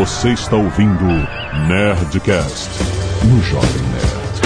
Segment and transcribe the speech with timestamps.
[0.00, 1.04] Você está ouvindo
[1.68, 2.70] Nerdcast
[3.22, 4.40] no Jovem Nerd.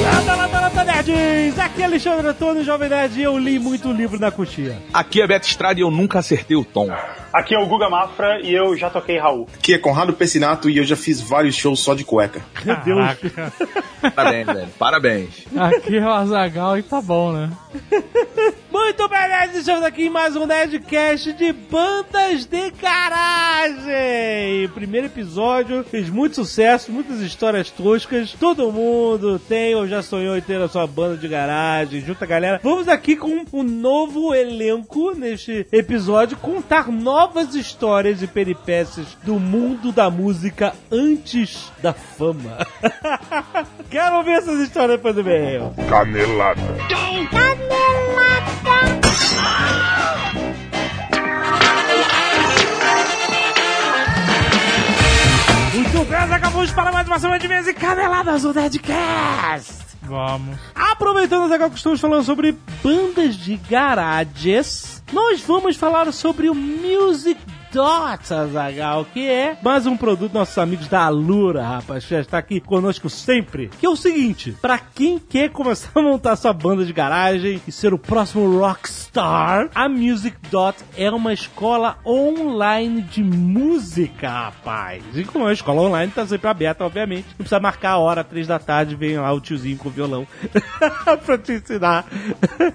[0.00, 1.58] Landa, landa, landa, nerds!
[1.58, 4.80] Aqui é Alexandre Antônio, Jovem Nerd, e eu li muito livro na coxinha.
[4.94, 6.88] Aqui é Beto Estrada e eu nunca acertei o tom.
[7.32, 9.46] Aqui é o Guga Mafra e eu já toquei Raul.
[9.54, 12.42] Aqui é Conrado Pessinato e eu já fiz vários shows só de cueca.
[12.64, 13.16] Meu Deus.
[14.14, 14.68] Parabéns, velho.
[14.78, 15.46] Parabéns.
[15.56, 17.50] Aqui é o Azagal e tá bom, né?
[18.72, 19.20] Muito bem,
[19.54, 24.68] estamos aqui em mais um Nerdcast de bandas de garagem.
[24.74, 28.32] Primeiro episódio, fez muito sucesso, muitas histórias toscas.
[28.32, 32.28] Todo mundo tem ou já sonhou em ter a sua banda de garagem, junta a
[32.28, 32.60] galera.
[32.62, 37.19] Vamos aqui com um novo elenco neste episódio, contar novas
[37.54, 42.66] histórias e peripécias do mundo da música antes da fama.
[43.90, 45.72] Quero ouvir essas histórias depois do meio.
[45.88, 46.60] Canelada.
[55.74, 59.90] Muito bem, acabamos para mais uma semana de mesa e caneladas do Nerdcast.
[60.02, 60.58] Vamos.
[60.74, 67.40] Aproveitando Zagal que estamos falando sobre bandas de garages, nós vamos falar sobre o Music
[67.72, 72.20] Dot, Azagal, que é mais um produto dos nossos amigos da Alura, rapaz, que já
[72.20, 73.70] está aqui conosco sempre.
[73.78, 77.70] Que é o seguinte, para quem quer começar a montar sua banda de garagem e
[77.70, 85.04] ser o próximo rockstar, a Music Dot é uma escola online de música, rapaz.
[85.14, 87.28] E como é uma escola online, tá sempre aberta, obviamente.
[87.30, 90.26] Não precisa marcar a hora, três da tarde, vem lá o tiozinho com o violão
[91.24, 92.04] pra te ensinar.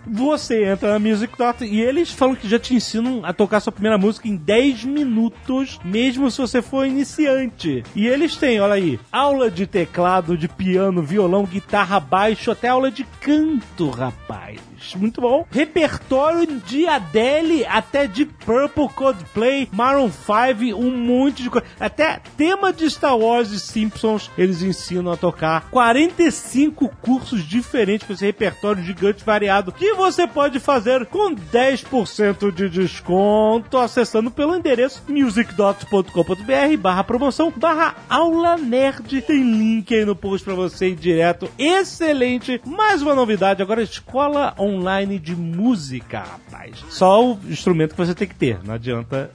[0.07, 3.73] Você entra na Music Dot e eles falam que já te ensinam a tocar sua
[3.73, 7.83] primeira música em 10 minutos, mesmo se você for iniciante.
[7.95, 12.91] E eles têm, olha aí, aula de teclado, de piano, violão, guitarra, baixo, até aula
[12.91, 14.59] de canto, rapaz.
[14.93, 15.45] Muito bom.
[15.49, 21.65] Repertório de Adele até de Purple, Coldplay, Maroon 5, um monte de coisa.
[21.79, 25.69] Até tema de Star Wars e Simpsons eles ensinam a tocar.
[25.69, 32.69] 45 cursos diferentes com esse repertório gigante variado que você pode fazer com 10% de
[32.69, 39.21] desconto acessando pelo endereço music.com.br barra promoção barra aula nerd.
[39.21, 41.49] Tem link aí no post pra você ir direto.
[41.57, 42.61] Excelente.
[42.65, 44.74] Mais uma novidade agora escola online
[45.19, 46.83] de música, rapaz.
[46.89, 48.59] Só o instrumento que você tem que ter.
[48.63, 49.31] Não adianta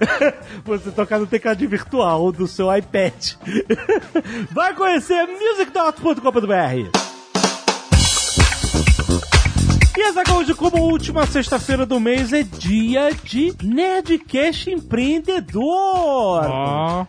[0.64, 3.34] você tocar no tecladinho virtual do seu iPad.
[4.52, 7.04] Vai conhecer music.com.br.
[9.96, 16.42] E essa hoje, como última sexta-feira do mês, é dia de Nerdcast Empreendedor.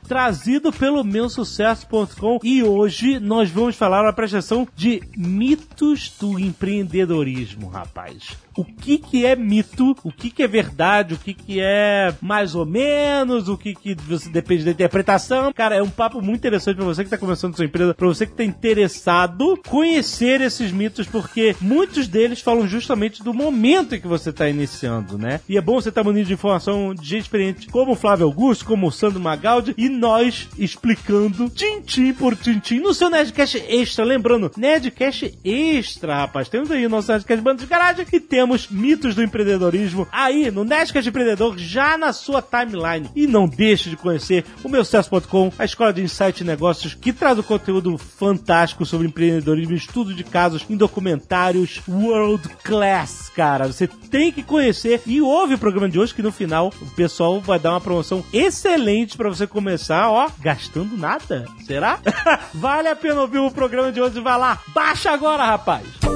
[0.07, 2.37] Trazido pelo meusucesso.com.
[2.43, 8.37] E hoje nós vamos falar uma prestação de mitos do empreendedorismo, rapaz.
[8.57, 12.55] O que que é mito, o que que é verdade, o que que é mais
[12.55, 15.51] ou menos, o que que você depende da interpretação.
[15.53, 18.25] Cara, é um papo muito interessante pra você que tá começando sua empresa, pra você
[18.25, 24.07] que tá interessado conhecer esses mitos, porque muitos deles falam justamente do momento em que
[24.07, 25.41] você tá iniciando, né?
[25.49, 28.25] E é bom você estar tá munido de informação de gente experiente como o Flávio
[28.25, 34.05] Augusto, como o Sandro Magaldi e nós explicando tintim por tintim no seu Nerdcast Extra.
[34.05, 36.47] Lembrando, Nerdcast Extra, rapaz.
[36.47, 40.63] Temos aí o nosso Nerdcast Bando de Garagem e temos mitos do empreendedorismo aí no
[40.63, 43.09] Nerdcast Empreendedor já na sua timeline.
[43.15, 47.13] E não deixe de conhecer o meu sucesso.com, a escola de insight e negócios que
[47.13, 53.67] traz o conteúdo fantástico sobre empreendedorismo, estudo de casos em documentários world class, cara.
[53.67, 57.39] Você tem que conhecer e ouve o programa de hoje que no final o pessoal
[57.41, 61.45] vai dar uma promoção excelente para você começar, ó, gastando nada.
[61.65, 61.99] Será?
[62.53, 66.14] vale a pena ouvir o programa de hoje, vai lá, baixa agora, rapaz.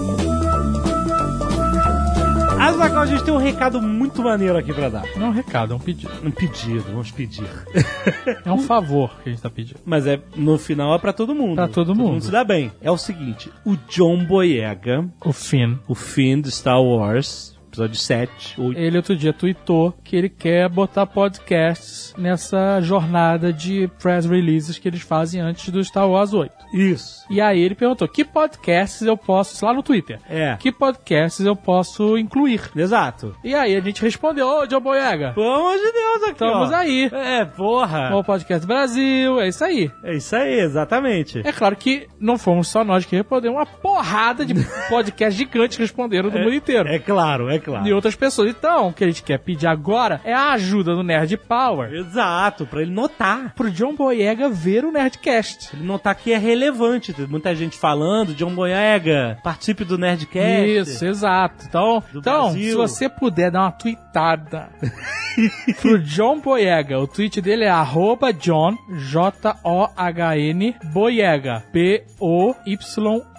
[2.59, 5.06] Azaghal, a gente tem um recado muito maneiro aqui pra dar.
[5.16, 6.12] Não é um recado, é um pedido.
[6.24, 7.47] Um pedido, vamos pedir.
[8.46, 9.80] É um favor que a gente tá pedindo.
[9.86, 11.56] Mas é no final é pra todo mundo.
[11.56, 12.22] Pra todo mundo.
[12.24, 12.72] se dá bem.
[12.81, 15.75] É o seguinte, o John Boyega, O Finn.
[15.88, 20.67] o Finn de Star Wars, episódio 7, 8, Ele outro dia tweetou que ele quer
[20.69, 26.51] botar podcasts nessa jornada de press releases que eles fazem antes do Star Wars 8.
[26.73, 27.25] Isso.
[27.29, 30.55] E aí ele perguntou: que podcasts eu posso, lá no Twitter, É.
[30.59, 32.61] que podcasts eu posso incluir?
[32.75, 33.35] Exato.
[33.43, 36.75] E aí a gente respondeu: Ô, John Boyega, Pelo amor de Deus, aqui, estamos ó.
[36.75, 37.09] aí.
[37.11, 38.16] É, porra.
[38.16, 39.91] O Podcast Brasil, é isso aí.
[40.03, 41.41] É isso aí, exatamente.
[41.45, 44.53] É claro que não fomos só nós que respondemos, uma porrada de
[44.89, 46.87] podcasts gigantes responderam do mundo inteiro.
[46.89, 47.84] É claro, é É claro.
[47.84, 48.50] de outras pessoas.
[48.50, 52.66] Então, o que a gente quer pedir agora é a ajuda do Nerd Power Exato,
[52.66, 53.53] pra ele notar.
[53.56, 55.70] pro John Boyega ver o Nerdcast.
[55.76, 57.14] Ele notar que é relevante.
[57.14, 60.91] Tem muita gente falando, John Boyega, participe do Nerdcast.
[60.91, 61.66] Isso, exato.
[61.67, 62.70] Então, Do então Brasil.
[62.72, 64.70] se você puder dar uma tweetada
[65.82, 71.64] pro John Boyega, o tweet dele é arroba John, J-O-H-N, Boyega,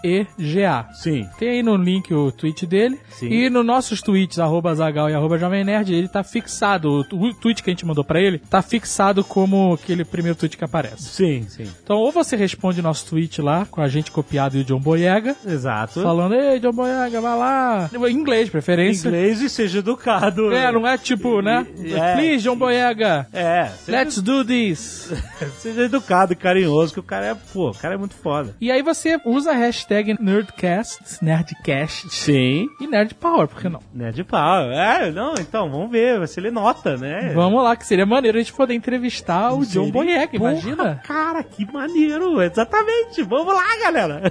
[0.03, 0.87] B-O-Y-E-G-A.
[0.95, 1.29] Sim.
[1.39, 2.99] Tem aí no link o tweet dele.
[3.11, 3.29] Sim.
[3.29, 7.07] E nos nossos tweets, arroba Zagal e arroba Jovem Nerd, ele tá fixado.
[7.13, 10.65] O, tweet que a gente mandou pra ele tá fixado como aquele primeiro tweet que
[10.65, 11.09] aparece.
[11.11, 11.69] Sim, sim.
[11.83, 15.37] Então, ou você responde nosso tweet lá, com a gente copiado e o John Boyega,
[15.47, 16.03] Exato.
[16.03, 17.91] falando, ei, John Boyega, vai lá.
[17.93, 19.09] Em inglês, Em preferência.
[19.09, 20.53] inglês e seja educado.
[20.53, 21.67] É, não é tipo, né?
[21.85, 22.15] É.
[22.15, 25.13] Please, John Boyega, É, seja, let's do this.
[25.61, 28.55] seja educado e carinhoso, que o cara é, pô, o cara é muito foda.
[28.61, 29.90] E aí você usa a hashtag
[30.21, 32.69] Nerdcast, Nerdcast Sim.
[32.81, 33.81] e Nerd Power, por que não?
[34.13, 34.71] De pau.
[34.71, 37.33] É, não, então, vamos ver se ele nota, né?
[37.35, 41.03] Vamos lá, que seria maneiro a gente poder entrevistar o John Seria- Boyega, Porra, imagina?
[41.05, 42.41] Cara, que maneiro.
[42.41, 43.23] Exatamente.
[43.23, 44.23] Vamos lá, galera.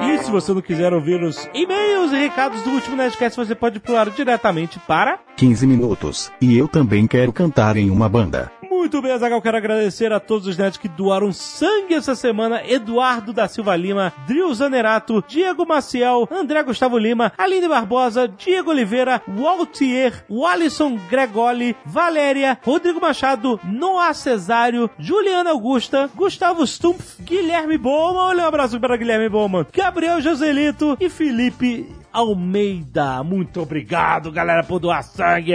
[0.00, 3.80] E se você não quiser ouvir os e-mails e recados do último Nerdcast, você pode
[3.80, 8.50] pular diretamente para 15 minutos, e eu também quero cantar em uma banda.
[8.86, 12.62] Muito bem, Azaghal, quero agradecer a todos os nerds que doaram sangue essa semana.
[12.64, 19.20] Eduardo da Silva Lima, Dril Zanerato, Diego Maciel, André Gustavo Lima, Aline Barbosa, Diego Oliveira,
[19.26, 28.44] Waltier, Walisson Gregoli, Valéria, Rodrigo Machado, Noah Cesário, Juliana Augusta, Gustavo Stumpf, Guilherme Bowman, olha
[28.44, 33.22] um abraço para Guilherme Bowman, Gabriel Joselito e Felipe Almeida.
[33.22, 35.52] Muito obrigado, galera, por doar sangue.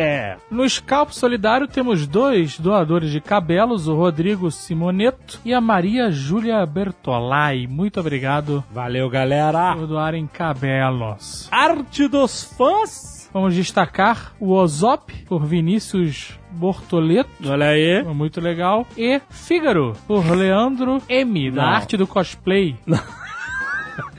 [0.52, 6.64] No Scalp Solidário temos dois doadores de cabelos, o Rodrigo Simoneto e a Maria Júlia
[6.66, 7.66] Bertolai.
[7.68, 9.76] Muito obrigado Valeu, galera.
[9.76, 11.50] por doarem cabelos.
[11.52, 13.20] Arte dos fãs.
[13.34, 17.30] Vamos destacar o Ozop, por Vinícius Bortoleto.
[17.50, 18.04] Olha aí.
[18.04, 18.86] Muito legal.
[18.98, 21.70] E Fígaro, por Leandro M, da Não.
[21.70, 22.76] arte do cosplay.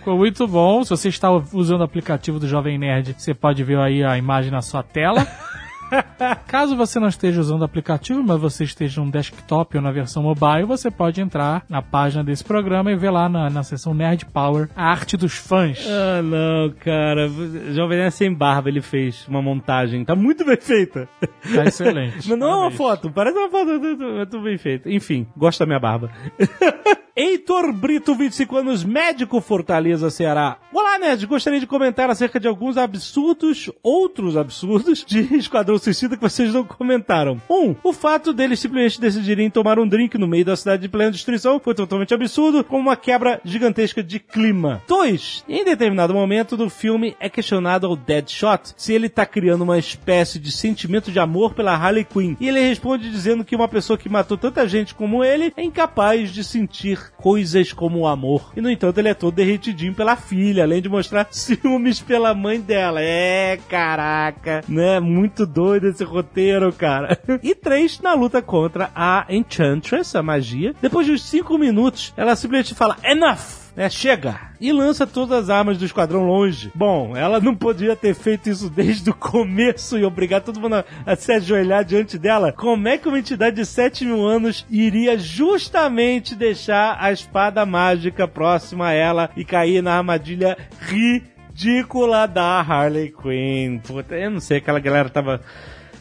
[0.02, 0.82] Ficou muito bom.
[0.82, 4.50] Se você está usando o aplicativo do Jovem Nerd, você pode ver aí a imagem
[4.50, 5.24] na sua tela.
[6.48, 10.24] Caso você não esteja usando o aplicativo, mas você esteja num desktop ou na versão
[10.24, 14.26] mobile, você pode entrar na página desse programa e ver lá na, na seção Nerd
[14.26, 15.86] Power a arte dos fãs.
[15.86, 17.28] Ah, não, cara.
[17.72, 20.04] Jovem Nerd sem barba, ele fez uma montagem.
[20.04, 21.08] Tá muito bem feita.
[21.54, 22.26] Tá excelente.
[22.28, 24.90] Não, não é uma foto, parece uma foto, muito bem feita.
[24.90, 26.10] Enfim, gosto da minha barba.
[27.14, 30.56] Heitor Brito, 25 anos, médico Fortaleza, Ceará.
[30.72, 31.26] Olá, Nerd.
[31.26, 36.64] Gostaria de comentar acerca de alguns absurdos, outros absurdos, de Esquadrão Suicida que vocês não
[36.64, 37.38] comentaram.
[37.50, 41.10] Um, o fato deles simplesmente decidirem tomar um drink no meio da cidade de plena
[41.10, 44.82] destruição foi totalmente absurdo, com uma quebra gigantesca de clima.
[44.88, 49.78] Dois, em determinado momento do filme é questionado ao Deadshot se ele tá criando uma
[49.78, 52.36] espécie de sentimento de amor pela Harley Quinn.
[52.40, 56.32] E ele responde dizendo que uma pessoa que matou tanta gente como ele é incapaz
[56.32, 58.52] de sentir coisas como o amor.
[58.56, 62.60] E no entanto ele é todo derretidinho pela filha, além de mostrar ciúmes pela mãe
[62.60, 63.00] dela.
[63.00, 65.00] É, caraca, né?
[65.00, 67.18] Muito doido esse roteiro, cara.
[67.42, 70.74] E três, na luta contra a Enchantress, a magia.
[70.80, 73.61] Depois de uns cinco minutos, ela simplesmente fala, enough!
[73.76, 74.38] É, chega!
[74.60, 76.70] E lança todas as armas do esquadrão longe.
[76.74, 80.84] Bom, ela não podia ter feito isso desde o começo e obrigar todo mundo a,
[81.06, 82.52] a se ajoelhar diante dela.
[82.52, 88.28] Como é que uma entidade de 7 mil anos iria justamente deixar a espada mágica
[88.28, 93.78] próxima a ela e cair na armadilha ridícula da Harley Quinn?
[93.78, 95.40] Puta, eu não sei, aquela galera tava.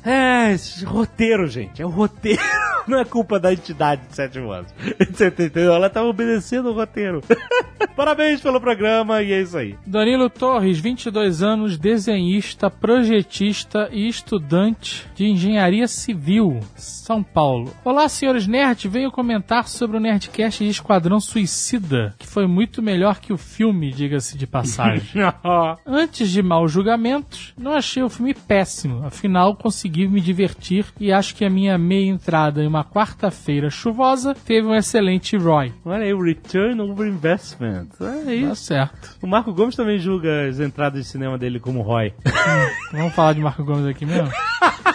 [0.04, 1.82] É, esse roteiro, gente.
[1.82, 2.42] É o roteiro.
[2.88, 4.74] Não é culpa da entidade de sete anos.
[5.12, 5.74] Você entendeu?
[5.74, 7.22] Ela tava obedecendo o roteiro.
[7.96, 9.78] Parabéns pelo programa e é isso aí.
[9.86, 17.72] Danilo Torres, 22 anos, desenhista, projetista e estudante de engenharia civil, São Paulo.
[17.84, 23.20] Olá, senhores nerds, venho comentar sobre o Nerdcast de Esquadrão Suicida, que foi muito melhor
[23.20, 25.22] que o filme, diga-se de passagem.
[25.86, 31.36] Antes de maus julgamentos, não achei o filme péssimo, afinal consegui me divertir e acho
[31.36, 35.74] que a minha meia entrada em uma quarta-feira chuvosa teve um excelente ROI.
[35.86, 37.88] Olha aí, o Return over Investment.
[38.00, 38.56] É Tá isso.
[38.64, 39.18] certo.
[39.22, 42.14] O Marco Gomes também julga as entradas de cinema dele como Roy.
[42.92, 44.30] Vamos falar de Marco Gomes aqui mesmo?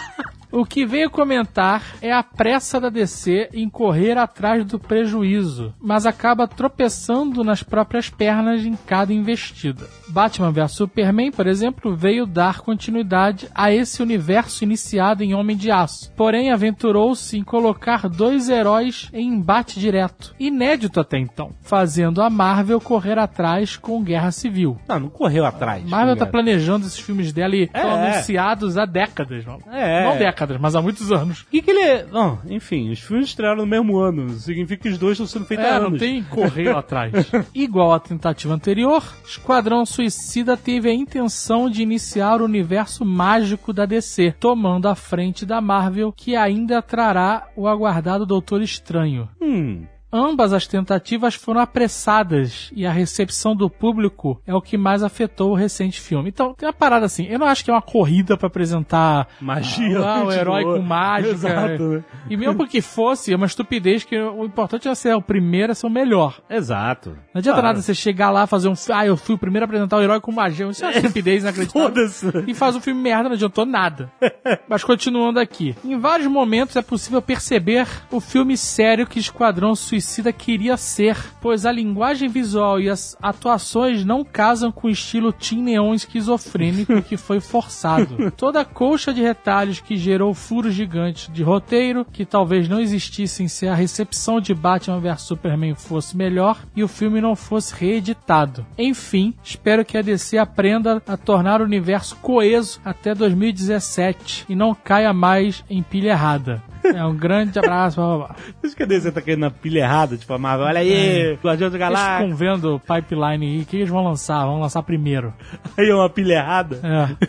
[0.59, 6.03] O que veio comentar é a pressa da DC em correr atrás do prejuízo, mas
[6.07, 9.85] acaba tropeçando nas próprias pernas em cada investida.
[10.09, 15.69] Batman vs Superman, por exemplo, veio dar continuidade a esse universo iniciado em Homem de
[15.69, 22.31] Aço, porém aventurou-se em colocar dois heróis em embate direto, inédito até então, fazendo a
[22.31, 24.79] Marvel correr atrás com Guerra Civil.
[24.87, 25.83] Não, não correu atrás.
[25.83, 28.11] Marvel tá planejando esses filmes dela e estão É.
[28.13, 29.61] anunciados há décadas, mano.
[29.71, 30.03] É.
[30.03, 31.41] Não décadas, mas há muitos anos.
[31.41, 32.03] O que que ele...
[32.05, 34.29] Bom, enfim, os filmes estrearam no mesmo ano.
[34.31, 35.91] Significa que os dois estão sendo feitos há É, anos.
[35.91, 37.11] não tem correio atrás.
[37.53, 43.85] Igual à tentativa anterior, Esquadrão Suicida teve a intenção de iniciar o universo mágico da
[43.85, 49.27] DC, tomando a frente da Marvel, que ainda trará o aguardado Doutor Estranho.
[49.41, 49.83] Hum...
[50.11, 55.51] Ambas as tentativas foram apressadas e a recepção do público é o que mais afetou
[55.51, 56.29] o recente filme.
[56.29, 59.99] Então, tem uma parada assim, eu não acho que é uma corrida pra apresentar Magia.
[59.99, 60.77] ah, o herói boa.
[60.77, 61.33] com mágica.
[61.33, 62.03] Exato, né?
[62.29, 65.75] E mesmo que fosse, é uma estupidez que o importante é ser o primeiro, é
[65.75, 66.39] ser o melhor.
[66.49, 67.09] Exato.
[67.33, 67.67] Não adianta Claro.
[67.67, 68.73] nada você chegar lá fazer um.
[68.93, 70.67] Ah, eu fui o primeiro a apresentar o herói com magia.
[70.69, 72.43] Isso é uma estupidez inacreditável.
[72.47, 74.09] E faz um filme merda, não adiantou nada.
[74.69, 75.75] Mas continuando aqui.
[75.83, 79.96] Em vários momentos é possível perceber o filme sério que Esquadrão Suicida
[80.31, 85.61] queria ser, pois a linguagem visual e as atuações não casam com o estilo Teen
[85.61, 88.31] Neon esquizofrênico que foi forçado.
[88.37, 93.47] Toda a colcha de retalhos que gerou furos gigantes de roteiro, que talvez não existissem
[93.47, 98.65] se a recepção de Batman vs Superman fosse melhor e o filme não fosse reeditado.
[98.77, 104.75] Enfim, espero que a DC aprenda a tornar o universo coeso até 2017 e não
[104.75, 106.61] caia mais em pilha errada.
[106.83, 107.97] É um grande abraço.
[107.97, 108.35] blá, blá, blá.
[108.61, 110.17] Mas cadê você tá querendo na pilha errada?
[110.17, 112.23] Tipo, a Marvel, olha aí, Guardião do Eles Galáxia.
[112.25, 113.61] ficam vendo pipeline aí.
[113.61, 114.45] O que eles vão lançar?
[114.45, 115.33] Vão lançar primeiro.
[115.77, 116.79] Aí é uma pilha errada.
[116.83, 117.27] É.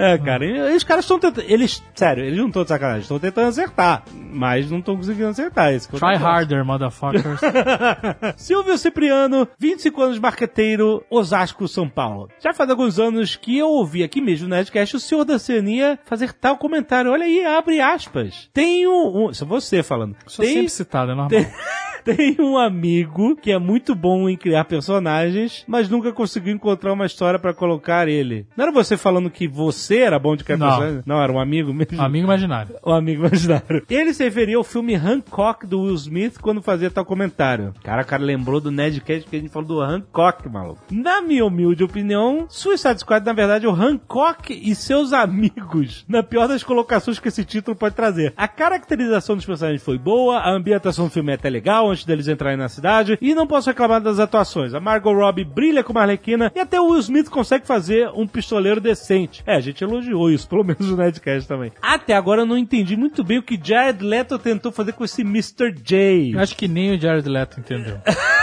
[0.00, 1.44] É, cara, e os caras estão tentando.
[1.46, 4.02] Eles, sério, eles não estão de sacanagem, estão tentando acertar.
[4.32, 5.72] Mas não estão conseguindo acertar.
[5.72, 7.40] É o Try harder, motherfuckers.
[8.36, 12.28] Silvio Cipriano, 25 anos marqueteiro, Osasco, São Paulo.
[12.42, 15.98] Já faz alguns anos que eu ouvi aqui mesmo no Nerdcast o senhor da Oceania
[16.04, 17.10] fazer tal comentário.
[17.10, 18.48] Olha aí, abre aspas.
[18.52, 19.30] Tenho um.
[19.30, 20.16] Isso é você falando.
[20.26, 21.28] Sou Tem, sempre citado, é normal.
[21.28, 21.46] tem,
[22.04, 27.06] tem um amigo que é muito bom em criar personagens, mas nunca conseguiu encontrar uma
[27.06, 28.46] história pra colocar ele.
[28.56, 30.68] Não era você falando que você era bom de criar Não.
[30.68, 31.02] personagens?
[31.06, 32.00] Não, era um amigo mesmo.
[32.00, 32.76] Amigo imaginário.
[32.82, 33.84] O amigo imaginário.
[33.88, 37.74] Ele se referia ao filme Hancock do Will Smith quando fazia tal comentário.
[37.82, 40.80] Cara, o cara lembrou do Nerdcast que a gente falou do Hancock, maluco.
[40.90, 46.04] Na minha humilde opinião, Suicide Squad, na verdade, é o Hancock e seus amigos.
[46.08, 48.32] Na pior das colocações que esse título pode trazer.
[48.36, 52.28] A caracterização dos personagens foi boa, a ambientação do filme é até legal antes deles
[52.28, 54.74] entrarem na cidade, e não posso reclamar das atuações.
[54.74, 58.80] A Margot Robbie brilha como Arlequina e até o Will Smith consegue fazer um pistoleiro
[58.80, 59.42] decente.
[59.46, 61.72] É, a gente elogiou isso, pelo menos no Nerdcast também.
[61.82, 65.22] Até agora eu não entendi muito bem o que Jared Leto tentou fazer com esse
[65.22, 65.72] Mr.
[65.72, 66.36] J.
[66.38, 67.98] Acho que nem o Jared Leto entendeu.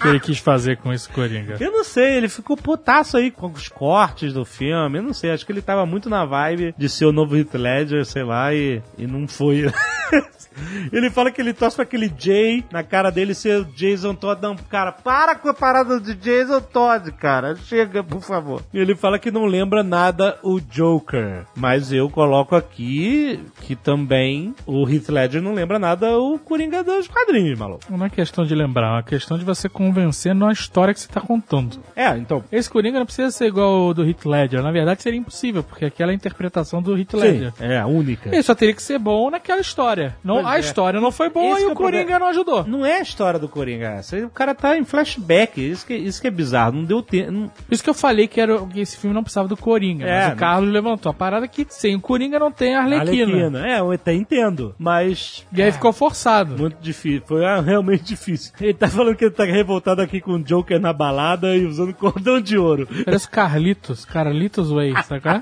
[0.00, 1.56] Que ele quis fazer com esse Coringa.
[1.60, 4.98] Eu não sei, ele ficou putaço aí com os cortes do filme.
[4.98, 7.54] Eu não sei, acho que ele tava muito na vibe de ser o novo Heath
[7.54, 9.70] Ledger, sei lá, e, e não foi.
[10.92, 14.40] ele fala que ele torce pra aquele Jay na cara dele ser o Jason Todd.
[14.42, 17.56] Não, cara, para com a parada de Jason Todd, cara.
[17.56, 18.62] Chega, por favor.
[18.72, 21.44] E ele fala que não lembra nada o Joker.
[21.54, 27.08] Mas eu coloco aqui que também o Heath Ledger não lembra nada o Coringa dos
[27.08, 27.84] quadrinhos, maluco.
[27.88, 31.08] Não é questão de lembrar, é uma questão de você convencer na história que você
[31.08, 31.78] tá contando.
[31.96, 32.44] É, então.
[32.52, 34.62] Esse Coringa não precisa ser igual o do Heath Ledger.
[34.62, 37.52] Na verdade, seria impossível, porque aquela é a interpretação do Heath Ledger.
[37.52, 38.28] Sim, é a única.
[38.28, 40.16] Ele só teria que ser bom naquela história.
[40.22, 40.60] Não, Pois a é.
[40.60, 42.04] história não foi boa Esse e é o problema.
[42.04, 42.64] Coringa não ajudou.
[42.64, 44.16] Não é a história do Coringa essa.
[44.18, 45.60] O cara tá em flashback.
[45.60, 46.72] Isso que, isso que é bizarro.
[46.76, 47.30] Não deu tempo.
[47.32, 50.04] não- isso que eu falei que, era, que esse filme não precisava do Coringa.
[50.06, 52.82] É, mas não- o Carlos levantou a parada que sem o Coringa não tem a
[52.82, 53.66] Arlequina.
[53.68, 54.74] É, eu até entendo.
[54.78, 55.44] Mas.
[55.52, 56.56] E aí ficou forçado.
[56.56, 57.22] Muito difícil.
[57.26, 58.52] Foi ah, realmente difícil.
[58.60, 61.92] Ele tá falando que ele tá revoltado aqui com o Joker na balada e usando
[61.94, 62.88] cordão de ouro.
[63.04, 64.04] Parece Carlitos.
[64.04, 65.36] Carlitos Way, é?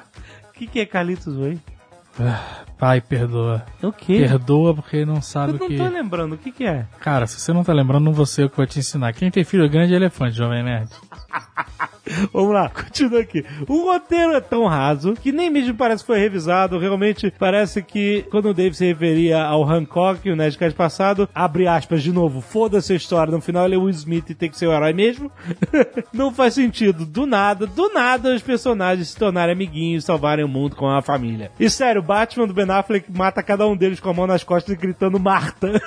[0.49, 1.59] O que, que é Carlitos Way?
[2.79, 3.65] Pai, perdoa.
[3.83, 4.19] O quê?
[4.19, 5.77] Perdoa porque não sabe Eu o não que...
[5.77, 6.35] tô lembrando.
[6.35, 6.87] O que, que é?
[7.01, 9.13] Cara, se você não tá lembrando, não vou ser eu que vou te ensinar.
[9.13, 10.91] Quem tem filho grande é elefante, Jovem Nerd.
[12.33, 13.45] Vamos lá, continua aqui.
[13.69, 16.79] O roteiro é tão raso que nem mesmo parece que foi revisado.
[16.79, 22.03] Realmente parece que quando o Dave se referia ao Hancock, o Nerdcast passado, abre aspas
[22.03, 23.33] de novo, foda-se a história.
[23.33, 25.31] No final ele é o Will Smith e tem que ser o herói mesmo.
[26.13, 27.05] Não faz sentido.
[27.05, 31.03] Do nada, do nada os personagens se tornarem amiguinhos e salvarem o mundo com a
[31.03, 31.53] família.
[31.59, 34.45] E sério, o Batman do Ben Affleck mata cada um deles com a mão nas
[34.45, 35.81] costas e gritando Marta.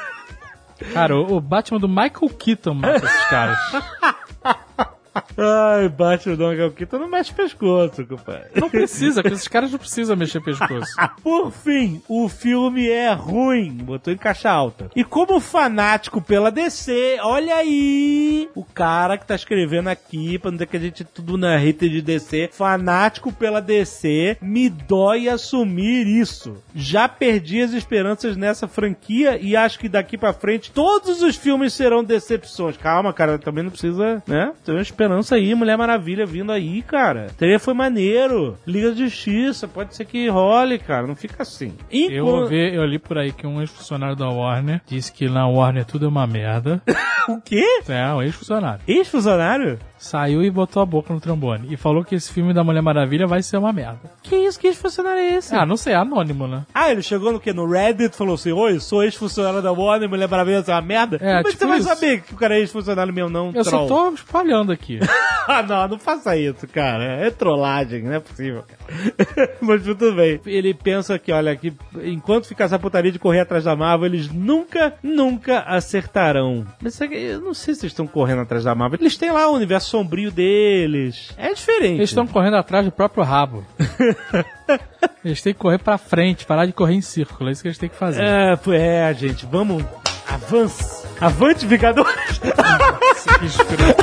[0.94, 3.58] Cara, o o Batman do Michael Keaton mata esses caras.
[5.14, 8.50] Ai, bate o Dom Galquita, não mexe pescoço, compadre.
[8.56, 10.94] Não precisa, porque esses caras não precisam mexer pescoço.
[11.22, 14.90] Por fim, o filme é ruim, botou em caixa alta.
[14.96, 20.58] E como fanático pela DC, olha aí, o cara que tá escrevendo aqui, pra não
[20.58, 25.28] dizer que a gente é tudo na hater de DC, fanático pela DC, me dói
[25.28, 26.56] assumir isso.
[26.74, 31.74] Já perdi as esperanças nessa franquia e acho que daqui pra frente todos os filmes
[31.74, 32.78] serão decepções.
[32.78, 34.54] Calma, cara, também não precisa, né?
[34.68, 37.28] Uma esperança aí, Mulher Maravilha vindo aí, cara.
[37.38, 38.56] Teria foi maneiro.
[38.68, 41.08] Liga da Justiça, pode ser que role, cara.
[41.08, 41.74] Não fica assim.
[41.92, 45.48] Eu, Enquanto- ouvi, eu li por aí que um ex-funcionário da Warner disse que na
[45.48, 46.82] Warner tudo é uma merda.
[47.30, 47.64] O quê?
[47.88, 48.82] É, um ex-funcionário.
[48.88, 49.78] Ex-funcionário?
[50.02, 51.68] Saiu e botou a boca no trombone.
[51.72, 54.00] E falou que esse filme da Mulher Maravilha vai ser uma merda.
[54.24, 54.60] Que isso?
[54.60, 55.54] Que ex-funcionário é esse?
[55.54, 56.66] Ah, não sei, é anônimo, né?
[56.74, 57.54] Ah, ele chegou no quê?
[57.54, 61.18] No Reddit falou assim: Oi, sou ex-funcionário da Warner, Mulher Maravilha, é uma merda?
[61.22, 61.88] É, que tipo você vai isso.
[61.88, 63.52] saber que o cara é ex-funcionário meu, não?
[63.54, 63.88] Eu só troll?
[63.88, 65.00] tô espalhando aqui.
[65.48, 67.04] ah, não, não faça isso, cara.
[67.04, 69.52] É trollagem, não é possível, cara.
[69.62, 70.42] Mas tudo bem.
[70.48, 71.72] Ele pensa que, olha, que
[72.04, 76.66] enquanto ficar essa putaria de correr atrás da Marvel, eles nunca, nunca acertarão.
[76.82, 79.00] Mas isso aqui, eu não sei se eles estão correndo atrás da Marvel.
[79.00, 81.34] Eles têm lá o universo sombrio deles.
[81.38, 81.96] É diferente.
[81.96, 83.66] Eles estão correndo atrás do próprio rabo.
[85.24, 87.50] Eles têm que correr pra frente, parar de correr em círculo.
[87.50, 88.24] É isso que eles têm que fazer.
[88.24, 89.84] É, é, gente, vamos.
[90.28, 91.06] Avance.
[91.20, 92.40] Avante, Vingadores!
[92.40, 92.48] Que
[93.46, 94.02] escroto.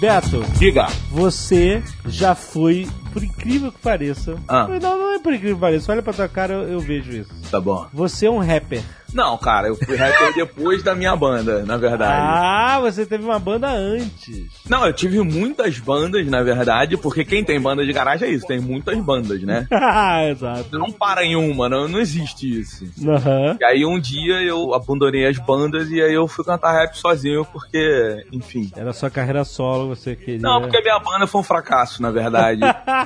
[0.00, 0.86] Beto, Diga.
[1.10, 4.36] você já foi, por incrível que pareça.
[4.48, 4.66] Ah.
[4.66, 5.92] Não, não é por incrível que pareça.
[5.92, 7.30] Olha pra tua cara, eu, eu vejo isso.
[7.50, 7.86] Tá bom.
[7.92, 8.82] Você é um rapper.
[9.12, 12.26] Não, cara, eu fui rapper depois da minha banda, na verdade.
[12.26, 14.46] Ah, você teve uma banda antes.
[14.68, 18.46] Não, eu tive muitas bandas, na verdade, porque quem tem banda de garagem é isso,
[18.46, 19.66] tem muitas bandas, né?
[19.94, 20.78] Ah, exato.
[20.78, 22.86] Não para em uma, não, não existe isso.
[23.06, 23.58] Aham.
[23.60, 27.44] E aí um dia eu abandonei as bandas e aí eu fui cantar rap sozinho,
[27.44, 28.70] porque, enfim.
[28.74, 30.40] Era sua carreira solo, você queria.
[30.40, 32.60] Não, porque a minha banda foi um fracasso, na verdade.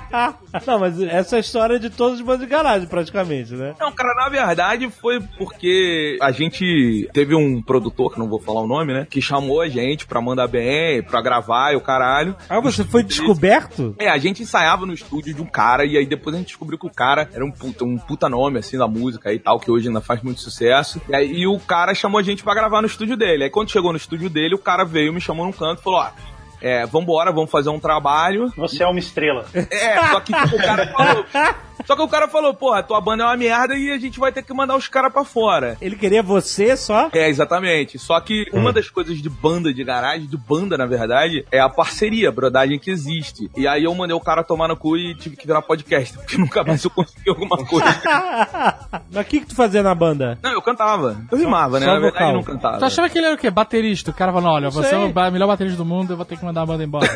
[0.67, 3.75] não, mas essa é a história de todos os bandos de garagem, praticamente, né?
[3.81, 8.61] Não, cara, na verdade foi porque a gente teve um produtor, que não vou falar
[8.61, 9.07] o nome, né?
[9.09, 12.37] Que chamou a gente pra mandar bem, pra gravar e o caralho.
[12.49, 13.95] Ah, você foi descoberto?
[13.99, 16.79] É, a gente ensaiava no estúdio de um cara e aí depois a gente descobriu
[16.79, 19.71] que o cara era um puta, um puta nome, assim, da música e tal, que
[19.71, 21.01] hoje ainda faz muito sucesso.
[21.09, 23.45] E aí o cara chamou a gente pra gravar no estúdio dele.
[23.45, 26.01] Aí quando chegou no estúdio dele, o cara veio, me chamou num canto e falou,
[26.01, 26.11] ó...
[26.59, 28.51] É, vambora, vamos fazer um trabalho.
[28.57, 29.45] Você é uma estrela.
[29.71, 31.25] É, só que tipo, o cara falou.
[31.85, 34.33] Só que o cara falou, porra, tua banda é uma merda e a gente vai
[34.33, 35.77] ter que mandar os caras pra fora.
[35.81, 37.09] Ele queria você só?
[37.13, 37.99] É, exatamente.
[37.99, 41.69] Só que uma das coisas de banda de garagem, de banda, na verdade, é a
[41.69, 43.51] parceria, a brodagem que existe.
[43.57, 46.39] E aí eu mandei o cara tomar no cu e tive que virar podcast, porque
[46.39, 47.87] nunca mais eu consegui alguma coisa.
[49.13, 50.39] Mas o que, que tu fazia na banda?
[50.43, 51.17] Não, eu cantava.
[51.31, 51.87] Eu rimava, né?
[51.87, 52.29] só Na verdade, vocal.
[52.31, 52.79] eu não cantava.
[52.79, 53.51] Tu achava que ele era o quê?
[53.51, 54.11] Baterista?
[54.11, 54.99] O cara falou, olha, você sei.
[54.99, 57.07] é o melhor baterista do mundo, eu vou ter que mandar a banda embora.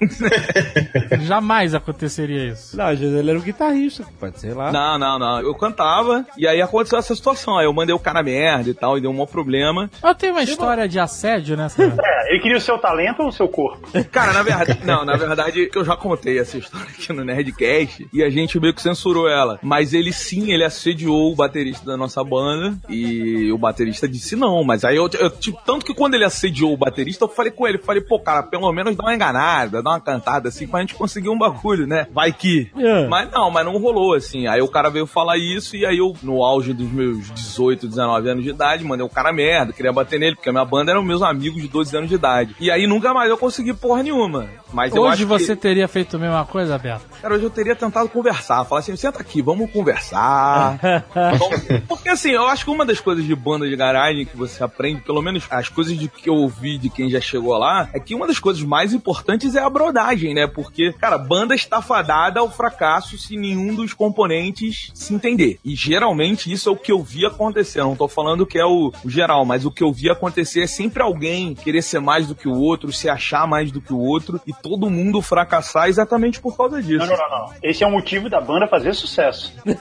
[1.22, 2.76] Jamais aconteceria isso.
[2.76, 4.72] Não, às vezes ele era um guitarrista, pode ser lá.
[4.72, 5.40] Não, não, não.
[5.40, 7.58] Eu cantava e aí aconteceu essa situação.
[7.58, 9.90] Aí eu mandei o cara merda e tal, e deu um maior problema.
[10.02, 11.82] Eu tenho uma história de assédio nessa.
[11.82, 13.88] É, ele queria o seu talento ou o seu corpo?
[14.10, 18.22] Cara, na verdade, não, na verdade, eu já contei essa história aqui no Nerdcast e
[18.22, 19.58] a gente meio que censurou ela.
[19.62, 24.62] Mas ele sim, ele assediou o baterista da nossa banda e o baterista disse não.
[24.64, 27.66] Mas aí eu, eu tipo, tanto que quando ele assediou o baterista, eu falei com
[27.66, 30.94] ele, falei, pô, cara, pelo menos dá uma enganada, dá uma cantada assim pra gente
[30.94, 32.06] conseguir um bagulho, né?
[32.12, 32.70] Vai que.
[32.76, 33.06] É.
[33.08, 34.46] Mas não, mas não rolou assim.
[34.46, 38.28] Aí o cara veio falar isso e aí eu, no auge dos meus 18, 19
[38.28, 41.02] anos de idade, mandei o cara merda, queria bater nele, porque a minha banda eram
[41.02, 42.54] meus amigos de 12 anos de idade.
[42.60, 44.48] E aí nunca mais eu consegui porra nenhuma.
[44.72, 47.02] Mas Hoje você que, teria feito a mesma coisa, Beto?
[47.20, 50.78] cara, hoje eu teria tentado conversar, falar assim, senta aqui, vamos conversar.
[51.14, 54.62] Vamos- Porque assim, eu acho que uma das coisas de banda de garagem que você
[54.62, 58.00] aprende, pelo menos as coisas de que eu ouvi de quem já chegou lá, é
[58.00, 60.46] que uma das coisas mais importantes é a brodagem, né?
[60.46, 65.58] Porque, cara, banda está fadada ao fracasso se nenhum dos componentes se entender.
[65.64, 67.80] E geralmente isso é o que eu vi acontecer.
[67.80, 70.62] Eu não tô falando que é o, o geral, mas o que eu vi acontecer
[70.62, 73.92] é sempre alguém querer ser mais do que o outro, se achar mais do que
[73.92, 76.98] o outro, e todo mundo fracassar exatamente por causa disso.
[76.98, 77.54] Não, não, não, não.
[77.62, 79.52] Esse é o motivo da banda fazer sucesso.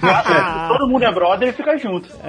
[0.00, 2.08] Fracassa, todo mundo é brother e fica junto.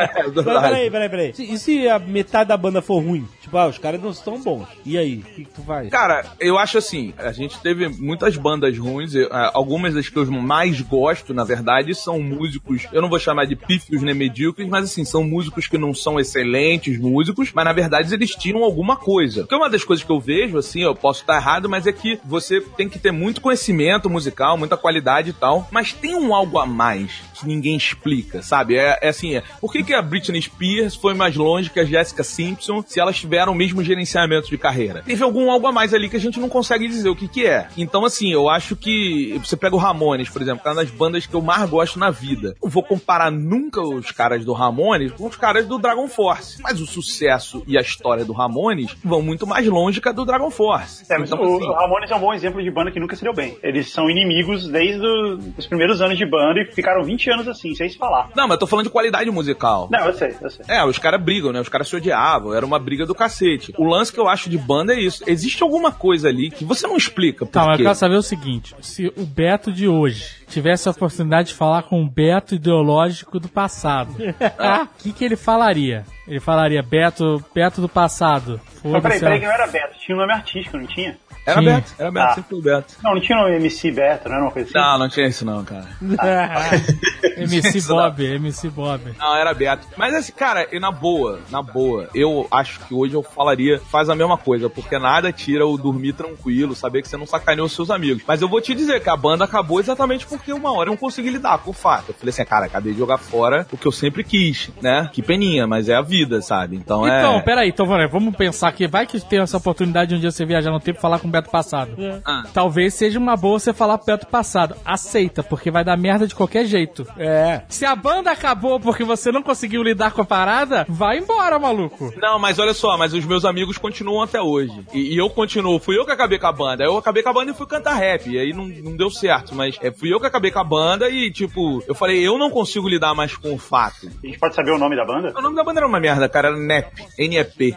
[0.00, 1.34] É Mas peraí, peraí, peraí.
[1.38, 3.26] E se a metade da banda for ruim?
[3.40, 4.66] Tipo, ah, os caras não estão bons.
[4.84, 5.18] E aí?
[5.18, 5.88] O que, que tu faz?
[5.90, 10.30] Cara, eu acho assim, a gente teve muitas bandas ruins, ah, algumas das que eu
[10.30, 14.84] mais gosto, na verdade, são músicos, eu não vou chamar de pífios nem medíocres, mas
[14.84, 19.42] assim, são músicos que não são excelentes músicos, mas na verdade eles tiram alguma coisa.
[19.42, 22.18] Porque uma das coisas que eu vejo, assim, eu posso estar errado, mas é que
[22.24, 26.58] você tem que ter muito conhecimento musical, muita qualidade e tal, mas tem um algo
[26.58, 28.76] a mais que ninguém explica, sabe?
[28.76, 31.84] É, é assim, é, por que, que a Britney Spears foi mais longe que a
[31.84, 35.02] Jessica Simpson se elas tiveram o mesmo gerenciamento de carreira?
[35.02, 37.46] Teve algum algo a mais ali que a gente não consegue dizer o que que
[37.46, 37.68] é.
[37.76, 40.90] Então, assim, eu acho que você pega o Ramones, por exemplo, que é uma das
[40.90, 42.54] bandas que eu mais gosto na vida.
[42.62, 46.60] Não vou comparar nunca os caras do Ramones com os caras do Dragon Force.
[46.62, 50.24] Mas o sucesso e a história do Ramones vão muito mais longe que a do
[50.24, 51.04] Dragon Force.
[51.10, 53.22] É, mas então, o assim, Ramones é um bom exemplo de banda que nunca se
[53.22, 53.58] deu bem.
[53.62, 57.74] Eles são inimigos desde o- os primeiros anos de banda e ficaram 20 anos assim,
[57.74, 58.30] sem se falar.
[58.34, 59.88] Não, mas eu tô falando de qualidade musical.
[59.90, 60.64] Não, eu sei, eu sei.
[60.68, 61.60] É, os caras brigam, né?
[61.60, 63.74] Os caras se odiavam, era uma briga do cacete.
[63.76, 65.22] O lance que eu acho de banda é isso.
[65.26, 68.22] Existe alguma coisa ali que você não explica por Tá, mas eu quero saber o
[68.22, 73.38] seguinte: se o Beto de hoje tivesse a oportunidade de falar com o Beto ideológico
[73.38, 76.04] do passado, o que, que ele falaria?
[76.30, 78.60] Ele falaria Beto, Beto do passado.
[78.84, 81.18] Mas peraí, peraí, que não era Beto, tinha um nome artístico, não tinha?
[81.44, 81.64] Era Sim.
[81.66, 82.34] Beto, era Beto, Ah.
[82.34, 82.94] sempre foi o Beto.
[83.02, 84.78] Não, não tinha o nome MC Beto, não era uma coisa assim?
[84.78, 85.86] Não, não tinha isso não, cara.
[87.36, 87.96] MC Isso não.
[87.96, 89.00] Bob, MC Bob.
[89.18, 89.86] Não, era Beto.
[89.96, 94.08] Mas assim, cara, e na boa, na boa, eu acho que hoje eu falaria, faz
[94.08, 97.72] a mesma coisa, porque nada tira o dormir tranquilo, saber que você não sacaneou os
[97.72, 98.22] seus amigos.
[98.26, 100.96] Mas eu vou te dizer que a banda acabou exatamente porque uma hora eu não
[100.98, 102.10] consegui lidar com o fato.
[102.10, 105.08] Eu falei assim, cara, acabei de jogar fora o que eu sempre quis, né?
[105.12, 106.76] Que peninha, mas é a vida, sabe?
[106.76, 107.42] Então, Então, é.
[107.42, 110.44] peraí, então vamos- vamos pensar que vai que tem essa oportunidade de um dia você
[110.44, 111.92] viajar no tempo e falar com o Beto passado.
[112.24, 112.44] Ah.
[112.52, 114.74] Talvez seja uma boa você falar pro Beto passado.
[114.84, 117.06] Aceita, porque vai dar merda de qualquer jeito.
[117.18, 117.62] É.
[117.68, 122.12] Se a banda acabou porque você não conseguiu lidar com a parada, vai embora, maluco.
[122.20, 124.84] Não, mas olha só, mas os meus amigos continuam até hoje.
[124.92, 125.78] E, e eu continuo.
[125.78, 126.84] Fui eu que acabei com a banda.
[126.84, 128.28] Eu acabei com a banda e fui cantar rap.
[128.28, 129.54] E aí não, não deu certo.
[129.54, 132.50] Mas é, fui eu que acabei com a banda e, tipo, eu falei, eu não
[132.50, 134.08] consigo lidar mais com o fato.
[134.22, 135.32] A gente pode saber o nome da banda?
[135.36, 136.48] O nome da banda era uma merda, cara.
[136.48, 136.86] Era NEP.
[137.18, 137.76] NEP.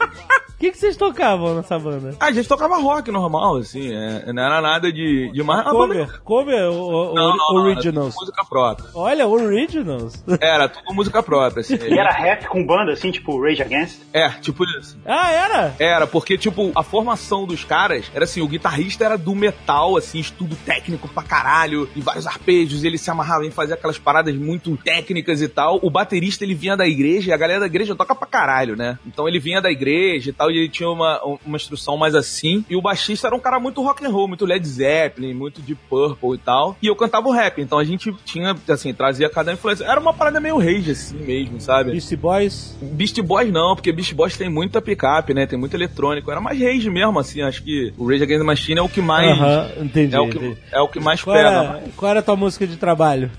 [0.00, 2.16] O que, que vocês tocavam nessa banda?
[2.18, 3.92] a gente tocava rock normal, assim.
[3.94, 5.60] é, não era nada de, de mais.
[5.60, 6.20] a banda- Cover?
[6.22, 8.14] Cover ou, Não, não, Originals?
[8.14, 8.88] tudo música própria.
[8.94, 10.24] Olha, Originals.
[10.40, 11.74] Era tudo música própria, assim.
[11.76, 14.00] E era rap com banda, assim, tipo Rage Against?
[14.14, 14.96] É, tipo isso.
[15.04, 15.74] ah, era?
[15.78, 20.18] Era, porque, tipo, a formação dos caras era assim, o guitarrista era do metal, assim,
[20.18, 24.34] estudo técnico pra caralho, e vários arpejos, e ele se amarrava em fazer aquelas paradas
[24.34, 25.78] muito técnicas e tal.
[25.82, 28.98] O baterista, ele vinha da igreja, e a galera da igreja toca pra caralho, né?
[29.06, 32.64] Então ele vinha da igreja e tal, e ele tinha uma, uma instrução mais assim.
[32.68, 35.80] E o baixista era um cara muito rock and roll, muito Led Zeppelin, muito Deep
[35.88, 36.76] Purple e tal.
[36.82, 39.84] E eu cantava o rap, então a gente tinha, assim, trazia cada influência.
[39.84, 41.92] Era uma parada meio rage, assim mesmo, sabe?
[41.92, 42.76] Beastie Boys?
[42.80, 45.46] Beast Boys não, porque Beast Boys tem muita picape, né?
[45.46, 46.30] Tem muito eletrônico.
[46.30, 47.42] Era mais rage mesmo, assim.
[47.42, 49.30] Acho que o Rage Against the Machine é o que mais.
[49.30, 50.14] Aham, entendi.
[50.14, 50.56] é, o que, entendi.
[50.72, 51.48] é o que mais Qual pega.
[51.48, 53.30] era, qual era a tua música de trabalho?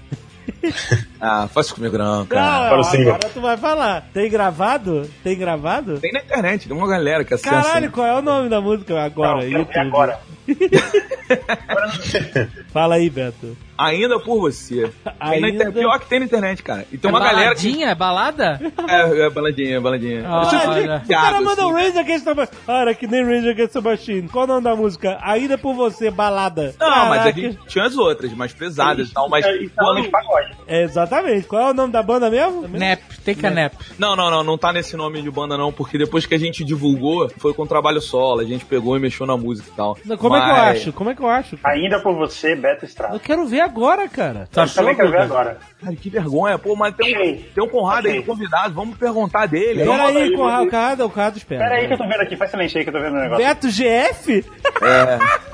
[1.20, 2.70] Ah, faz comigo não, cara.
[2.70, 3.16] Não, o single.
[3.16, 4.08] agora tu vai falar.
[4.14, 5.10] Tem gravado?
[5.24, 6.00] Tem gravado?
[6.00, 7.50] Tem na internet, tem uma galera que acessa.
[7.50, 9.38] Caralho, qual é o nome da música agora?
[9.38, 9.80] Não, YouTube.
[9.80, 10.20] agora.
[12.72, 13.58] Fala aí, Beto.
[13.78, 14.92] Ainda por você.
[15.20, 15.72] Ainda- inter...
[15.72, 16.86] Pior que tem na internet, cara.
[16.92, 17.64] E tem uma é galera que.
[17.64, 17.88] baladinha?
[17.90, 18.60] É balada?
[18.88, 20.24] É, é baladinha, baladinha.
[20.28, 20.98] Ah, é.
[21.06, 21.86] O cara manda um assim.
[21.88, 22.58] Rage Against the Machine.
[22.66, 24.28] Cara, que nem Rage Against the Machine.
[24.30, 25.18] Qual o nome da música?
[25.22, 26.74] Ainda por você, balada.
[26.80, 27.40] Não, mas a Caraca.
[27.42, 29.46] gente tinha as outras, mais pesadas e tal, mas.
[29.46, 30.52] Isso é pagode.
[30.68, 31.48] É, exatamente.
[31.48, 32.68] Qual é o nome da banda mesmo?
[32.68, 33.74] Nap, take a nap.
[34.00, 36.64] Não, não, não, não tá nesse nome de banda, não, porque depois que a gente
[36.64, 39.98] divulgou, foi com trabalho solo, a gente pegou e mexeu na música e tal.
[40.18, 40.94] Como é que eu Mas- acho?
[40.94, 41.58] Como é que eu acho?
[41.58, 41.76] cara?
[41.76, 43.20] Ainda por você, Beto Eu Estrada.
[43.20, 44.48] quero ver agora, cara.
[44.52, 45.58] Tá Eu também quero ver agora.
[45.82, 49.82] Cara, que vergonha, pô, mas tem, um, tem um Conrado aí convidado, vamos perguntar dele.
[49.84, 51.64] Então, Pera manda aí, aí, Conrado, o Conrado, o Conrado espera.
[51.64, 53.20] Pera aí que eu tô vendo aqui, faz silêncio aí que eu tô vendo o
[53.20, 53.46] negócio.
[53.46, 54.46] Beto GF?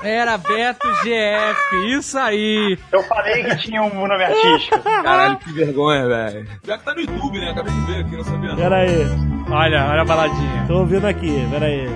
[0.02, 2.78] Era Beto GF, isso aí.
[2.92, 4.78] Eu falei que tinha um nome artístico.
[5.02, 6.46] Caralho, que vergonha, velho.
[6.64, 7.50] Já que tá no YouTube, né?
[7.50, 8.48] Acabei de ver aqui, não sabia.
[8.50, 8.56] não.
[8.56, 9.06] Pera aí.
[9.50, 10.64] Olha, olha a baladinha.
[10.66, 11.86] Tô ouvindo aqui, pera aí.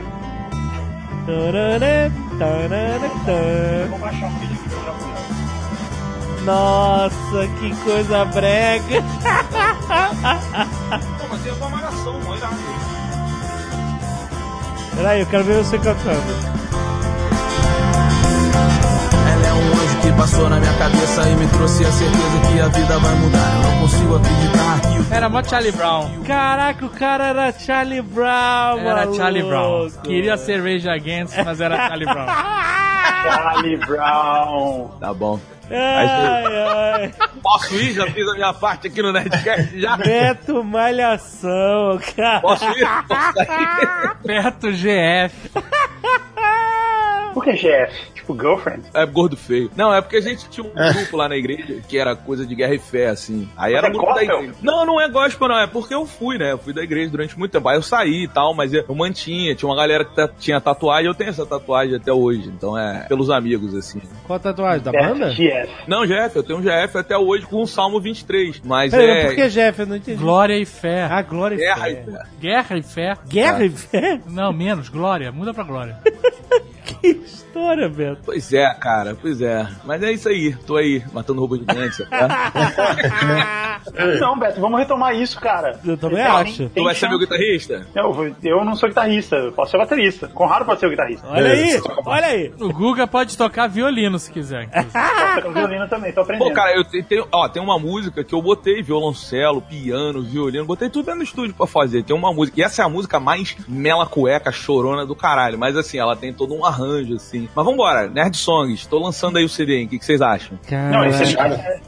[1.27, 3.87] Tarará, tarará, tarará.
[3.91, 5.18] Vou baixar um vídeo aqui pra.
[6.49, 9.03] Nossa, que coisa brega.
[11.21, 12.57] Pô, mas tem uma malhação, mó irado.
[14.97, 16.23] Pera aí, eu quero ver você cantando.
[20.03, 23.55] Que passou na minha cabeça e me trouxe a certeza que a vida vai mudar.
[23.57, 26.23] Eu não consigo acreditar que o Era mó Charlie Brown.
[26.27, 29.17] Caraca, o cara era Charlie Brown, Era maluco.
[29.17, 29.91] Charlie Brown.
[30.03, 32.27] Queria ser Rage Against, mas era Charlie Brown.
[33.23, 34.89] Charlie Brown.
[35.01, 35.41] Tá bom.
[35.71, 37.15] Ai, ai.
[37.43, 37.93] Posso ir?
[37.93, 39.79] Já fiz a minha parte aqui no Nerdcast?
[39.79, 39.97] Já?
[39.99, 42.41] Beto Malhação, cara.
[42.41, 42.89] Posso ir?
[43.07, 44.17] Posso sair?
[44.25, 45.51] Beto GF.
[47.39, 48.13] Por que GF?
[48.17, 48.83] Tipo, girlfriend?
[48.93, 49.71] É gordo feio.
[49.77, 52.53] Não, é porque a gente tinha um grupo lá na igreja que era coisa de
[52.53, 53.49] guerra e fé, assim.
[53.57, 54.39] Aí era Mas o é grupo da gospel?
[54.43, 54.59] igreja.
[54.61, 55.59] Não, não é gospel, não.
[55.61, 56.51] É porque eu fui, né?
[56.51, 57.69] Eu fui da igreja durante muito tempo.
[57.69, 59.55] Aí eu saí e tal, mas eu mantinha.
[59.55, 61.07] Tinha uma galera que tinha tatuagem.
[61.07, 62.49] Eu tenho essa tatuagem até hoje.
[62.49, 64.03] Então é pelos amigos, assim.
[64.27, 64.83] Qual a tatuagem?
[64.83, 65.31] Da banda?
[65.31, 65.69] GF.
[65.87, 68.61] Não, GF, eu tenho um GF até hoje com o Salmo 23.
[68.65, 69.15] Mas Peraí, é.
[69.15, 69.79] mas por que Jeff?
[69.81, 70.19] Eu não entendi.
[70.21, 71.05] Glória e fé.
[71.09, 71.91] Ah, glória e Guerra fé.
[71.93, 72.23] e fé.
[72.41, 73.17] Guerra e fé.
[73.29, 74.21] Guerra e fé?
[74.27, 74.89] Não, menos.
[74.89, 75.31] Glória.
[75.31, 75.99] Muda pra glória.
[76.89, 77.21] Que
[77.59, 78.21] história, Beto.
[78.25, 79.67] Pois é, cara, pois é.
[79.85, 80.55] Mas é isso aí.
[80.67, 82.53] Tô aí, matando robô gigante, tá?
[84.21, 85.79] Não, Beto, vamos retomar isso, cara.
[85.85, 86.57] Eu também Tem- acho.
[86.57, 87.87] tem Tu vai ser meu guitarrista?
[87.95, 90.29] Eu, eu não sou guitarrista, eu posso ser baterista.
[90.29, 91.27] Conrado pode ser o guitarrista.
[91.29, 92.53] Olha aí, olha aí.
[92.61, 94.69] O Guga pode tocar violino se quiser.
[95.41, 96.49] tocar violino também, tô aprendendo.
[96.49, 100.65] Pô, cara, eu te- tenho, ó, tem uma música que eu botei violoncelo, piano, violino,
[100.65, 102.03] botei tudo dentro do estúdio pra fazer.
[102.03, 105.77] Tem uma música, e essa é a música mais mela cueca, chorona do caralho, mas
[105.77, 107.48] assim, ela tem todo um arranjo, assim.
[107.55, 109.87] Mas vambora, Nerd Songs, tô lançando aí o CD, hein?
[109.87, 110.57] o que, que vocês acham?
[110.93, 111.61] Não, isso, Caraca.
[111.61, 111.81] é-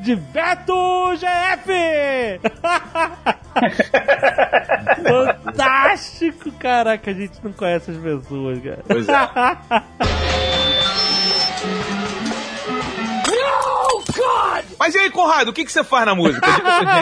[0.00, 2.40] De Beto GF!
[5.44, 6.52] Fantástico!
[6.52, 8.84] Caraca, a gente não conhece as pessoas, cara.
[8.86, 9.14] Pois é.
[14.78, 16.46] Mas e aí, Conrado, o que, que você faz na música?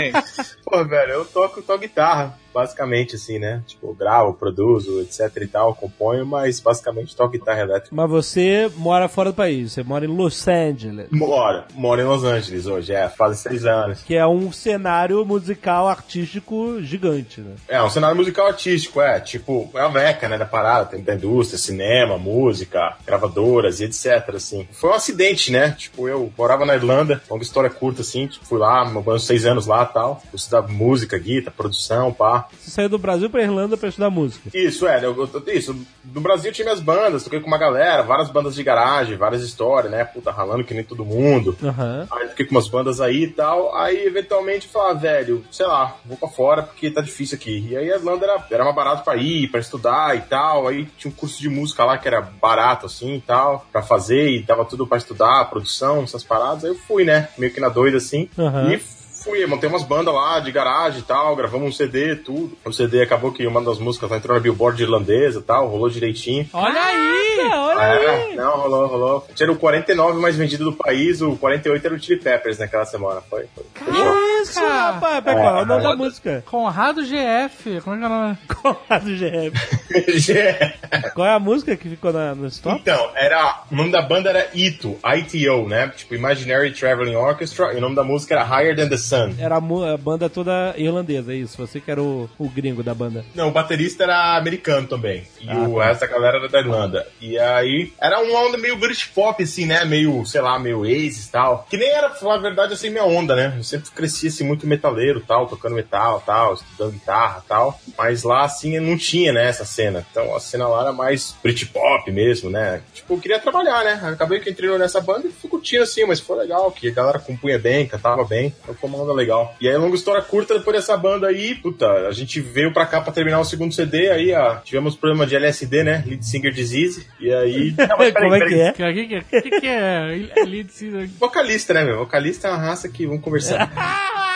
[0.66, 3.62] Pô, velho, eu toco, toco guitarra, basicamente, assim, né?
[3.66, 7.94] Tipo, gravo, produzo, etc e tal, componho, mas basicamente toco guitarra elétrica.
[7.94, 11.08] Mas você mora fora do país, você mora em Los Angeles.
[11.10, 14.02] Moro, moro em Los Angeles hoje, é, faz seis anos.
[14.02, 17.54] Que é um cenário musical artístico gigante, né?
[17.68, 21.14] É, um cenário musical artístico, é, tipo, é a meca, né, da parada, tem da
[21.14, 24.66] indústria, cinema, música, gravadoras e etc, assim.
[24.72, 28.58] Foi um acidente, né, tipo, eu morava na Irlanda, longa história curta, assim, tipo, fui
[28.58, 32.37] lá, morando seis anos lá e tal, fui estudar música, guitarra, produção, pá.
[32.58, 34.50] Você saiu do Brasil pra Irlanda pra estudar música.
[34.54, 38.02] Isso, é, eu, eu- isso, do Brasil eu tinha minhas bandas, toquei com uma galera,
[38.02, 41.56] várias bandas de garagem, várias histórias, né, puta, ralando que nem todo mundo.
[41.62, 42.06] Aham.
[42.10, 43.74] Aí fiquei com umas bandas aí e tal.
[43.76, 47.66] Aí, eventualmente, eu ah, velho, sei lá, vou pra fora porque tá difícil aqui.
[47.70, 50.66] E aí a Irlanda era, era mais barato pra ir, pra estudar e tal.
[50.68, 54.30] Aí tinha um curso de música lá que era barato, assim e tal, pra fazer.
[54.30, 56.64] E dava tudo pra estudar, produção, essas paradas.
[56.64, 58.28] Aí eu fui, né, meio que na doida, assim.
[58.38, 58.72] Aham.
[58.72, 58.97] E
[59.28, 62.56] fui, montei umas bandas lá de garagem e tal, gravamos um CD, tudo.
[62.64, 66.48] O CD acabou que uma das músicas entrou na Billboard irlandesa e tal, rolou direitinho.
[66.52, 67.38] Olha aí!
[67.52, 69.28] olha É, não, rolou, rolou.
[69.34, 73.20] Tinha o 49 mais vendido do país, o 48 era o Chili Peppers naquela semana.
[73.28, 73.64] Foi, foi.
[73.74, 75.22] Que isso, rapaz?
[75.22, 76.44] Pera, qual é o nome da música?
[76.46, 77.80] Conrado GF.
[77.82, 78.38] Como é que é o nome?
[78.48, 79.58] Conrado GF.
[81.14, 82.80] Qual é a música que ficou na, no stop?
[82.80, 85.88] então, era, o nome da banda era ITO, ITO, né?
[85.96, 89.17] Tipo Imaginary Traveling Orchestra, e o nome da música era Higher Than the Sun.
[89.38, 91.56] Era a, banda toda irlandesa, é isso.
[91.58, 93.24] Você que era o, o gringo da banda.
[93.34, 95.24] Não, o baterista era americano também.
[95.40, 97.06] E o resto da galera era da Irlanda.
[97.20, 99.84] E aí, era uma onda meio British pop, assim, né?
[99.84, 101.66] Meio, sei lá, meio Aces e tal.
[101.68, 103.54] Que nem era, pra falar a verdade, assim, minha onda, né?
[103.56, 107.78] Eu sempre cresci, assim, muito metaleiro tal, tocando metal tal, estudando guitarra tal.
[107.96, 110.06] Mas lá, assim, não tinha, né, essa cena.
[110.10, 112.82] Então a cena lá era mais British pop mesmo, né?
[112.92, 114.00] Tipo, eu queria trabalhar, né?
[114.12, 117.18] Acabei que entrei nessa banda e fui curtindo, assim, mas foi legal, que a galera
[117.18, 118.54] compunha bem, cantava bem.
[118.62, 119.54] Então foi uma onda legal.
[119.60, 123.00] E aí, longa história curta, depois dessa banda aí, puta, a gente veio pra cá
[123.00, 126.04] pra terminar o segundo CD, aí ó, tivemos problema de LSD, né?
[126.06, 127.06] Lead Singer Disease.
[127.20, 127.74] E aí.
[127.78, 128.60] Não, mas peraí, Como é que peraí.
[128.60, 128.70] é?
[128.70, 130.44] O que, que, que, que é?
[130.44, 131.08] Lead singer.
[131.18, 131.98] Vocalista, né, meu?
[131.98, 133.70] Vocalista é uma raça que vamos conversar.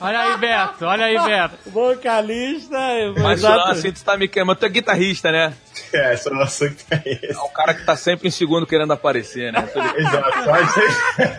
[0.00, 0.84] Olha aí, Beto.
[0.84, 1.56] Olha aí, Beto.
[1.70, 2.78] Vocalista.
[3.20, 3.70] Mas exato.
[3.70, 4.58] Assim, tu tá me queimando.
[4.60, 5.52] Tu é guitarrista, né?
[5.92, 7.32] é, essa relação que tá esse.
[7.32, 9.68] É o cara que tá sempre em segundo querendo aparecer, né?
[9.96, 10.50] Exato.
[10.50, 10.64] Aí,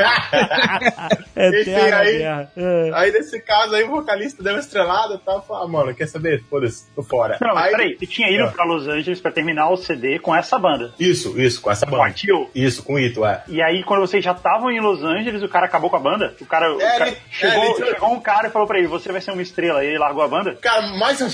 [1.36, 2.22] É Enfim, terra, aí-.
[2.22, 2.48] É.
[2.94, 5.42] aí, nesse caso, aí o vocalista deu uma estrelada e tal.
[5.46, 6.44] Falou, ah, mano, quer saber?
[6.50, 7.38] Foda-se, tô fora.
[7.42, 8.52] Não, aí, peraí, você tinha ido Ah.
[8.52, 10.94] pra Los Angeles pra terminar o CD com essa banda.
[11.00, 12.12] Isso, isso, com essa banda.
[12.12, 12.50] Tio.
[12.54, 13.44] Isso, com o Ito, é.
[13.48, 16.36] E aí, quando vocês já estavam em Los Angeles, o cara acabou com a banda?
[16.42, 18.78] O cara, o É, cara- ele- chegou, é, ele- chegou um cara e falou pra
[18.80, 19.84] ele: Você vai ser uma estrela.
[19.84, 20.56] E ele largou a banda?
[20.56, 21.28] Cara, mais ou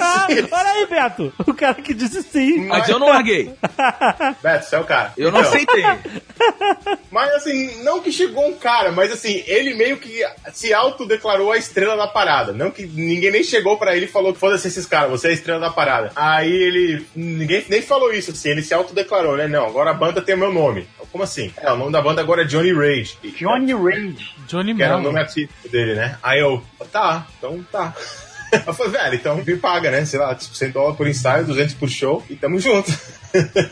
[0.00, 0.50] Ah, menos.
[0.52, 1.32] olha aí, Beto.
[1.46, 2.43] O cara que disse sim.
[2.66, 3.52] Mas eu não larguei.
[4.42, 5.12] Beto, você é o cara.
[5.16, 5.84] Eu não Então, aceitei.
[7.10, 10.20] Mas assim, não que chegou um cara, mas assim, ele meio que
[10.52, 12.52] se autodeclarou a estrela da parada.
[12.52, 15.34] Não que ninguém nem chegou pra ele e falou: foda-se esses caras, você é a
[15.34, 16.10] estrela da parada.
[16.16, 17.06] Aí ele.
[17.14, 19.46] Ninguém nem falou isso, assim, ele se autodeclarou, né?
[19.46, 20.88] Não, agora a banda tem o meu nome.
[21.12, 21.52] como assim?
[21.56, 23.16] É, o nome da banda agora é Johnny Rage.
[23.22, 24.34] Johnny Rage.
[24.48, 26.18] Johnny Que era o nome artístico dele, né?
[26.20, 27.94] Aí eu, tá, então tá.
[28.66, 30.04] Eu falei, velho, então me paga, né?
[30.04, 32.90] Sei lá, tipo, 100 dólares por ensaio, 200 por show e tamo junto.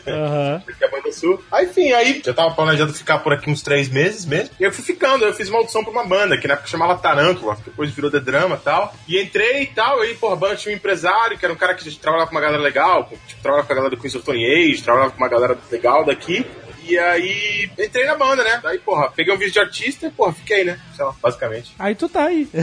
[0.07, 0.61] Aham.
[0.65, 1.41] Porque a banda sul.
[1.51, 4.49] Aí, enfim, aí já tava planejando ficar por aqui uns três meses mesmo.
[4.59, 6.97] E eu fui ficando, eu fiz uma audição pra uma banda, que na época chamava
[6.97, 8.93] Tarântula, depois virou The Drama e tal.
[9.07, 11.89] E entrei e tal, aí, porra, banda tinha um empresário, que era um cara que
[11.95, 14.83] trabalhava com uma galera legal, tipo, trabalhava com a galera do Queens of Stone Age,
[14.83, 16.45] trabalhava com uma galera legal daqui.
[16.85, 18.59] E aí, entrei na banda, né?
[18.61, 20.77] Daí, porra, peguei um vídeo de artista e, porra, fiquei, né?
[20.95, 21.73] Sei lá, basicamente.
[21.79, 22.47] Aí tu tá aí.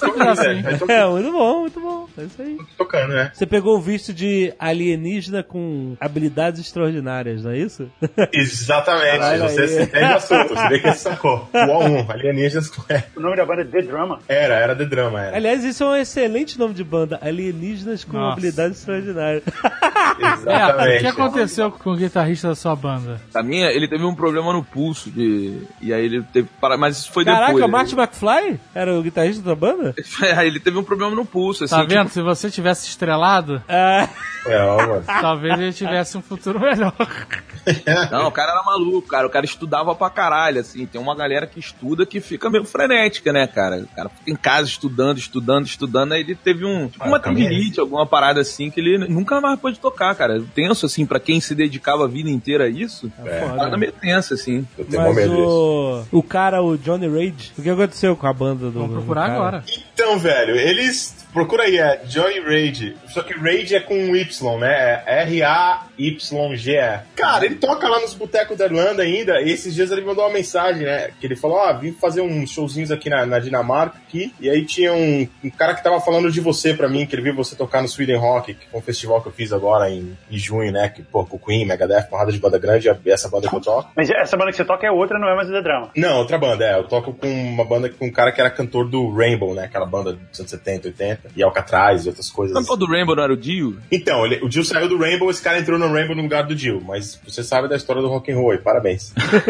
[0.00, 0.66] Tô Simples assim.
[0.66, 2.08] Aí tô é, muito bom, muito bom.
[2.18, 2.58] É isso aí.
[2.76, 3.30] tocando, né?
[3.32, 7.90] Você pegou o visto de alienígena com habilidades extraordinárias, não é isso?
[8.32, 9.68] Exatamente, Olha você aí.
[9.68, 11.48] se entende o assunto, você vê que você sacou.
[11.56, 12.82] O O1, alienígenas com.
[13.16, 14.18] O nome da banda é The Drama.
[14.28, 15.36] Era, era The Drama, era.
[15.36, 17.18] Aliás, isso é um excelente nome de banda.
[17.20, 18.32] Alienígenas com Nossa.
[18.32, 19.42] habilidades extraordinárias.
[19.46, 20.96] É, Exatamente.
[20.96, 23.20] o que aconteceu com o guitarrista da sua banda?
[23.34, 25.62] A minha, ele teve um problema no pulso de.
[25.80, 26.48] E aí ele teve.
[26.78, 27.64] Mas isso foi Caraca, depois.
[27.64, 29.94] o Marty McFly era o guitarrista da banda?
[30.36, 31.74] Aí ele teve um problema no pulso, assim.
[31.74, 32.08] Tá tipo, vendo?
[32.08, 34.08] Se você tivesse estrelado, É,
[34.46, 35.02] mano.
[35.06, 36.92] talvez ele tivesse um futuro melhor.
[38.12, 39.26] Não, o cara era maluco, cara.
[39.26, 40.86] O cara estudava pra caralho, assim.
[40.86, 43.78] Tem uma galera que estuda que fica meio frenética, né, cara?
[43.78, 46.12] O cara fica em casa estudando, estudando, estudando.
[46.12, 46.88] Aí ele teve um.
[46.88, 47.48] Tipo, uma também.
[47.48, 50.40] tendinite, alguma parada assim, que ele nunca mais pôde tocar, cara.
[50.54, 53.10] Tenso, assim, pra quem se dedicava a vida inteira a isso.
[53.24, 53.40] É.
[53.40, 53.54] foda.
[53.56, 54.66] Parada meio tensa, assim.
[54.76, 56.08] Eu tenho Mas medo disso.
[56.12, 58.72] o, o cara, o Johnny Rage, o que aconteceu com a banda do.
[58.72, 59.34] Vamos do procurar cara?
[59.34, 59.64] agora.
[59.94, 61.25] Então, velho, eles.
[61.36, 62.96] Procura aí, é Johnny Rage.
[63.08, 65.02] Só que Rage é com um Y, né?
[65.04, 67.00] É R-A-Y-G-E.
[67.14, 69.42] Cara, ele toca lá nos botecos da Irlanda ainda.
[69.42, 71.10] E esses dias ele mandou uma mensagem, né?
[71.20, 73.98] Que ele falou: Ah, vim fazer uns showzinhos aqui na, na Dinamarca.
[73.98, 74.32] Aqui.
[74.40, 77.20] E aí tinha um, um cara que tava falando de você pra mim, que ele
[77.20, 80.16] viu você tocar no Sweden Rock, que foi um festival que eu fiz agora em,
[80.30, 80.88] em junho, né?
[80.88, 83.60] Que, pô, com o Queen, Megadeth, porrada de banda grande, e essa banda que eu
[83.60, 83.90] toco.
[83.94, 85.90] Mas essa banda que você toca é outra, não é mais The Drama.
[85.94, 86.78] Não, outra banda, é.
[86.78, 89.64] Eu toco com uma banda com um cara que era cantor do Rainbow, né?
[89.64, 92.56] Aquela banda dos anos 70, 80, e Alcatraz e outras coisas.
[92.56, 93.78] O cantor do Rainbow não era o Dio?
[93.90, 96.56] Então, ele- o Jill saiu do Rainbow, esse cara entrou no Rainbow no lugar do
[96.56, 99.12] Jill, mas você sabe da história do rock and roll, aí, parabéns.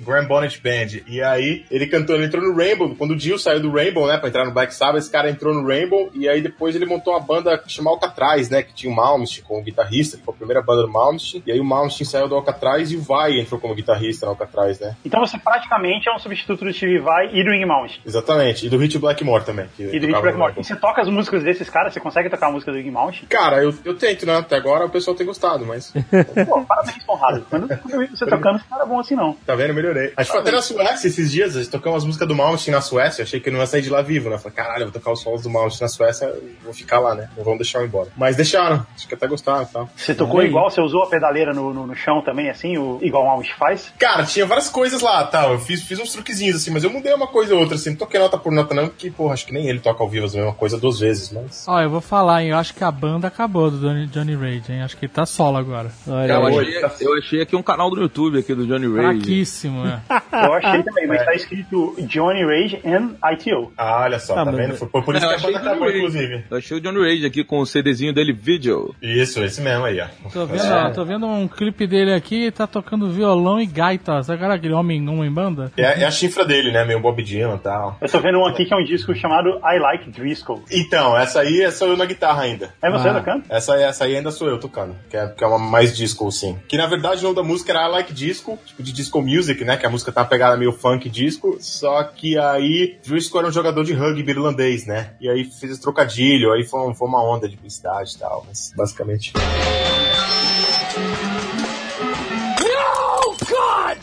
[0.00, 1.00] Grand Bonnet Band.
[1.06, 4.16] E aí, ele cantou, ele entrou no Rainbow, quando o Jill saiu do Rainbow, né,
[4.18, 7.12] pra entrar no Black Sabbath, esse cara entrou no Rainbow, e aí depois ele montou
[7.14, 10.36] uma banda que chama Alcatraz, né, que tinha o Malmsteen como guitarrista, que foi a
[10.36, 13.60] primeira banda do Malmsteen, e aí o Malmsteen saiu do Alcatraz e o Vai entrou
[13.60, 14.96] como guitarrista no Alcatraz, né.
[15.04, 17.92] Então você praticamente é um substituto do Steve Vai e do Ing Mount.
[18.06, 19.66] Exatamente, e do Hit Blackmore também.
[19.76, 20.54] Que E do no Blackmore.
[20.56, 21.92] E você toca as músicas desses caras?
[21.92, 23.22] Você consegue tocar a música do Ing Mount?
[23.28, 25.92] Cara, eu, eu tento, né, até agora o pessoal tem gostado, mas...
[26.46, 27.46] Pô, parabéns, Conrado.
[27.48, 29.32] Quando quando eu vi você tocando, isso não era bom assim, não.
[29.46, 29.74] Tá vendo?
[29.74, 30.12] Melhorei.
[30.16, 32.74] A gente foi até na Suécia esses dias, a gente tocou umas músicas do Malmsteen
[32.74, 34.38] na Suécia, achei que eu não ia sair de lá vivo, né?
[34.38, 37.28] Falei, caralho, eu vou tocar os solos do Malmsteen na Suécia, vou ficar lá, né?
[37.36, 38.10] Não vão deixar eu ir embora.
[38.16, 39.88] Mas deixaram, acho que até gostaram e tal.
[39.96, 43.24] Você tocou igual, você usou a pedaleira no, no, no chão também, assim, o, igual
[43.24, 43.92] o Mount faz?
[43.98, 45.52] Cara, tinha várias coisas lá, tal.
[45.52, 47.90] Eu fiz, fiz uns truquezinhos assim, mas eu mudei uma coisa ou outra, assim.
[47.90, 50.24] Não toquei nota por nota, não, porque, porra, acho que nem ele toca ao vivo
[50.26, 51.66] a mesma coisa duas vezes, mas.
[51.68, 52.48] Ó, eu vou falar, hein?
[52.50, 54.80] Eu acho que a banda acabou do Johnny, Johnny Rage, hein?
[54.82, 55.90] Acho que ele tá solo agora.
[56.08, 59.18] Olha Eu achei, eu achei aqui um canal do YouTube aqui do Johnny Ray.
[59.18, 60.00] Fraquíssimo, é.
[60.32, 63.72] Eu achei também, mas tá escrito Johnny Rage and ITO.
[63.76, 64.74] Ah, olha só, Ah, tá vendo?
[64.76, 65.98] Foi, por isso que a banda acabou, Rage.
[65.98, 66.44] inclusive.
[66.50, 68.94] Eu achei o Johnny Rage aqui com o CDzinho dele, Video.
[69.02, 70.06] Isso, esse mesmo aí, ó.
[70.30, 74.22] Tô vendo, ó, tô vendo um clipe dele aqui, tá tocando violão e gaita.
[74.22, 75.72] Sabe aquele homem homem banda?
[75.76, 76.84] É, é a chifra dele, né?
[76.84, 77.98] Meio Bob Dylan e tal.
[78.00, 80.62] Eu tô vendo um aqui que é um disco chamado I Like Driscoll.
[80.70, 82.72] Então, essa aí é sou eu na guitarra ainda.
[82.82, 83.14] É você Ah.
[83.14, 83.44] tocando?
[83.48, 86.58] Essa, essa aí ainda sou eu tocando, que é, que é uma mais disco, assim.
[86.68, 89.64] Que na verdade o nome da música era I Like Disco, tipo de disco music,
[89.64, 89.76] né?
[89.76, 93.84] Que a música tá pegada meio funk disco, só que aí Driscoll era um jogador
[93.84, 95.10] de rugby irlandês, né?
[95.20, 98.72] E aí fez esse trocadilho, aí foi, foi uma onda de publicidade e tal, mas
[98.76, 99.32] basicamente.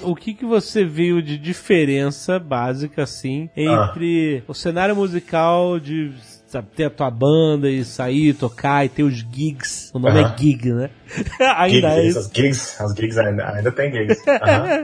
[0.01, 6.11] O que, que você viu de diferença básica, assim, entre o cenário musical de
[6.47, 9.91] sabe, ter a tua banda e sair, tocar e ter os gigs?
[9.93, 10.89] O nome é gig, né?
[11.57, 12.19] Ainda é gigs, isso.
[12.19, 14.23] as gigs, as gigs ainda, ainda tem gigs.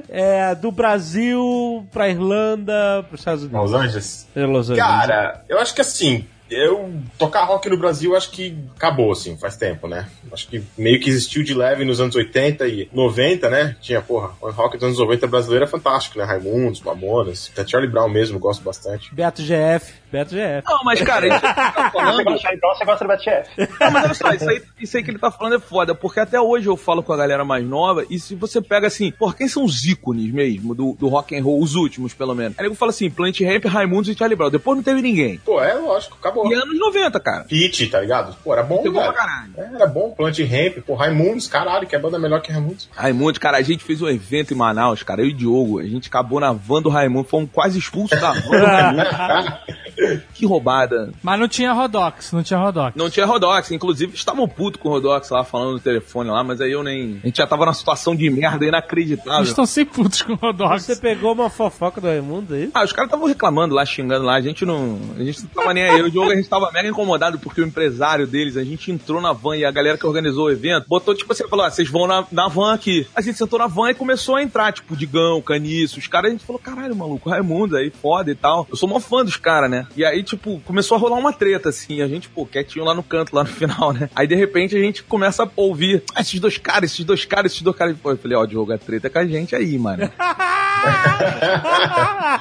[0.10, 3.72] É, do Brasil pra Irlanda, pros Estados Unidos.
[3.72, 4.28] Los Angeles.
[4.36, 4.90] É, Los Angeles.
[4.90, 9.56] Cara, eu acho que assim, eu tocar rock no Brasil acho que acabou, assim, faz
[9.56, 10.08] tempo, né?
[10.32, 13.76] Acho que meio que existiu de leve nos anos 80 e 90, né?
[13.82, 16.26] Tinha, porra, o rock dos anos 90 brasileiro é fantástico, né?
[16.26, 19.14] Raimundos, Mamonas, até Charlie Brown mesmo, gosto bastante.
[19.14, 20.64] Beto GF, Beto GF.
[20.70, 22.24] Não, mas cara, isso que ele tá Você falando.
[22.24, 23.80] gosta de Charlie Brown, você gosta do BTF.
[23.80, 26.20] Não, mas olha só, isso aí, isso aí que ele tá falando é foda, porque
[26.20, 29.36] até hoje eu falo com a galera mais nova, e se você pega assim, por
[29.36, 32.58] quem são os ícones mesmo do, do rock and roll, os últimos pelo menos?
[32.60, 34.52] Aí eu falo assim, Plant Ramp, Raimundos e Charlie Brown.
[34.52, 35.40] Depois não teve ninguém.
[35.44, 36.48] Pô, é lógico, acabou.
[36.48, 37.46] E anos 90, cara.
[37.50, 38.36] Hit, tá ligado?
[38.44, 39.52] Pô, era bom, caralho.
[39.58, 42.88] É, Era bom, Plant Ramp, pô, Raimundos, caralho, que é banda melhor que Raimundos.
[42.96, 45.84] Raimundo, cara, a gente fez um evento em Manaus, cara, eu e o Diogo, a
[45.88, 49.04] gente acabou na van do Raimundo, fomos quase expulsos da van do Raimundo.
[50.34, 51.12] que roubada.
[51.22, 52.96] Mas não tinha Rodox, não tinha Rodox.
[52.96, 56.62] Não tinha Rodox, inclusive estavam puto com o Rodox lá, falando no telefone lá, mas
[56.62, 57.20] aí eu nem...
[57.24, 59.40] A gente já tava numa situação de merda inacreditável.
[59.40, 60.84] Eles estão sem putos com Rodox.
[60.84, 62.70] Você pegou uma fofoca do Raimundo aí?
[62.74, 65.00] Ah, os caras estavam reclamando lá, xingando lá, a gente não.
[65.18, 66.00] A gente não tava nem aí.
[66.00, 68.92] Eu e o Diogo, a gente tava mega incomodado porque o empresário deles, a gente
[68.92, 71.72] entrou na van e a galera que organizou o evento botou, tipo assim, falou: ah,
[71.72, 73.08] vocês vão na, na van aqui.
[73.16, 76.32] A gente sentou na van e começou a entrar, tipo, Digão, Caniço, os caras, a
[76.32, 78.68] gente falou: caralho, maluco, Raimundo aí, foda e tal.
[78.70, 79.88] Eu sou mó fã dos caras, né?
[79.96, 83.04] E aí, tipo, começou a rolar uma treta, assim, a gente, pô, quietinho lá no
[83.04, 84.10] canto, lá no final, né?
[84.16, 87.52] Aí de repente a gente começa a ouvir: ah, esses dois caras, esses dois caras,
[87.52, 87.96] esses dois caras.
[87.98, 90.10] Pô, eu falei: ó, Diogo, a treta é com a gente aí, mano.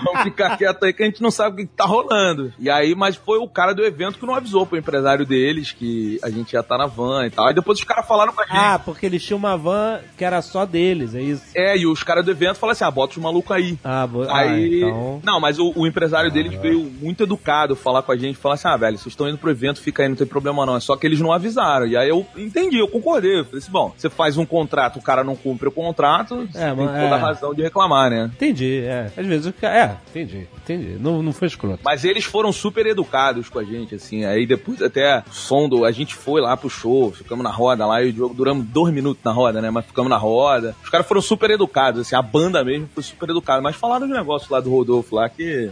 [0.03, 2.53] Vamos ficar quieto aí que a gente não sabe o que que tá rolando.
[2.59, 6.19] E aí, mas foi o cara do evento que não avisou pro empresário deles que
[6.23, 7.47] a gente ia estar na van e tal.
[7.47, 8.57] Aí depois os caras falaram pra gente.
[8.57, 11.45] Ah, porque eles tinham uma van que era só deles, é isso?
[11.55, 13.79] É, e os caras do evento falaram assim: ah, bota os malucos aí.
[13.85, 14.23] Ah, bo...
[14.23, 14.83] Aí.
[14.83, 15.21] ah, então...
[15.23, 17.42] Não, mas o, o empresário deles veio muito educado
[17.77, 20.09] falar com a gente, falar assim: ah, velho, vocês estão indo pro evento, fica aí,
[20.09, 20.77] não tem problema não.
[20.77, 21.87] É só que eles não avisaram.
[21.87, 23.41] E aí eu entendi, eu concordei.
[23.41, 26.59] Eu falei assim: bom, você faz um contrato, o cara não cumpre o contrato, você
[26.59, 27.21] É, tem toda a é.
[27.21, 28.31] razão de reclamar, né?
[28.35, 29.11] Entendi, é.
[29.17, 29.77] Às vezes o cara.
[29.77, 30.97] É, entendi, entendi.
[31.01, 31.81] Não, não foi escroto.
[31.85, 34.25] Mas eles foram super educados com a gente, assim.
[34.25, 35.85] Aí depois até o som do.
[35.85, 38.93] A gente foi lá pro show, ficamos na roda lá, e o Diogo duramos dois
[38.93, 39.71] minutos na roda, né?
[39.71, 40.75] Mas ficamos na roda.
[40.83, 43.61] Os caras foram super educados, assim, a banda mesmo foi super educada.
[43.61, 45.71] Mas falaram de negócio lá do Rodolfo lá que.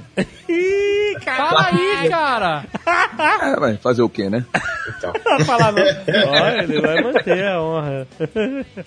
[0.49, 2.65] Ih, Fala aí, cara!
[3.43, 4.45] É, vai fazer o quê, né?
[4.97, 5.13] Então.
[5.45, 5.83] Falar não.
[5.83, 8.07] Olha, ele vai manter a honra.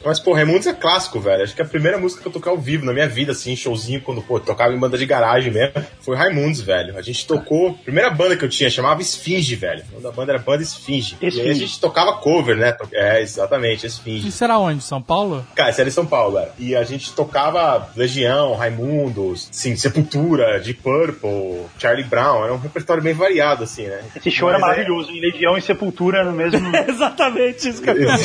[0.06, 1.44] Mas, pô, Raimundos é clássico, velho.
[1.44, 4.02] Acho que a primeira música que eu toquei ao vivo na minha vida, assim, showzinho,
[4.02, 6.98] quando, pô, tocava em banda de garagem mesmo, foi Raimundos, velho.
[6.98, 7.70] A gente tocou.
[7.72, 9.84] A primeira banda que eu tinha chamava Esfinge, velho.
[9.90, 11.18] O nome da banda era Banda Esfinge.
[11.22, 11.60] E aí a Esfinge.
[11.60, 12.76] gente tocava cover, né?
[12.94, 14.28] É, exatamente, Esfinge.
[14.28, 14.84] Isso era onde?
[14.84, 15.46] São Paulo?
[15.56, 16.52] Cara, isso era em São Paulo, velho.
[16.60, 22.44] E a gente tocava Legião, Raimundos, sim, Sepultura, Deep Purple, Charlie Brown.
[22.44, 24.02] Era um repertório bem variado, assim, né?
[24.16, 26.60] Esse show era é- maravilhoso, em Legião e Sepultura no mesmo.
[26.88, 28.16] Exatamente isso que eu ia.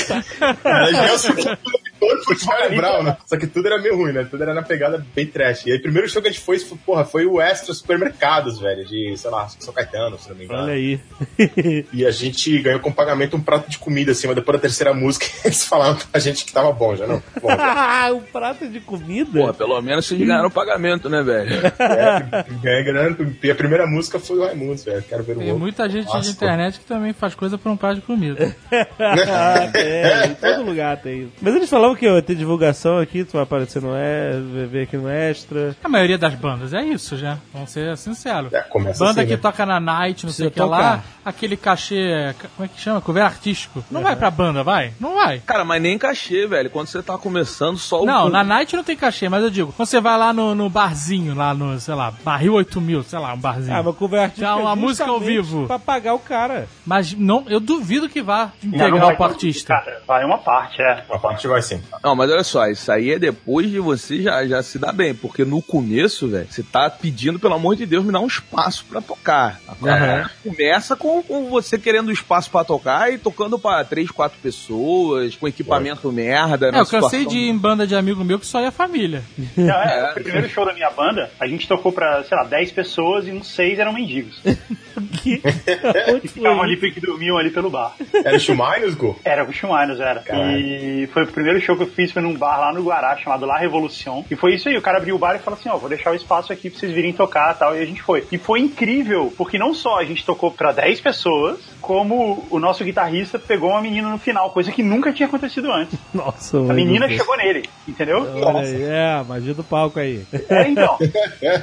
[0.85, 1.59] Legião, Sepultura,
[1.99, 3.17] Deep Purple, Charlie Brown, né?
[3.27, 4.27] Só que tudo era meio ruim, né?
[4.31, 5.67] Tudo era na pegada bem trash.
[5.67, 8.59] E aí, o primeiro show que a gente foi, foi, porra, foi o Extra Supermercados,
[8.59, 10.63] velho, de, sei lá, São Caetano, se não me engano.
[10.65, 11.01] Olha aí.
[11.93, 14.93] E a gente ganhou com pagamento um prato de comida, assim, mas depois da terceira
[14.95, 17.23] música, eles falaram pra gente que tava bom, já não?
[17.41, 18.13] Bom, já.
[18.13, 19.31] um prato de comida?
[19.33, 21.67] Pô, pelo menos vocês ganharam o pagamento, né, velho?
[21.79, 25.03] É, ganhei grana, e a primeira música foi o Raimundos, velho.
[25.03, 25.61] Quero ver o Tem outro.
[25.61, 26.37] muita gente de Clássico.
[26.45, 28.55] internet que também faz coisa por um prato de comida.
[28.99, 31.33] Ah, tem, em todo lugar tem isso.
[31.41, 34.33] Mas eles falavam que ó, tem divulgação aqui, tu vai aparecer no é,
[34.71, 35.77] ver aqui no extra.
[35.83, 38.53] A maioria das bandas é isso já, vamos ser sinceros.
[38.53, 39.41] É, começa Banda assim, que né?
[39.43, 41.05] toca na night, não sei o Precisa que lá, tocar.
[41.25, 43.01] aquele cachê, como é que chama?
[43.01, 43.85] Cover artístico.
[43.91, 44.93] Não vai pra banda, vai?
[45.01, 45.41] Não vai.
[45.41, 46.71] Cara, mas nem cachê, velho.
[46.71, 48.07] Quando você tá começando, só o.
[48.07, 50.69] Não, na night não tem cachê, mas eu digo, quando você vai lá no, no
[50.69, 53.77] barzinho, lá no, sei lá, barril 8000, sei lá, um barzinho.
[53.77, 55.67] Ah, mas cover artística Já uma é música ao vivo.
[55.67, 56.69] Pra pagar o cara.
[56.87, 59.75] Mas não, eu duvido que vá Não, não integrar o artista.
[59.75, 61.05] Cara, vai uma parte, é.
[61.09, 61.78] Uma parte vai sim.
[62.03, 65.15] Não, mas olha só, isso aí é depois de você já, já se dar bem,
[65.15, 68.85] porque no começo, velho, você tá pedindo, pelo amor de Deus, me dá um espaço
[68.89, 69.61] pra tocar.
[69.69, 74.39] Agora, Começa com, com você querendo um espaço pra tocar e tocando pra três, quatro
[74.43, 76.67] pessoas, com equipamento merda.
[76.67, 79.23] É, eu cansei situação- de ir em banda de amigo meu que só ia família.
[79.57, 82.73] Não, é, o primeiro show da minha banda, a gente tocou pra, sei lá, 10
[82.73, 84.41] pessoas e uns 6 eram mendigos.
[85.01, 85.43] Que...
[86.29, 87.95] Ficavam ali, que dormiam ali pelo bar.
[88.13, 89.19] Era o Chumainus, Go?
[89.25, 90.21] Era o Chumanos, era.
[90.21, 90.59] Caralho.
[90.59, 93.47] E foi o primeiro show que eu fiz, foi num bar lá no Guará, chamado
[93.47, 94.25] La Revolução.
[94.31, 96.11] E foi isso aí, o cara abriu o bar e falou assim, ó, vou deixar
[96.13, 97.77] o espaço aqui pra vocês virem tocar e tal.
[97.77, 98.27] E a gente foi.
[98.31, 102.85] E foi incrível, porque não só a gente tocou pra 10 pessoas, como o nosso
[102.85, 105.99] guitarrista pegou uma menina no final, coisa que nunca tinha acontecido antes.
[106.13, 108.27] Nossa, A menina chegou nele, entendeu?
[108.43, 110.23] Olha aí, é, a magia do palco aí.
[110.49, 110.99] É, então.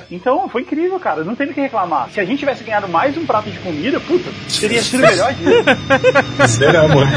[0.09, 1.23] Então, foi incrível, cara.
[1.23, 2.09] Não teve o que reclamar.
[2.09, 6.47] Se a gente tivesse ganhado mais um prato de comida, puta, teria sido melhor dia.
[6.47, 7.07] Será, amor?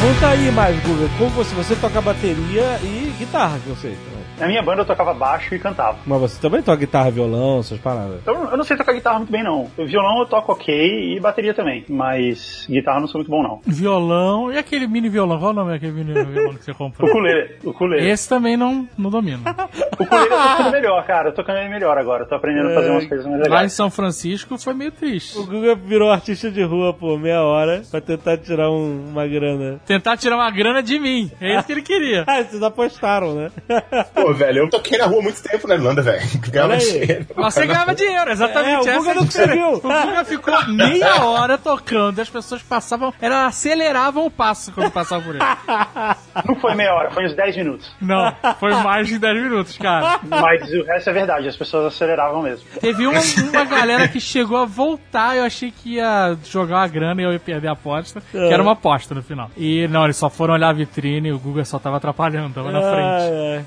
[0.00, 1.08] Conta aí mais, Google.
[1.18, 3.96] Como você, você toca bateria e guitarra, que eu sei.
[4.38, 5.98] Na minha banda eu tocava baixo e cantava.
[6.06, 8.20] Mas você também toca guitarra, violão, essas paradas.
[8.22, 9.70] Então eu não sei tocar guitarra muito bem, não.
[9.76, 11.84] O violão eu toco ok e bateria também.
[11.88, 13.60] Mas guitarra eu não sou muito bom, não.
[13.66, 14.52] Violão.
[14.52, 15.38] E aquele mini violão?
[15.38, 17.08] Qual o nome daquele mini violão que você comprou?
[17.10, 17.56] Ukulele.
[17.64, 18.08] Ukulele.
[18.10, 19.42] Esse também não, não domino.
[19.98, 21.28] O ukulele eu tô tocando melhor, cara.
[21.28, 22.22] Eu tô tocando ele melhor agora.
[22.22, 23.72] Eu tô aprendendo a fazer umas coisas mais Lá em legais.
[23.72, 25.36] São Francisco foi meio triste.
[25.38, 29.80] O Guga virou artista de rua por meia hora pra tentar tirar um- uma grana.
[29.84, 31.30] Tentar tirar uma grana de mim.
[31.40, 32.24] É isso que ele queria.
[32.28, 33.50] Ah, vocês apostaram, né?
[34.14, 36.22] Pô, velho, eu toquei na rua muito tempo na Irlanda, velho.
[36.50, 37.26] Ganhava dinheiro.
[37.36, 39.68] Você ganhava dinheiro, exatamente É, o Guga é não conseguiu.
[39.74, 44.90] O Guga ficou meia hora tocando e as pessoas passavam, era, aceleravam o passo quando
[44.90, 45.44] passavam por ele.
[46.46, 47.92] Não foi meia hora, foi uns 10 minutos.
[48.00, 50.20] Não, foi mais de 10 minutos, cara.
[50.22, 52.64] Mas o resto é verdade, as pessoas aceleravam mesmo.
[52.80, 57.20] Teve uma, uma galera que chegou a voltar, eu achei que ia jogar uma grana
[57.20, 59.50] e eu ia perder a aposta, que era uma aposta no final.
[59.56, 62.70] E não, eles só foram olhar a vitrine e o Guga só tava atrapalhando, tava
[62.70, 62.98] na frente.
[62.98, 63.64] Ah, é.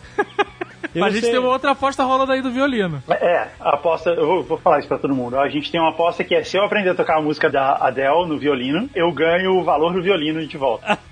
[0.96, 3.02] Mas a gente tem uma outra aposta rolando aí do violino.
[3.10, 5.38] É, a aposta, eu vou, vou falar isso pra todo mundo.
[5.38, 7.76] A gente tem uma aposta que é se eu aprender a tocar a música da
[7.76, 10.98] Adele no violino, eu ganho o valor do violino de volta.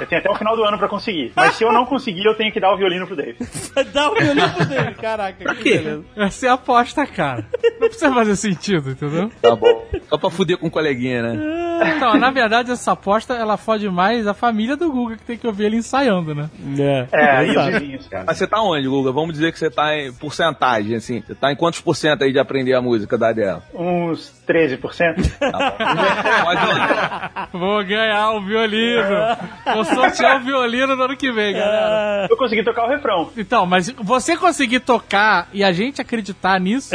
[0.00, 1.32] Eu tenho até o final do ano pra conseguir.
[1.34, 3.36] Mas se eu não conseguir, eu tenho que dar o violino pro Dave.
[3.92, 5.54] Dá o violino pro dele, caraca.
[5.54, 6.04] que beleza.
[6.16, 7.44] Essa é a aposta, cara.
[7.80, 9.30] Não precisa fazer sentido, entendeu?
[9.40, 9.84] Tá bom.
[10.08, 11.68] Só pra fuder com o coleguinha, né?
[11.96, 15.46] Então, na verdade, essa aposta, ela fode mais a família do Guga, que tem que
[15.46, 16.50] ouvir ele ensaiando, né?
[16.78, 18.08] É, É, e os vizinhos.
[18.26, 19.12] Mas você tá onde, Guga?
[19.12, 21.22] Vamos dizer que você tá em porcentagem, assim.
[21.24, 23.58] Você tá em quantos por cento aí de aprender a música da Adele?
[23.74, 25.38] Uns 13%.
[25.38, 25.76] Tá bom.
[26.44, 27.48] Pode ir.
[27.58, 29.02] Vou ganhar o violino.
[29.74, 32.26] Vou sortear o violino no ano que vem, galera.
[32.30, 33.30] Eu consegui tocar o refrão.
[33.36, 36.94] Então, mas você conseguir tocar e a gente acreditar nisso,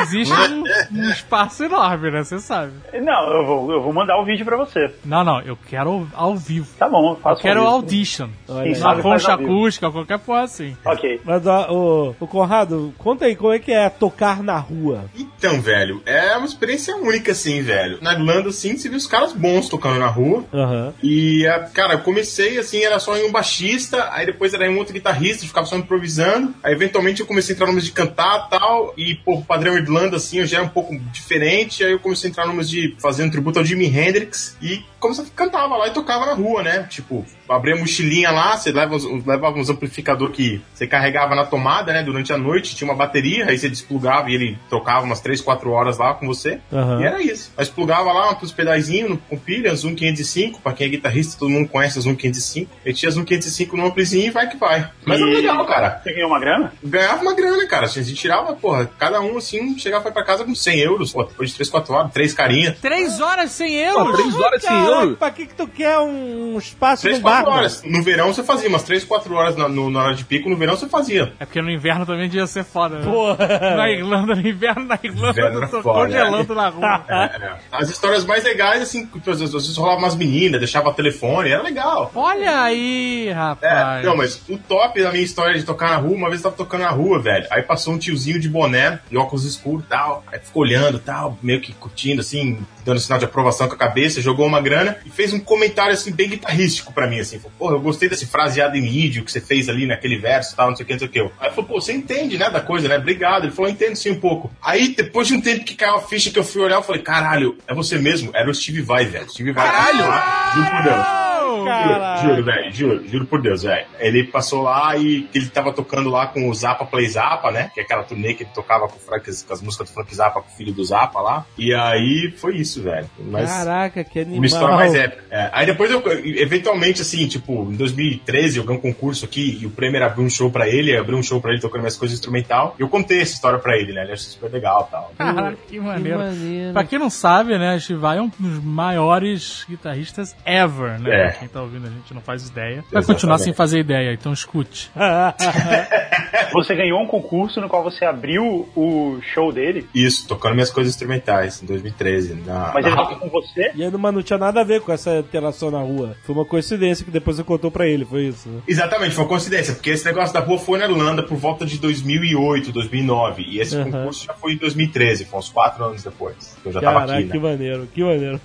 [0.00, 0.64] existe um,
[0.98, 2.22] um espaço enorme, né?
[2.24, 2.72] Você sabe.
[3.02, 4.92] Não, eu vou, eu vou mandar o vídeo pra você.
[5.04, 6.66] Não, não, eu quero ao vivo.
[6.78, 7.74] Tá bom, eu faço Eu quero ao vivo.
[7.76, 8.28] audition.
[8.48, 8.78] Aí.
[8.78, 10.76] Na concha acústica, qualquer porra assim.
[10.84, 11.20] Ok.
[11.24, 15.04] Mas ó, o, o Conrado, conta aí como é que é tocar na rua.
[15.16, 17.98] Então, velho, é uma experiência única, assim, velho.
[18.00, 20.44] Na Irlanda, assim, você viu os caras bons tocando na rua.
[20.52, 20.92] Aham.
[21.02, 24.74] E, a- cara, eu comecei assim, era só em um baixista, aí depois era em
[24.74, 26.54] um outro guitarrista, ficava só improvisando.
[26.62, 28.94] Aí, eventualmente, eu comecei a entrar numas de cantar e tal.
[28.96, 31.84] E, pô, o padrão Irlanda, assim, já era um pouco diferente.
[31.84, 34.56] Aí eu comecei a entrar numas de fazer um tributo ao Jimi Hendrix.
[34.60, 36.86] E comecei a cantava lá e tocava na rua, né?
[36.88, 41.44] Tipo, abria a mochilinha lá, você leva, uns- levava uns amplificador que você carregava na
[41.44, 42.02] tomada, né?
[42.02, 45.70] Durante a noite, tinha uma bateria, aí você desplugava e ele tocava umas 3, 4
[45.70, 46.58] horas lá com você.
[46.72, 47.00] Aham.
[47.00, 47.52] E era isso.
[47.56, 51.50] Mas plugava lá uns pedaizinhos no- com pilha, Zoom 505, pra quem é guitarrista, todo
[51.50, 52.70] mundo conhece a Zoom 505.
[52.84, 54.88] Eu tinha Zoom 505 no amplizinho e vai que vai.
[55.04, 56.00] Mas era E- legal, cara.
[56.02, 56.72] Você ganhou uma grana?
[56.82, 57.84] Ganhava uma grana, cara.
[57.84, 61.50] A gente tirava, porra, cada um assim, chegava pra casa com 100 euros, pô, depois
[61.50, 62.78] de 3, 4 horas, 3 carinhas.
[62.80, 64.16] Três horas sem Pô, euros?
[64.16, 67.30] três horas sem Caraca, pra que que tu quer um espaço 3, no bar?
[67.42, 67.58] 4 mano?
[67.58, 67.82] horas.
[67.84, 70.56] No verão você fazia umas 3, 4 horas na, no- na hora de pico, no
[70.56, 71.32] verão você fazia.
[71.38, 73.04] É porque no inverno também devia ser foda, né?
[73.10, 73.76] Porra.
[73.76, 77.04] Na Irlanda, no inverno, na Irlanda, Inverno eu era tô foda, congelando na rua.
[77.08, 77.52] É, é.
[77.72, 81.50] As histórias mais legais, assim, que às vezes, às vezes rolava umas meninas, deixava telefone,
[81.50, 82.10] era legal.
[82.14, 84.04] Olha aí, É, rapaz.
[84.04, 86.56] não, mas o top da minha história de tocar na rua, uma vez eu tava
[86.56, 87.46] tocando na rua, velho.
[87.50, 90.22] Aí passou um tiozinho de boné e óculos escuros e tal.
[90.32, 93.78] Aí ficou olhando e tal, meio que curtindo, assim, dando sinal de aprovação com a
[93.78, 97.38] cabeça, jogou uma grana e fez um comentário, assim, bem guitarrístico pra mim, assim.
[97.38, 100.56] Falou, porra, eu gostei desse fraseado em mídio que você fez ali naquele verso e
[100.56, 101.20] tal, não sei o que, não sei o que.
[101.40, 102.96] Aí falou, pô, você entende, né, da coisa, né?
[102.96, 103.44] Obrigado.
[103.44, 104.50] Ele falou, entendo sim um pouco.
[104.62, 107.02] Aí, depois de um tempo que caiu a ficha que eu fui olhar, eu falei,
[107.02, 108.30] caralho, é você mesmo?
[108.34, 109.30] Era o Steve Vai, velho.
[109.30, 109.70] Steve Vai.
[109.70, 110.54] Caralho!
[110.54, 111.33] Juro por Deus.
[111.44, 112.28] Juro, Caralho.
[112.28, 113.86] juro, velho, juro, juro por Deus, velho.
[113.98, 117.70] Ele passou lá e ele tava tocando lá com o Zappa Play Zappa, né?
[117.74, 120.14] Que é aquela turnê que ele tocava com, o Frank, com as músicas do Frank
[120.14, 121.46] Zappa, com o filho do Zappa lá.
[121.58, 123.08] E aí foi isso, velho.
[123.18, 124.38] Mas Caraca, que animal.
[124.38, 125.24] uma história mais épica.
[125.30, 126.02] É, Aí depois eu,
[126.38, 130.30] eventualmente, assim, tipo, em 2013 eu ganhei um concurso aqui e o Premier abriu um
[130.30, 132.74] show pra ele, abriu um show pra ele tocando minhas coisas instrumental.
[132.78, 134.02] E eu contei essa história pra ele, né?
[134.02, 135.12] Ele achou super legal e tal.
[135.16, 136.18] Caraca, que Que maneiro.
[136.18, 136.72] maneiro.
[136.72, 141.28] Pra quem não sabe, né, Shivai é um dos maiores guitarristas ever, né?
[141.28, 141.33] É.
[141.34, 142.84] Pra Quem tá ouvindo a gente não faz ideia.
[142.92, 143.44] Vai continuar Exatamente.
[143.44, 144.90] sem fazer ideia, então escute.
[146.52, 150.92] Você ganhou um concurso no qual você abriu o show dele, Isso, tocando minhas coisas
[150.92, 152.34] instrumentais em 2013.
[152.46, 153.72] Na, mas na ele tocou com você?
[153.74, 156.16] E aí, mas não tinha nada a ver com essa interação na rua.
[156.24, 158.48] Foi uma coincidência que depois você contou pra ele, foi isso.
[158.48, 158.60] né?
[158.68, 161.78] Exatamente, foi uma coincidência, porque esse negócio da rua foi na Irlanda por volta de
[161.78, 163.42] 2008, 2009.
[163.48, 163.90] E esse Uhum.
[163.90, 166.56] concurso já foi em 2013, foi uns quatro anos depois.
[166.62, 167.42] que Eu já tava Caraca, aqui, que né?
[167.50, 168.40] maneiro, que maneiro.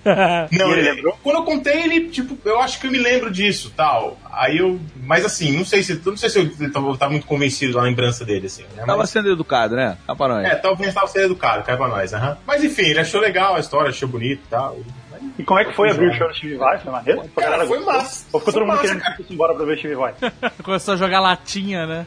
[0.52, 1.18] Não, ele ele- lembrou?
[1.24, 4.18] quando eu contei, ele, tipo, eu acho que eu me lembro disso, tal.
[4.32, 4.80] Aí eu.
[5.04, 6.02] Mas assim, não sei se.
[6.06, 8.64] Não sei se eu tava, tava muito convencido da lembrança dele, assim.
[8.76, 8.84] Né?
[8.86, 9.98] Tava Mas, sendo educado, né?
[10.06, 10.46] Tá pra nós.
[10.46, 12.38] é, talvez tava sendo educado, cai pra nós, aham.
[12.46, 14.78] Mas enfim, ele achou legal a história, achou bonito e tal.
[15.40, 16.78] E como é que foi abrir o show no Steve Vai?
[16.80, 17.22] Foi maneiro?
[17.34, 18.26] Foi, Cara, foi massa.
[18.34, 19.16] Ou ficou todo mundo massa, querendo cara.
[19.16, 20.14] que fosse embora pra ver Steve Vai?
[20.62, 22.06] Começou a jogar latinha, né?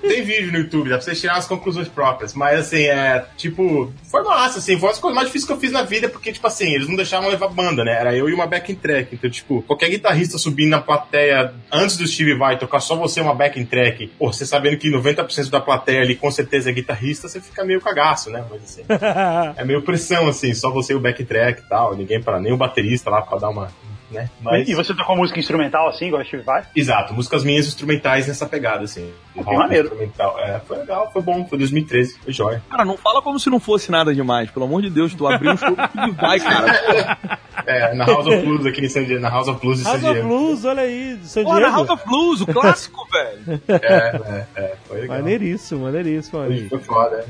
[0.00, 2.32] Tem vídeo no YouTube, dá pra vocês tirar as conclusões próprias.
[2.32, 3.26] Mas assim, é.
[3.36, 4.78] Tipo, foi massa, assim.
[4.78, 6.88] Foi uma das coisas mais difíceis que eu fiz na vida, porque, tipo assim, eles
[6.88, 7.92] não deixavam levar banda, né?
[7.92, 9.14] Era eu e uma backing track.
[9.14, 13.34] Então, tipo, qualquer guitarrista subir na plateia antes do Steve vai tocar só você uma
[13.34, 17.38] backing track, pô, você sabendo que 90% da plateia ali com certeza é guitarrista, você
[17.38, 18.42] fica meio cagaço, né?
[18.50, 18.82] Mas assim.
[19.56, 21.94] é meio pressão, assim, só você e o backing track e tal.
[21.94, 23.68] Ninguém para nem o baterista lá pra dar uma.
[24.10, 24.28] Né?
[24.42, 26.64] Mas, E você tocou música instrumental assim, igual Steve Vai?
[26.76, 29.10] Exato, músicas minhas instrumentais nessa pegada, assim.
[29.38, 29.86] Ah, que maneiro.
[29.86, 30.38] Instrumental.
[30.38, 32.62] É, foi legal, foi bom, foi 2013, foi jóia.
[32.68, 34.50] Cara, não fala como se não fosse nada demais.
[34.50, 37.18] Pelo amor de Deus, tu abriu um show que vai, cara.
[37.64, 39.90] É, na House of Blues aqui em San Diego, na House of Blues de San
[39.90, 40.28] House of Diego.
[40.28, 41.60] Blues, olha aí, San Diego.
[41.60, 43.62] House of Blues, o clássico, velho.
[43.68, 45.18] É, é, é, foi legal.
[45.18, 46.40] Maneiríssimo, maneiríssimo.
[46.40, 46.68] aí.
[46.68, 47.24] Foi foda,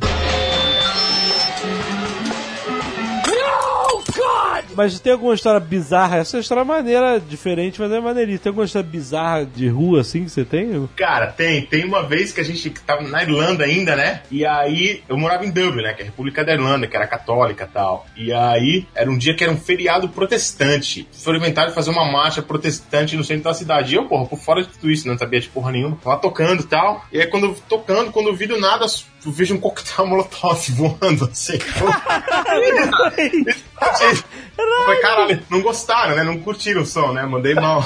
[1.98, 2.01] é.
[4.74, 6.16] Mas tem alguma história bizarra?
[6.16, 8.42] Essa história é maneira, diferente, mas é maneiríssima.
[8.42, 10.88] Tem alguma história bizarra de rua assim que você tem?
[10.96, 11.62] Cara, tem.
[11.66, 14.22] Tem uma vez que a gente tava na Irlanda ainda, né?
[14.30, 15.92] E aí eu morava em Dublin, né?
[15.92, 18.06] Que é a República da Irlanda, que era católica e tal.
[18.16, 21.08] E aí era um dia que era um feriado protestante.
[21.42, 23.94] Inventado fazer uma marcha protestante no centro da cidade.
[23.94, 25.96] E eu, porra, por fora de tudo isso, não sabia de porra nenhuma.
[25.96, 27.04] Tava tocando e tal.
[27.12, 28.86] E aí quando tocando, quando eu vi do nada,
[29.24, 31.58] eu vejo um coquetel molotov voando assim.
[34.84, 36.24] Falei, caralho, não gostaram, né?
[36.24, 37.24] Não curtiram o som, né?
[37.24, 37.84] Mandei mal.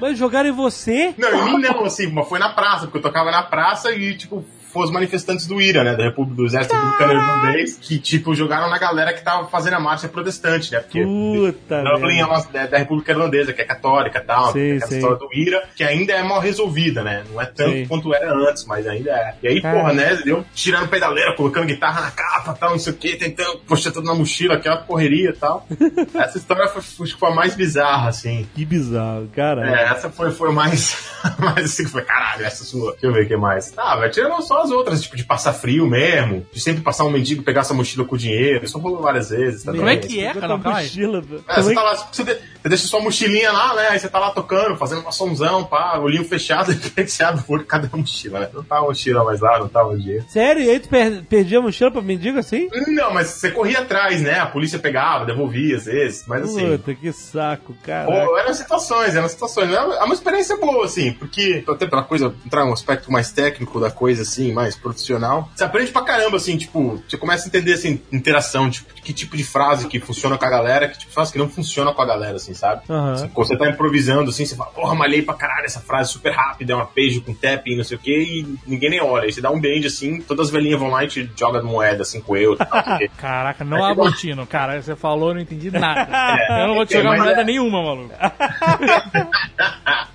[0.00, 1.14] Mas jogaram em você?
[1.18, 4.16] Não, em mim não, assim, mas foi na praça, porque eu tocava na praça e,
[4.16, 4.44] tipo,
[4.82, 8.78] os manifestantes do IRA, né, da República do Exército Republicano Irlandês, que, tipo, jogaram na
[8.78, 12.78] galera que tava fazendo a marcha protestante, né, porque Puta Dublin é uma, é da
[12.78, 14.96] República Irlandesa, que é católica e tal, Sim, essa sim.
[14.96, 17.86] história do IRA, que ainda é mal resolvida, né, não é tanto Sim.
[17.86, 19.34] quanto era antes, mas ainda é.
[19.42, 19.80] E aí, Caramba.
[19.80, 23.58] porra, né, eu tirando pedaleira, colocando guitarra na capa tal, não sei o que, tentando
[23.60, 25.66] puxar tudo na mochila, aquela correria e tal.
[26.14, 28.48] essa história foi, foi, foi a mais bizarra, assim.
[28.54, 29.68] Que bizarro, cara.
[29.68, 32.92] É, essa foi, foi mais, mais assim, foi, caralho, essa sua.
[32.92, 33.72] Deixa eu ver o que mais.
[33.76, 37.10] Ah, vai tirando só as outras, tipo, de passar frio mesmo, de sempre passar um
[37.10, 39.80] mendigo e pegar essa mochila com dinheiro, isso rolou várias vezes também.
[39.80, 40.56] Como é que é, cara?
[40.56, 41.22] mochila.
[41.48, 43.88] É, você é tá lá, você, de- você deixa sua mochilinha lá, né?
[43.90, 47.22] Aí você tá lá tocando, fazendo uma somzão, pá, olhinho fechado, e de repente você
[47.22, 48.48] abre o olho, cadê a mochila, né?
[48.52, 50.24] Não tá a mochila mais lá, não tava o dinheiro.
[50.24, 50.62] que- Sério?
[50.62, 52.68] E aí tu per perdia a mochila pra mendigo assim?
[52.88, 54.38] Não, mas você corria atrás, né?
[54.40, 56.76] A polícia pegava, devolvia às vezes, mas assim.
[56.76, 58.10] Puta, que saco, cara.
[58.40, 59.70] Eram situações, eram situações.
[59.72, 63.30] É uma é uma experiência boa, assim, porque até pela coisa, entrar um aspecto mais
[63.30, 65.48] técnico da coisa, assim, mais profissional.
[65.54, 69.36] Você aprende pra caramba, assim, tipo, você começa a entender, assim, interação, tipo, que tipo
[69.36, 72.02] de frase que funciona com a galera, que tipo de frase que não funciona com
[72.02, 72.82] a galera, assim, sabe?
[72.88, 73.12] Aham.
[73.12, 76.32] Assim, quando você tá improvisando, assim, você fala, porra, malhei pra caralho essa frase super
[76.32, 79.24] rápida, é uma page com tapping, não sei o quê, e ninguém nem olha.
[79.24, 82.04] Aí você dá um bend, assim, todas as velhinhas vão lá e te jogam moeda,
[82.04, 83.10] 5 euros, tal, quê.
[83.18, 84.46] Caraca, não aglutino.
[84.46, 86.08] Cara, você falou, eu não entendi nada.
[86.60, 88.14] eu não vou te É, jogar moeda é- nenhuma, maluco.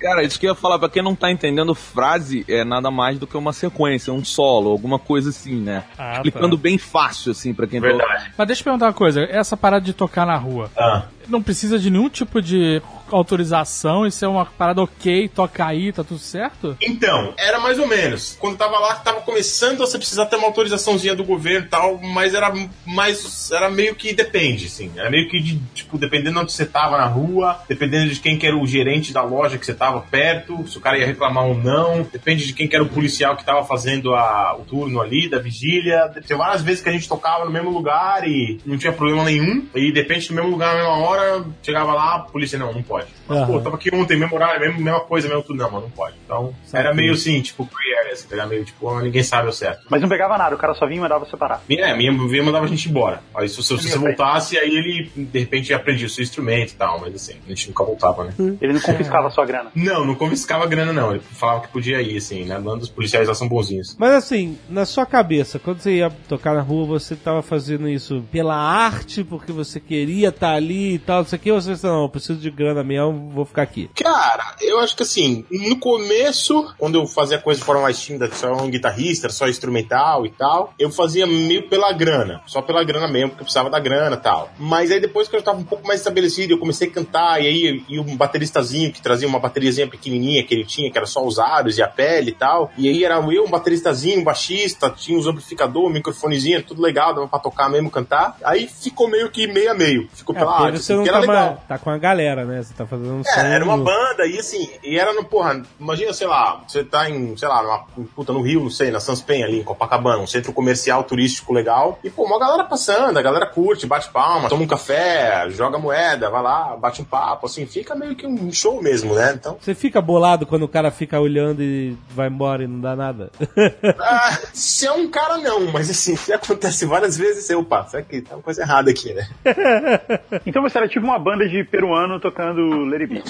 [0.00, 3.18] Cara, isso que eu ia falar, pra quem não tá entendendo, frase é nada mais
[3.18, 5.84] do que uma sequência, um solo, alguma coisa assim, né?
[5.96, 6.62] Ah, Explicando tá.
[6.62, 8.32] bem fácil, assim, pra quem tá Verdade.
[8.36, 9.22] Mas deixa eu perguntar uma coisa.
[9.22, 11.04] Essa parada de tocar na rua, Ah.
[11.32, 12.80] Não precisa de nenhum tipo de
[13.16, 14.06] autorização?
[14.06, 16.76] Isso é uma parada ok, toca aí, tá tudo certo?
[16.80, 18.36] Então, era mais ou menos.
[18.38, 22.34] Quando tava lá, tava começando, você precisava ter uma autorizaçãozinha do governo e tal, mas
[22.34, 22.52] era
[22.86, 23.50] mais.
[23.50, 24.90] Era meio que depende, assim.
[24.96, 28.38] Era meio que de, tipo, dependendo de onde você tava na rua, dependendo de quem
[28.38, 31.46] que era o gerente da loja que você tava perto, se o cara ia reclamar
[31.46, 35.00] ou não, depende de quem que era o policial que tava fazendo a, o turno
[35.00, 36.10] ali, da vigília.
[36.26, 39.66] Tem várias vezes que a gente tocava no mesmo lugar e não tinha problema nenhum,
[39.74, 42.82] e de repente no mesmo lugar, na mesma hora, chegava lá, a polícia, não, não
[42.82, 43.01] pode.
[43.26, 43.46] Mas, Aham.
[43.46, 46.16] pô, tava aqui ontem, mesmo horário, mesmo, mesma coisa, mesmo tudo, não, mano, não pode.
[46.24, 47.66] Então, era meio assim, tipo,
[48.12, 49.86] assim, era meio tipo, ninguém sabe o certo.
[49.90, 51.62] Mas não pegava nada, o cara só vinha e mandava você parar.
[51.68, 53.22] Minha, é, minha minha mandava a gente embora.
[53.34, 56.76] Aí se, você- se você voltasse, aí ele de repente aprendia o seu instrumento e
[56.76, 58.34] tal, mas assim, a gente nunca voltava, né?
[58.60, 59.70] Ele não confiscava a sua grana.
[59.74, 61.10] Não, não confiscava grana, não.
[61.12, 62.58] Ele falava que podia ir, assim, né?
[62.58, 63.96] Os policiais lá são bonzinhos.
[63.98, 68.22] Mas assim, na sua cabeça, quando você ia tocar na rua, você tava fazendo isso
[68.30, 71.70] pela arte, porque você queria estar ali e tal, não sei o que, ou você
[71.70, 73.90] pensou, não, eu preciso de grana mesmo, vou ficar aqui.
[73.94, 78.30] Cara, eu acho que assim, no começo, quando eu fazia coisa de forma mais tímida,
[78.32, 83.08] só um guitarrista, só instrumental e tal, eu fazia meio pela grana, só pela grana
[83.08, 84.50] mesmo, porque eu precisava da grana e tal.
[84.58, 87.46] Mas aí depois que eu tava um pouco mais estabelecido, eu comecei a cantar, e
[87.46, 91.24] aí e um bateristazinho que trazia uma bateriazinha pequenininha que ele tinha, que era só
[91.24, 92.70] os aros e a pele e tal.
[92.76, 97.14] E aí era eu, um bateristazinho, um baixista, tinha uns amplificador, um microfonezinho, tudo legal,
[97.14, 98.36] dava pra tocar mesmo, cantar.
[98.44, 100.08] Aí ficou meio que meio a meio.
[100.12, 101.64] Ficou É, pela arte, você assim, não tá, legal.
[101.68, 102.62] tá com a galera, né?
[102.62, 103.30] Você tá fazendo um som.
[103.40, 107.08] É, era uma banda e assim, e era no, porra, imagina, sei lá, você tá
[107.08, 107.84] em, sei lá, numa
[108.14, 111.98] puta, no Rio, não sei, na Sanspen ali, em Copacabana, um centro comercial turístico legal.
[112.02, 116.30] E, pô, uma galera passando, a galera curte, bate palma, toma um café, joga moeda,
[116.30, 119.34] vai lá, bate um papo, assim, fica meio que um show mesmo, né?
[119.34, 122.96] Então, Você fica bolado quando o cara fica olhando e vai embora e não dá
[122.96, 123.30] nada?
[123.98, 128.02] ah, se é um cara, não, mas assim, se acontece várias vezes, eu, opa, será
[128.02, 129.28] que tá uma coisa errada aqui, né?
[130.46, 133.22] Então você era tipo uma banda de peruano tocando Be.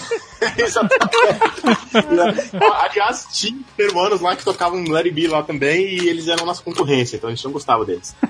[0.59, 1.17] Exatamente.
[2.81, 7.17] Aliás, tinha peruanos lá que tocavam Larry B lá também e eles eram nossa concorrência,
[7.17, 8.15] então a gente não gostava deles.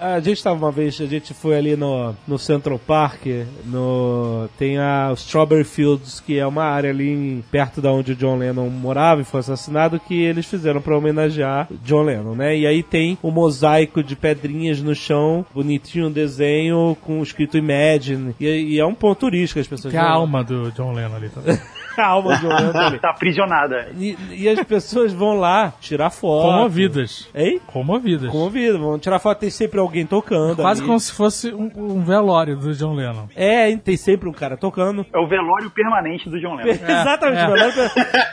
[0.00, 3.24] A gente tava uma vez, a gente foi ali no, no Central Park,
[3.64, 8.16] no, tem a Strawberry Fields, que é uma área ali em- perto da onde o
[8.16, 12.56] John Lennon morava e foi assassinado, que eles fizeram pra homenagear John Lennon, né?
[12.58, 18.34] E aí tem um mosaico de pedrinhas no chão, bonitinho, um desenho com escrito Imagine,
[18.40, 21.14] e, e é um ponto turístico, as pessoas Tem a vão- alma do John Lennon
[21.14, 21.56] ali também.
[21.98, 22.98] a alma do John Lennon tá ali.
[22.98, 23.88] Tá aprisionada.
[23.96, 26.50] E, e as pessoas vão lá tirar foto.
[26.50, 27.28] Comovidas.
[27.34, 27.60] Hein?
[27.66, 28.30] Comovidas.
[28.30, 30.56] Comovido, vão tirar foto, tem sempre alguém tocando.
[30.56, 30.88] Quase ali.
[30.88, 33.26] como se fosse um, um velório do John Lennon.
[33.34, 35.04] É, tem sempre um cara tocando.
[35.12, 36.70] É o velório permanente do John Lennon.
[36.82, 37.46] Exatamente, é.
[37.46, 37.90] velório.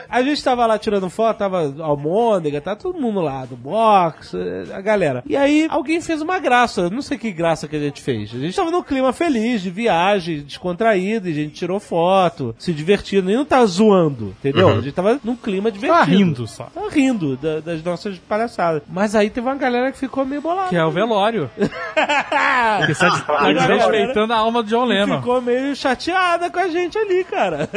[0.10, 4.74] A gente tava lá tirando foto, tava Almôndega, tá todo mundo lá, do box, eh,
[4.74, 5.24] a galera.
[5.26, 8.34] E aí alguém fez uma graça, não sei que graça que a gente fez.
[8.34, 12.74] A gente tava num clima feliz, de viagem, descontraído, e a gente tirou foto, se
[12.74, 14.70] divertindo, e não tava zoando, entendeu?
[14.70, 16.00] A gente tava num clima divertido.
[16.00, 16.64] Tava rindo só.
[16.74, 18.82] Tava rindo da- das nossas palhaçadas.
[18.88, 20.70] Mas aí teve uma galera que ficou meio bolada.
[20.70, 21.50] Que é o velório.
[22.86, 25.18] Que está A galera respeitando a alma do John Lennon.
[25.20, 27.68] ficou meio chateada com a gente ali, cara.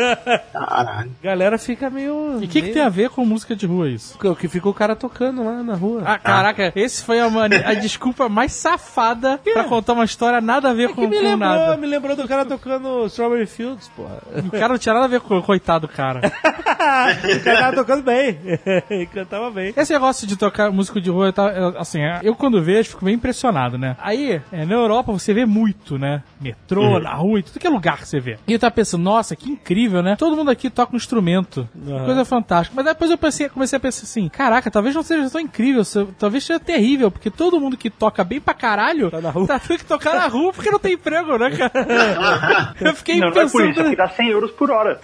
[0.52, 1.10] Caralho.
[1.22, 2.38] galera fica meio.
[2.40, 4.16] E o que, que tem a ver com música de rua isso?
[4.22, 6.02] O que ficou o cara tocando lá na rua.
[6.04, 10.70] Ah, caraca, esse foi a, mani- a desculpa mais safada pra contar uma história nada
[10.70, 11.76] a ver que com, me com lembrou, nada.
[11.76, 14.18] me lembrou do cara tocando Strawberry Fields, porra.
[14.46, 16.20] O cara não tinha nada a ver com o coitado do cara.
[16.26, 18.38] o cara tava tocando bem.
[18.90, 19.72] Ele cantava bem.
[19.76, 23.04] Esse negócio de tocar músico de rua, eu tava- eu, assim, eu quando vejo fico
[23.04, 23.96] bem impressionado, né?
[24.00, 26.22] Aí, é, na Europa você vê muito, né?
[26.40, 28.38] Metrô, na rua, e tudo que é lugar que você vê.
[28.46, 30.16] E eu tava pensando, nossa, que incrível, né?
[30.18, 31.68] Todo mundo aqui toca um instrumento.
[31.86, 32.04] Aham.
[32.04, 32.74] Coisa fantástica.
[32.74, 36.06] Mas depois eu pensei, comecei a pensar assim, caraca, talvez não seja tão incrível, se-
[36.18, 39.46] talvez seja terrível, porque todo mundo que toca bem pra caralho Tá na rua.
[39.46, 42.74] tá tendo que tocar na rua porque não tem emprego, né, cara?
[42.80, 43.52] eu fiquei Não, não é pensando...
[43.52, 45.00] por isso, é porque dá 100 euros por hora.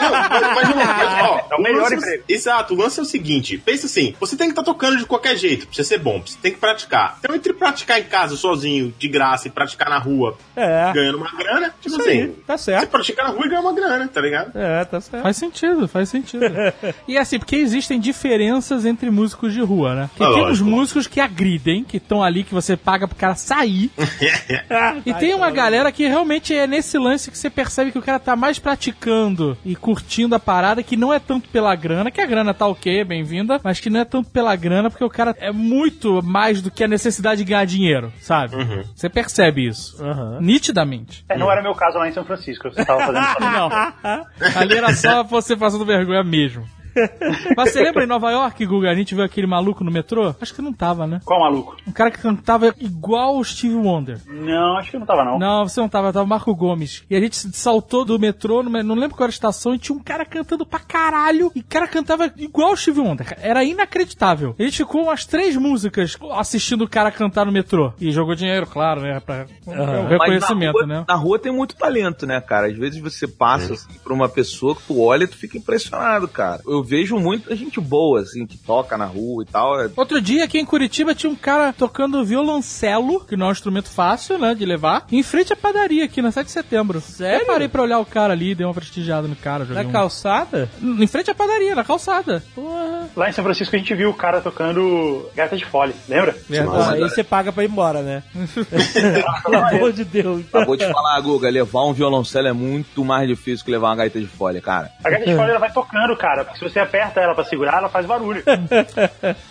[0.00, 2.24] Mas, mas, ó, É o melhor lance emprego.
[2.28, 5.36] Exato, o lance é o seguinte: pensa assim, você tem que estar tocando de qualquer
[5.36, 7.16] jeito, pra você ser bom, você tem que praticar.
[7.18, 10.92] Então, entre praticar em casa sozinho, de graça, e praticar na rua, É.
[10.92, 12.90] ganhando uma grana, tipo Isso assim, aí, tá você certo.
[12.90, 14.52] pratica na rua e ganha uma grana, tá ligado?
[14.56, 15.22] É, tá certo.
[15.22, 16.44] Faz sentido, faz sentido.
[17.06, 20.10] e assim, porque existem diferenças entre músicos de rua, né?
[20.16, 20.70] Porque Ah, tem uns lógico.
[20.70, 23.90] músicos que agridem, que estão ali, que você paga pro cara sair.
[25.04, 28.18] e tem uma galera que realmente é nesse lance que você percebe que o cara
[28.18, 32.26] tá mais praticando e curtindo a parada, que não é tanto pela grana, que a
[32.26, 35.50] grana tá ok, bem-vinda, mas que não é tanto pela grana, porque o cara é
[35.50, 38.54] muito mais do que a necessidade de ganhar dinheiro, sabe?
[38.94, 40.00] Você percebe isso.
[40.00, 40.38] Aham.
[40.40, 41.24] Nitidamente.
[41.28, 43.40] É, não era meu caso lá em São Francisco, você tava fazendo isso.
[43.40, 44.60] Não.
[44.60, 46.64] Ali era só você passando vergonha mesmo.
[47.56, 50.34] Mas você lembra em Nova York, Guga, a gente viu aquele maluco no metrô?
[50.40, 51.20] Acho que não tava, né?
[51.24, 51.76] Qual maluco?
[51.86, 54.20] Um cara que cantava igual o Steve Wonder.
[54.26, 55.38] Não, acho que não tava não.
[55.38, 57.04] Não, você não tava, tava o Marco Gomes.
[57.08, 60.02] E a gente saltou do metrô, não lembro qual era a estação, e tinha um
[60.02, 61.50] cara cantando pra caralho.
[61.54, 63.36] E o cara cantava igual o Steve Wonder.
[63.40, 64.54] Era inacreditável.
[64.58, 67.92] A gente ficou umas três músicas assistindo o cara cantar no metrô.
[68.00, 69.20] E jogou dinheiro, claro, né?
[69.20, 71.04] Pra o Mas reconhecimento, na rua, né?
[71.08, 72.66] Na rua tem muito talento, né, cara?
[72.66, 76.28] Às vezes você passa assim, por uma pessoa que tu olha e tu fica impressionado,
[76.28, 76.60] cara.
[76.66, 79.80] Eu vejo muita gente boa, assim, que toca na rua e tal.
[79.80, 83.52] É- Outro dia aqui em Curitiba tinha um cara tocando violoncelo, que não é um
[83.52, 87.00] instrumento fácil, né, de levar, em frente à padaria aqui na 7 de setembro.
[87.00, 87.42] Sério?
[87.42, 89.64] Eu parei pra olhar o cara ali, dei uma prestigiada no cara.
[89.64, 90.68] joguei Na um- calçada?
[90.82, 92.42] Em frente à padaria, na calçada.
[92.54, 93.08] Porra.
[93.16, 96.36] Lá em São Francisco a gente viu o cara tocando gaita de fole, lembra?
[96.72, 98.22] Ah, aí você paga pra ir embora, né?
[99.44, 100.44] Pelo amor de Deus.
[100.66, 104.18] Vou te falar, Guga, levar um violoncelo é muito mais difícil que levar uma gaita
[104.20, 104.90] de folha, cara.
[105.04, 107.78] A gaita de fole ela vai tocando, cara, porque se você aperta ela pra segurar,
[107.78, 108.42] ela faz barulho.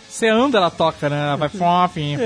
[0.10, 1.20] Você anda, ela toca, né?
[1.20, 2.18] Ela vai fofim.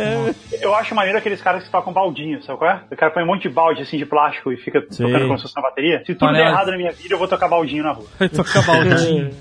[0.62, 2.82] Eu acho maneiro aqueles caras que tocam baldinho, sabe qual é?
[2.90, 5.06] O cara põe um monte de balde assim de plástico e fica Sei.
[5.06, 6.02] tocando como se fosse na bateria.
[6.06, 8.08] Se tudo der errado na minha vida, eu vou tocar baldinho na rua.
[8.18, 9.32] Vai tocar baldinho.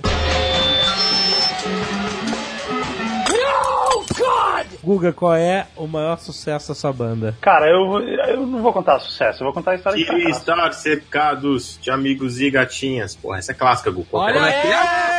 [4.82, 7.36] Guga, qual é o maior sucesso da sua banda?
[7.40, 10.40] Cara, eu, eu não vou contar sucesso, eu vou contar a história de fracasso.
[10.40, 13.14] estar cercados de amigos e gatinhas.
[13.14, 14.05] Porra, essa é clássica, Gu.
[14.11, 14.74] Olha é que é?
[14.74, 15.11] aí!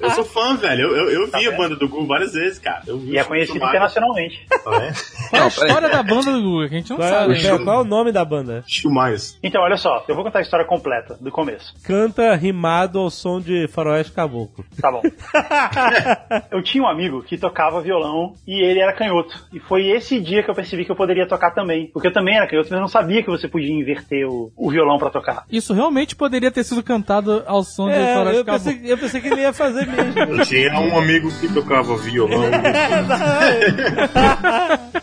[0.00, 0.82] Eu sou fã, velho.
[0.88, 1.56] Eu, eu, eu vi Tá a vendo?
[1.56, 2.82] banda do Gu várias vezes, cara.
[2.86, 4.46] Eu vi E é conhecido internacionalmente.
[4.48, 4.92] tá
[5.32, 7.46] é a história da banda do Guga, que a gente não Qual sabe.
[7.46, 8.64] é, qual é o nome da banda?
[8.84, 9.38] Myers.
[9.42, 11.74] Então, olha só, eu vou contar a história completa, do começo.
[11.84, 14.64] Canta rimado ao som de faroeste caboclo.
[14.80, 15.02] Tá bom.
[16.50, 19.46] eu tinha um amigo que tocava violão e ele era canhoto.
[19.52, 21.88] E foi esse dia que eu percebi que eu poderia tocar também.
[21.92, 24.70] Porque eu também era canhoto, mas eu não sabia que você podia inverter o, o
[24.70, 25.44] violão pra tocar.
[25.50, 28.72] Isso realmente poderia ter sido cantado ao som de É, Faroeste eu Caboclo.
[28.72, 30.20] pensei, eu pensei que ele ia fazer mesmo.
[30.20, 32.50] Eu tinha um amigo que tocava violão.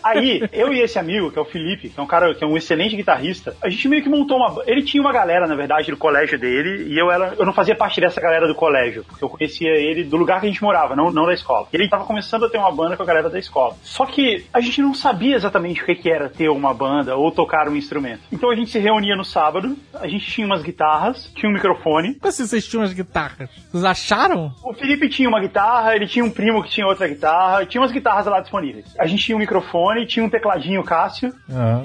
[0.02, 2.46] Aí, eu e esse amigo, que é o Felipe, que é um cara que é
[2.46, 4.62] um excelente guitarrista, a gente meio que montou uma.
[4.66, 7.34] Ele tinha uma galera, na verdade, do colégio dele, e eu era.
[7.38, 10.46] Eu não fazia parte dessa galera do colégio, porque eu conhecia ele do lugar que
[10.46, 11.66] a gente morava, não, não da escola.
[11.72, 13.76] E ele tava começando a ter uma banda com a galera da escola.
[13.82, 17.30] Só que a gente não sabia exatamente o que, que era ter uma banda ou
[17.30, 18.20] tocar um instrumento.
[18.32, 22.14] Então a gente se reunia no sábado, a gente tinha umas guitarras, tinha um microfone.
[22.14, 23.50] Como assim vocês tinham as guitarras?
[23.70, 24.52] Vocês acharam?
[24.62, 27.92] O Felipe tinha uma guitarra, ele tinha um primo que tinha outra guitarra, tinha umas
[27.92, 28.94] guitarras lá disponíveis.
[28.98, 31.32] A gente tinha um microfone, tinha um tecladinho Cássio,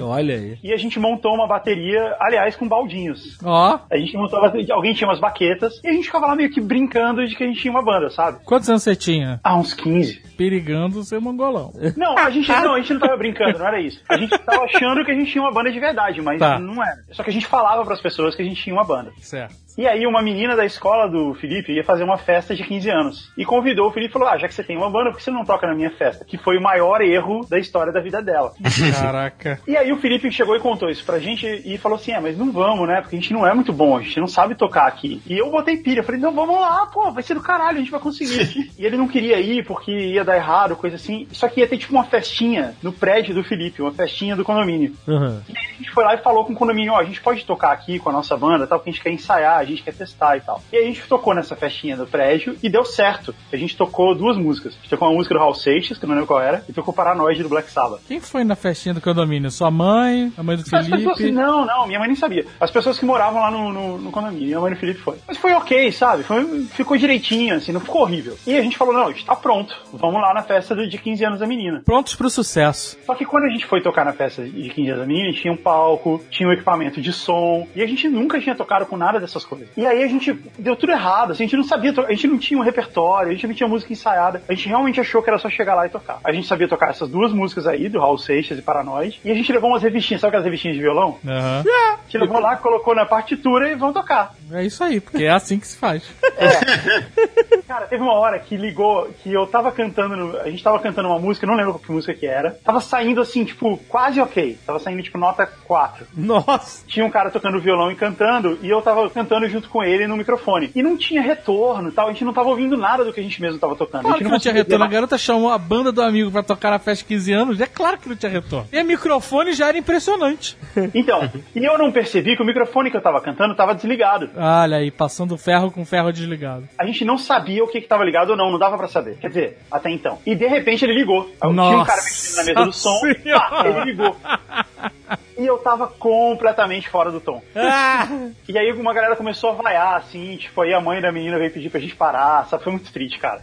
[0.02, 0.58] Olha aí.
[0.62, 3.38] e a gente montou uma bateria, aliás, com baldinhos.
[3.44, 6.36] Ó, A gente montou uma bateria, alguém tinha umas baquetas, e a gente ficava lá
[6.36, 8.38] meio que brincando de que a gente tinha uma banda, sabe?
[8.44, 9.40] quantos anos você tinha?
[9.42, 10.22] Ah, uns 15.
[10.36, 11.72] Perigando ser mongolão.
[11.96, 14.00] Não, a gente não, a gente não tava brincando, não era isso.
[14.08, 16.58] A gente tava achando que a gente tinha uma banda de verdade, mas Tá.
[16.58, 16.98] não era.
[17.12, 19.10] Só que a gente falava pras pessoas que a gente tinha uma banda.
[19.20, 19.54] Certo.
[19.76, 23.32] E aí uma menina da escola do Felipe ia fazer uma festa de 15 anos.
[23.36, 25.24] E convidou o Felipe e falou: Ah, já que você tem uma banda, por que
[25.24, 26.24] você não toca na minha festa?
[26.24, 28.52] Que foi o maior erro da história da vida dela.
[29.00, 29.60] Caraca.
[29.66, 32.38] E aí o Felipe chegou e contou isso pra gente e falou assim: É, mas
[32.38, 33.00] não vamos, né?
[33.00, 35.20] Porque a gente não é muito bom, a gente não sabe tocar aqui.
[35.26, 37.90] E eu botei pilha, falei: Não, vamos lá, pô, vai ser do caralho, a gente
[37.90, 38.70] vai conseguir.
[38.78, 41.26] e ele não queria ir porque ia dar errado, coisa assim.
[41.32, 44.94] Só que ia ter tipo uma festinha no prédio do Felipe, uma festinha do condomínio.
[45.06, 45.40] Uhum.
[45.48, 47.44] E aí a gente foi lá e falou com o condomínio: Ó, a gente pode
[47.44, 49.94] tocar aqui com a nossa banda, tal, porque a gente quer ensaiar, a gente quer
[49.94, 50.62] testar e tal.
[50.72, 53.34] E aí a gente tocou nessa festinha do prédio e deu certo.
[53.52, 54.74] A gente tocou duas músicas.
[54.74, 56.72] A gente tocou uma música do Hal Seixas, que eu não lembro qual era, e
[56.72, 58.00] tocou Paranoide do Black Sabbath.
[58.06, 59.50] Quem foi na festinha do condomínio?
[59.50, 60.32] Sua mãe?
[60.36, 61.32] A mãe do As pessoas Felipe?
[61.32, 62.46] não, não, minha mãe nem sabia.
[62.60, 65.16] As pessoas que moravam lá no, no, no condomínio, minha mãe e o Felipe foi.
[65.26, 66.22] Mas foi ok, sabe?
[66.22, 68.36] Foi, ficou direitinho, assim, não ficou horrível.
[68.46, 69.74] E a gente falou, não, a gente tá pronto.
[69.92, 71.82] Vamos lá na festa de 15 anos da menina.
[71.84, 72.98] Prontos pro sucesso.
[73.04, 75.52] Só que quando a gente foi tocar na festa de 15 anos da menina, tinha
[75.52, 79.20] um palco, tinha um equipamento de som, e a gente nunca tinha tocado com nada
[79.20, 79.53] dessas coisas.
[79.76, 82.38] E aí a gente deu tudo errado, assim, a gente não sabia, a gente não
[82.38, 85.38] tinha um repertório, a gente não tinha música ensaiada, a gente realmente achou que era
[85.38, 86.18] só chegar lá e tocar.
[86.24, 89.34] A gente sabia tocar essas duas músicas aí, do Raul Seixas e Paranoide, e a
[89.34, 91.18] gente levou umas revistinhas, sabe aquelas revistinhas de violão?
[91.26, 91.64] Aham.
[91.66, 94.34] A gente levou lá, colocou na partitura e vamos tocar.
[94.52, 96.04] É isso aí, porque é assim que se faz.
[97.66, 101.08] Cara, teve uma hora que ligou, que eu tava cantando, no- a gente tava cantando
[101.08, 102.52] uma música, não lembro que música que era.
[102.64, 104.58] Tava saindo assim, tipo, quase ok.
[104.66, 106.06] Tava saindo tipo nota 4.
[106.16, 106.84] Nossa.
[106.86, 110.16] Tinha um cara tocando violão e cantando, e eu tava cantando junto com ele no
[110.16, 110.70] microfone.
[110.74, 113.22] E não tinha retorno e tal, a gente não tava ouvindo nada do que a
[113.22, 114.02] gente mesmo tava tocando.
[114.02, 114.84] Claro a que gente não tinha conseguia retorno.
[114.84, 117.60] A garota chamou a banda do amigo pra tocar na festa de 15 anos.
[117.60, 118.68] É claro que não tinha retorno.
[118.72, 120.56] E o microfone já era impressionante.
[120.94, 124.30] Então, e eu não percebi que o microfone que eu tava cantando tava desligado.
[124.36, 126.68] Olha aí, passando ferro com ferro desligado.
[126.78, 129.16] A gente não sabia o que que tava ligado ou não, não dava pra saber.
[129.18, 130.18] Quer dizer, até então.
[130.24, 131.24] E de repente ele ligou.
[131.24, 134.16] Tinha um Nossa cara mexendo na mesa do som, pá, ele ligou.
[135.36, 137.42] E eu tava completamente fora do tom.
[137.54, 138.06] Ah,
[138.48, 141.50] E aí uma galera começou a vaiar, assim, tipo, aí a mãe da menina veio
[141.50, 142.62] pedir pra gente parar, sabe?
[142.62, 143.40] Foi muito triste, cara.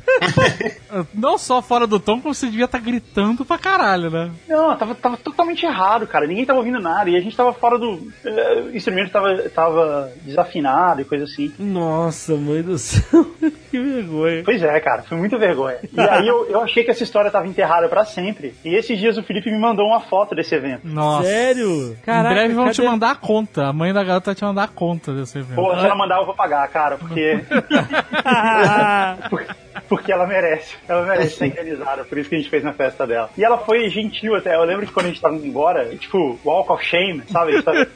[1.13, 4.31] Não só fora do tom, como você devia estar gritando pra caralho, né?
[4.47, 6.27] Não, tava, tava totalmente errado, cara.
[6.27, 7.09] Ninguém tava ouvindo nada.
[7.09, 8.11] E a gente tava fora do.
[8.25, 11.53] eh, o instrumento tava, tava desafinado e coisa assim.
[11.59, 13.25] nossa, mãe do céu.
[13.72, 14.41] que vergonha.
[14.43, 15.78] Pois é, cara, foi muita vergonha.
[15.82, 18.53] E aí eu, eu achei que essa história tava enterrada pra sempre.
[18.63, 20.82] E esses dias o Felipe me mandou uma foto desse evento.
[20.84, 21.28] Nossa.
[21.28, 21.97] Sério?
[22.07, 23.67] em breve vão te cadê- mandar a conta.
[23.67, 25.55] A mãe da garota vai te mandar a conta desse evento.
[25.55, 27.39] Pô, se ela mandar, eu vou pagar, cara, porque.
[29.88, 30.76] porque, ela merece.
[30.88, 33.30] Ela merece ser indenizada, por isso que a gente fez na festa dela.
[33.38, 34.55] E ela foi gentil até.
[34.55, 37.51] Eu lembro que quando a gente tava indo embora, tipo, walk of shame, sabe?
[37.51, 37.88] A gente tava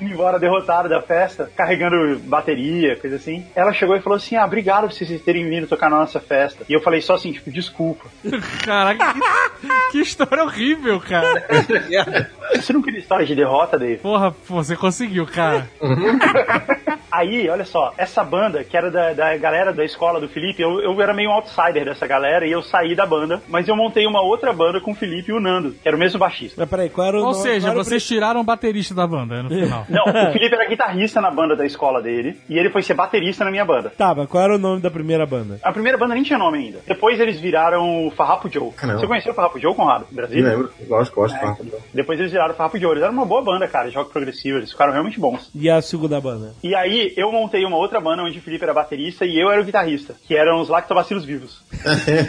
[0.00, 3.44] indo embora derrotado da festa, carregando bateria, coisa assim.
[3.54, 6.64] Ela chegou e falou assim: Ah, obrigado por vocês terem vindo tocar na nossa festa.
[6.68, 8.04] E eu falei só assim, tipo, desculpa.
[8.64, 9.14] Caraca,
[9.60, 11.44] que, que história horrível, cara.
[12.54, 13.96] Você não queria história de derrota, Dave?
[13.98, 15.68] Porra, você conseguiu, cara.
[17.10, 20.80] Aí, olha só, essa banda, que era da, da galera da escola do Felipe, eu,
[20.80, 24.06] eu era meio um outsider dessa galera e eu saí da banda, mas eu montei
[24.06, 26.58] uma outra banda com o Felipe e o Nando, que era o mesmo baixista.
[26.58, 29.50] Mas peraí, qual era o Ou nome- seja, vocês tiraram o baterista da banda no
[29.50, 29.84] final.
[29.90, 33.44] Não, o Felipe era guitarrista na banda da escola dele e ele foi ser baterista
[33.44, 33.90] na minha banda.
[33.90, 35.58] Tá, mas qual era o nome da primeira banda?
[35.62, 36.80] A primeira banda nem tinha nome ainda.
[36.86, 38.72] Depois eles viraram o Farrapo Joe.
[38.72, 39.00] Caramba.
[39.00, 40.06] Você conheceu o Farrapo Farrapo Ouro, Conrado?
[40.10, 40.48] Me Brasília?
[40.50, 40.70] lembro.
[40.88, 41.36] Lógico, gosto.
[41.36, 41.52] É, tá.
[41.52, 41.80] entendeu?
[41.92, 42.98] Depois eles viraram Farrapo de Ouro.
[42.98, 44.58] Eles eram uma boa banda, cara, de rock progressivo.
[44.58, 45.50] Eles ficaram realmente bons.
[45.54, 46.54] E a segunda banda?
[46.62, 49.60] E aí, eu montei uma outra banda onde o Felipe era baterista e eu era
[49.60, 51.62] o guitarrista, que eram os Lactobacilos Vivos.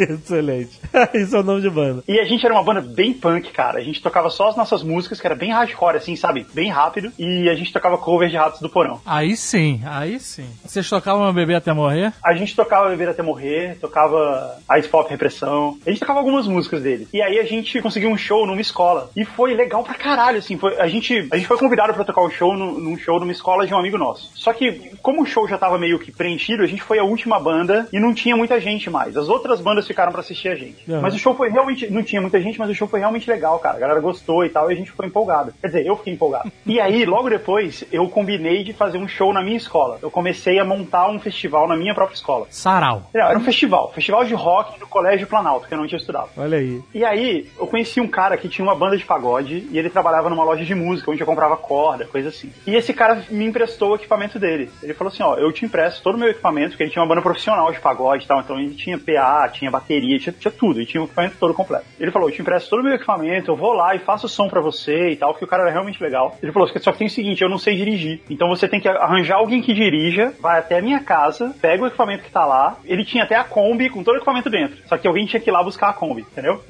[0.10, 0.80] Excelente.
[1.14, 2.04] Isso é o nome de banda.
[2.08, 3.80] E a gente era uma banda bem punk, cara.
[3.80, 6.45] A gente tocava só as nossas músicas, que era bem hardcore, assim, sabe?
[6.54, 7.12] Bem rápido.
[7.18, 8.99] E a gente tocava cover de Ratos do Porão.
[9.06, 10.47] Aí sim, aí sim.
[10.66, 12.14] Vocês tocavam meu bebê até morrer?
[12.24, 15.77] A gente tocava Beber Até Morrer, tocava Ice Pop Repressão.
[15.85, 17.07] A gente tocava algumas músicas dele.
[17.13, 19.09] E aí a gente conseguiu um show numa escola.
[19.15, 20.57] E foi legal pra caralho, assim.
[20.57, 23.31] Foi, a, gente, a gente foi convidado pra tocar o show no- num show numa
[23.31, 24.31] escola de um amigo nosso.
[24.35, 27.39] Só que, como o show já tava meio que preenchido, a gente foi a última
[27.39, 29.15] banda e não tinha muita gente mais.
[29.15, 30.89] As outras bandas ficaram pra assistir a gente.
[30.91, 31.01] Aham.
[31.01, 31.89] Mas o show foi realmente.
[31.91, 33.77] Não tinha muita gente, mas o show foi realmente legal, cara.
[33.77, 35.53] A galera gostou e tal, e a gente ficou empolgado.
[35.61, 36.51] Quer dizer, eu fiquei empolgado.
[36.65, 39.99] E aí, logo depois, eu combinei de fazer um show na minha escola.
[40.01, 42.32] Eu comecei a montar um festival na minha própria escola.
[42.49, 43.03] Sarau.
[43.13, 46.29] Não, era um festival, festival de rock no Colégio Planalto, que eu não tinha estudado.
[46.38, 46.81] Olha aí.
[46.93, 50.29] E aí, eu conheci um cara que tinha uma banda de pagode e ele trabalhava
[50.29, 52.51] numa loja de música, onde eu comprava corda, coisa assim.
[52.65, 54.69] E esse cara me emprestou o equipamento dele.
[54.81, 57.07] Ele falou assim: ó, eu te empresto todo o meu equipamento, porque ele tinha uma
[57.07, 60.79] banda profissional de pagode e tal, então ele tinha PA, tinha bateria, tinha, tinha tudo,
[60.79, 61.86] ele tinha o equipamento todo completo.
[61.99, 64.29] Ele falou: eu te empresto todo o meu equipamento, eu vou lá e faço o
[64.29, 66.38] som pra você e tal, porque o cara era realmente legal.
[66.41, 68.88] Ele falou: só que tem o seguinte, eu não sei dirigir, então você tem que
[68.88, 72.78] arranjar alguém que dirija, vai até a minha casa, pega o equipamento que tá lá,
[72.86, 75.49] ele tinha até a Kombi com todo o equipamento dentro, só que alguém tinha que
[75.49, 76.63] ir lá buscar a Kombi, entendeu?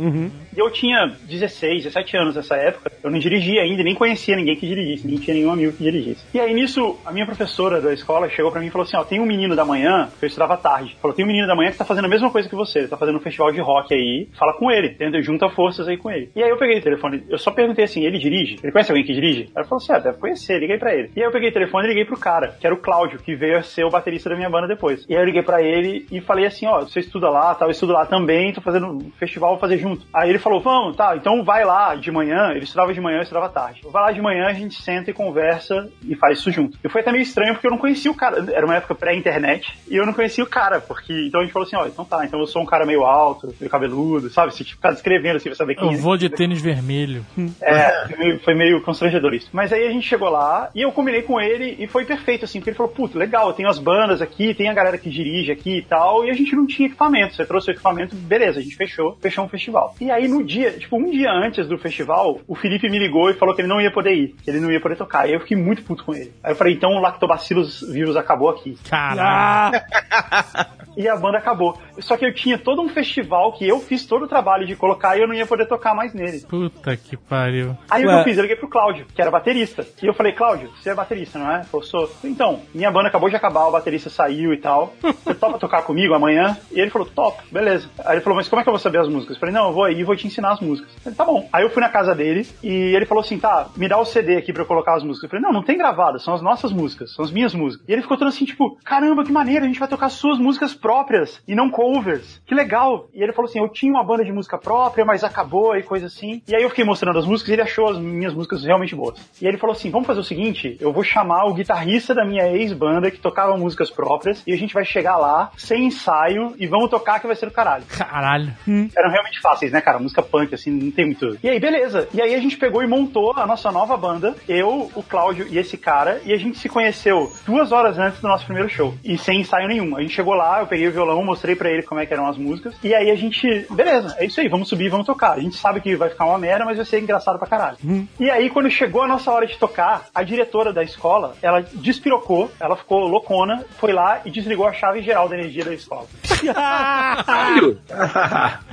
[0.56, 2.92] E eu tinha 16, 17 anos nessa época.
[3.04, 6.26] Eu não dirigia ainda, nem conhecia ninguém que dirigisse, nem tinha nenhum amigo que dirigisse.
[6.34, 9.04] E aí nisso, a minha professora da escola chegou pra mim e falou assim: Ó,
[9.04, 10.96] tem um menino da manhã, que eu estudava tarde.
[11.02, 12.88] Falou: tem um menino da manhã que tá fazendo a mesma coisa que você, ele
[12.88, 15.22] tá fazendo um festival de rock aí, fala com ele, entendeu?
[15.22, 16.30] Junta forças aí com ele.
[16.36, 18.58] E aí eu peguei o telefone, eu só perguntei assim: ele dirige?
[18.64, 19.50] Ele conhece alguém que dirige?
[19.56, 21.12] Ela falou assim: ah, deve conhecer, liguei pra ele.
[21.16, 23.36] E aí eu peguei o telefone e liguei pro cara, que era o Cláudio, que
[23.36, 25.06] veio a ser o baterista da minha banda depois.
[25.10, 27.72] E aí eu liguei pra ele e falei assim: ó, você estuda lá, tal, eu
[27.72, 30.06] estudo lá também, tô fazendo um festival, vou fazer junto.
[30.14, 33.24] Aí ele falou: vamos, tá, então vai lá de manhã, ele estudava de manhã, eu
[33.24, 33.82] estudava tarde.
[33.90, 36.78] Vai lá de manhã, a gente senta e conversa e faz isso junto.
[36.84, 39.78] E foi até meio estranho porque eu não conhecia o cara, era uma época pré-internet,
[39.90, 42.24] e eu não conhecia o cara, porque então a gente falou assim: ó, então tá,
[42.26, 44.54] então eu sou um cara meio alto, meio cabeludo, sabe?
[44.54, 46.02] Se tipo, ficar descrevendo assim pra saber quem Eu é.
[46.02, 47.26] vou de tênis vermelho.
[47.62, 49.50] É, foi meio, foi meio constrangedor isso.
[49.54, 52.60] Mas aí a gente chegou lá e eu combinei com ele e foi perfeito, assim,
[52.60, 55.52] porque ele falou, puto, legal, eu tenho as bandas aqui, tem a galera que dirige
[55.52, 57.36] aqui e tal, e a gente não tinha equipamento.
[57.36, 59.96] Você trouxe o equipamento, beleza, a gente fechou, fechou um festival.
[60.00, 63.34] E aí no dia, tipo, um dia antes do festival, o Felipe me ligou e
[63.34, 65.28] falou que ele não ia poder ir, que ele não ia poder tocar.
[65.30, 66.32] E eu fiquei muito puto com ele.
[66.44, 68.78] Aí eu falei, então o Lactobacilos vírus acabou aqui.
[68.90, 69.82] Caralho.
[70.96, 71.78] E a banda acabou.
[72.00, 75.18] Só que eu tinha todo um festival que eu fiz todo o trabalho de colocar
[75.18, 76.42] e eu não ia poder tocar mais nele.
[76.42, 77.76] Puta que pariu.
[77.90, 78.14] Aí o Ué.
[78.14, 78.38] que eu fiz?
[78.38, 79.86] Eu liguei pro Cláudio, que era baterista.
[80.02, 81.64] E eu falei, Cláudio, você é baterista, não é?
[81.64, 82.12] Falou, sou.
[82.24, 84.94] Então, minha banda acabou de acabar, o baterista saiu e tal.
[85.24, 86.58] Você topa tocar comigo amanhã?
[86.72, 87.90] E ele falou, top, beleza.
[88.06, 89.36] Aí ele falou, mas como é que eu vou saber as músicas?
[89.36, 90.92] Eu falei, não, eu vou aí e vou te ensinar as músicas.
[91.06, 91.48] Ele, tá bom.
[91.52, 94.38] Aí eu fui na casa dele e ele falou assim, tá, me dá o CD
[94.38, 95.24] aqui pra eu colocar as músicas.
[95.24, 97.88] Eu falei, não, não tem gravado, são as nossas músicas, são as minhas músicas.
[97.88, 100.74] E ele ficou todo assim, tipo, caramba, que maneiro, a gente vai tocar suas músicas
[100.74, 102.42] próprias e não covers.
[102.46, 103.08] Que legal.
[103.14, 106.08] E ele falou assim, eu tinha uma banda de música própria, mas acabou e coisa
[106.08, 106.42] assim.
[106.48, 109.20] E aí eu fiquei mostrando as músicas e ele achou as minhas músicas realmente boas.
[109.42, 112.48] E ele falou assim, vamos fazer o seguinte, eu vou chamar o guitarrista da minha
[112.52, 116.90] ex-banda que tocava músicas próprias e a gente vai chegar lá sem ensaio e vamos
[116.90, 117.84] tocar que vai ser do caralho.
[117.90, 118.54] Caralho.
[118.96, 120.00] Eram realmente fáceis, né, cara?
[120.00, 121.38] Música punk, assim, não tem muito.
[121.44, 122.08] E aí, beleza.
[122.14, 125.58] E aí a gente pegou e montou a nossa nova banda, eu, o Cláudio e
[125.58, 128.94] esse cara, e a gente se conheceu duas horas antes do nosso primeiro show.
[129.04, 129.96] E sem ensaio nenhum.
[129.98, 132.28] A gente chegou lá, eu peguei o violão, mostrei pra ele como é que eram
[132.28, 132.76] as músicas.
[132.84, 135.34] E aí a gente, beleza, é isso aí, vamos subir, vamos tocar.
[135.34, 137.78] A gente sabe que vai ficar uma merda, mas vai ser engraçado pra caralho.
[138.20, 142.52] E aí, quando chegou a nossa hora de tocar, a diretora da escola, ela despirocou,
[142.60, 146.08] ela ficou loucona, foi lá e desligou a chave geral da energia da escola.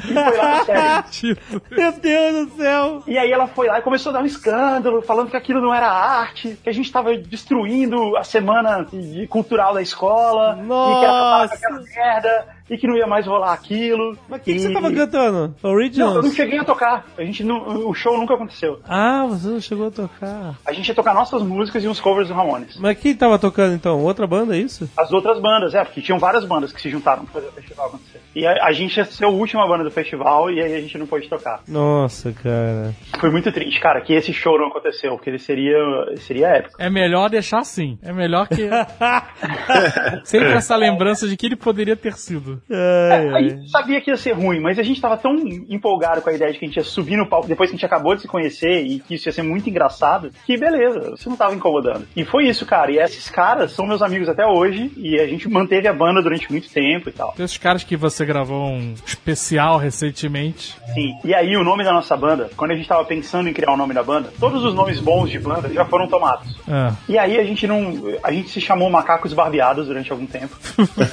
[0.01, 1.39] E foi lá, sério.
[1.71, 3.03] Meu Deus do céu.
[3.07, 5.73] E aí ela foi lá e começou a dar um escândalo, falando que aquilo não
[5.75, 8.87] era arte, que a gente tava destruindo a semana
[9.29, 13.53] cultural da escola, e que era com aquela merda, e que não ia mais rolar
[13.53, 14.17] aquilo.
[14.29, 15.55] Mas o que, que você tava cantando?
[15.61, 16.17] Não, Originals?
[16.17, 17.05] eu não cheguei a tocar.
[17.19, 18.81] A gente não, o show nunca aconteceu.
[18.89, 20.55] Ah, você não chegou a tocar.
[20.65, 22.77] A gente ia tocar nossas músicas e uns covers do Ramones.
[22.79, 24.01] Mas quem tava tocando então?
[24.01, 24.89] Outra banda, é isso?
[24.97, 27.89] As outras bandas, é, porque tinham várias bandas que se juntaram pra fazer o festival
[27.89, 28.21] acontecer.
[28.37, 30.97] E a, a gente ia ser a última banda do festival e aí a gente
[30.97, 31.63] não pôde tocar.
[31.67, 32.95] Nossa, cara.
[33.19, 35.77] Foi muito triste, cara, que esse show não aconteceu, porque ele seria,
[36.19, 36.81] seria épico.
[36.81, 37.99] É melhor deixar assim.
[38.01, 38.69] É melhor que.
[40.23, 42.60] Sempre essa lembrança de que ele poderia ter sido.
[42.69, 45.35] É, a gente sabia que ia ser ruim, mas a gente tava tão
[45.69, 47.79] empolgado com a ideia de que a gente ia subir no palco depois que a
[47.79, 51.29] gente acabou de se conhecer e que isso ia ser muito engraçado, que beleza, você
[51.29, 52.07] não tava incomodando.
[52.17, 52.91] E foi isso, cara.
[52.91, 56.51] E esses caras são meus amigos até hoje e a gente manteve a banda durante
[56.51, 57.35] muito tempo e tal.
[57.39, 60.77] Os caras que você gravou um especial recentemente.
[60.95, 61.15] Sim.
[61.25, 63.77] E aí o nome da nossa banda, quando a gente tava pensando em criar o
[63.77, 66.57] nome da banda, todos os nomes bons de banda já foram tomados.
[66.69, 66.95] Ah.
[67.09, 67.95] E aí a gente não.
[68.23, 70.57] A gente se chamou Macacos Barbeados durante algum tempo.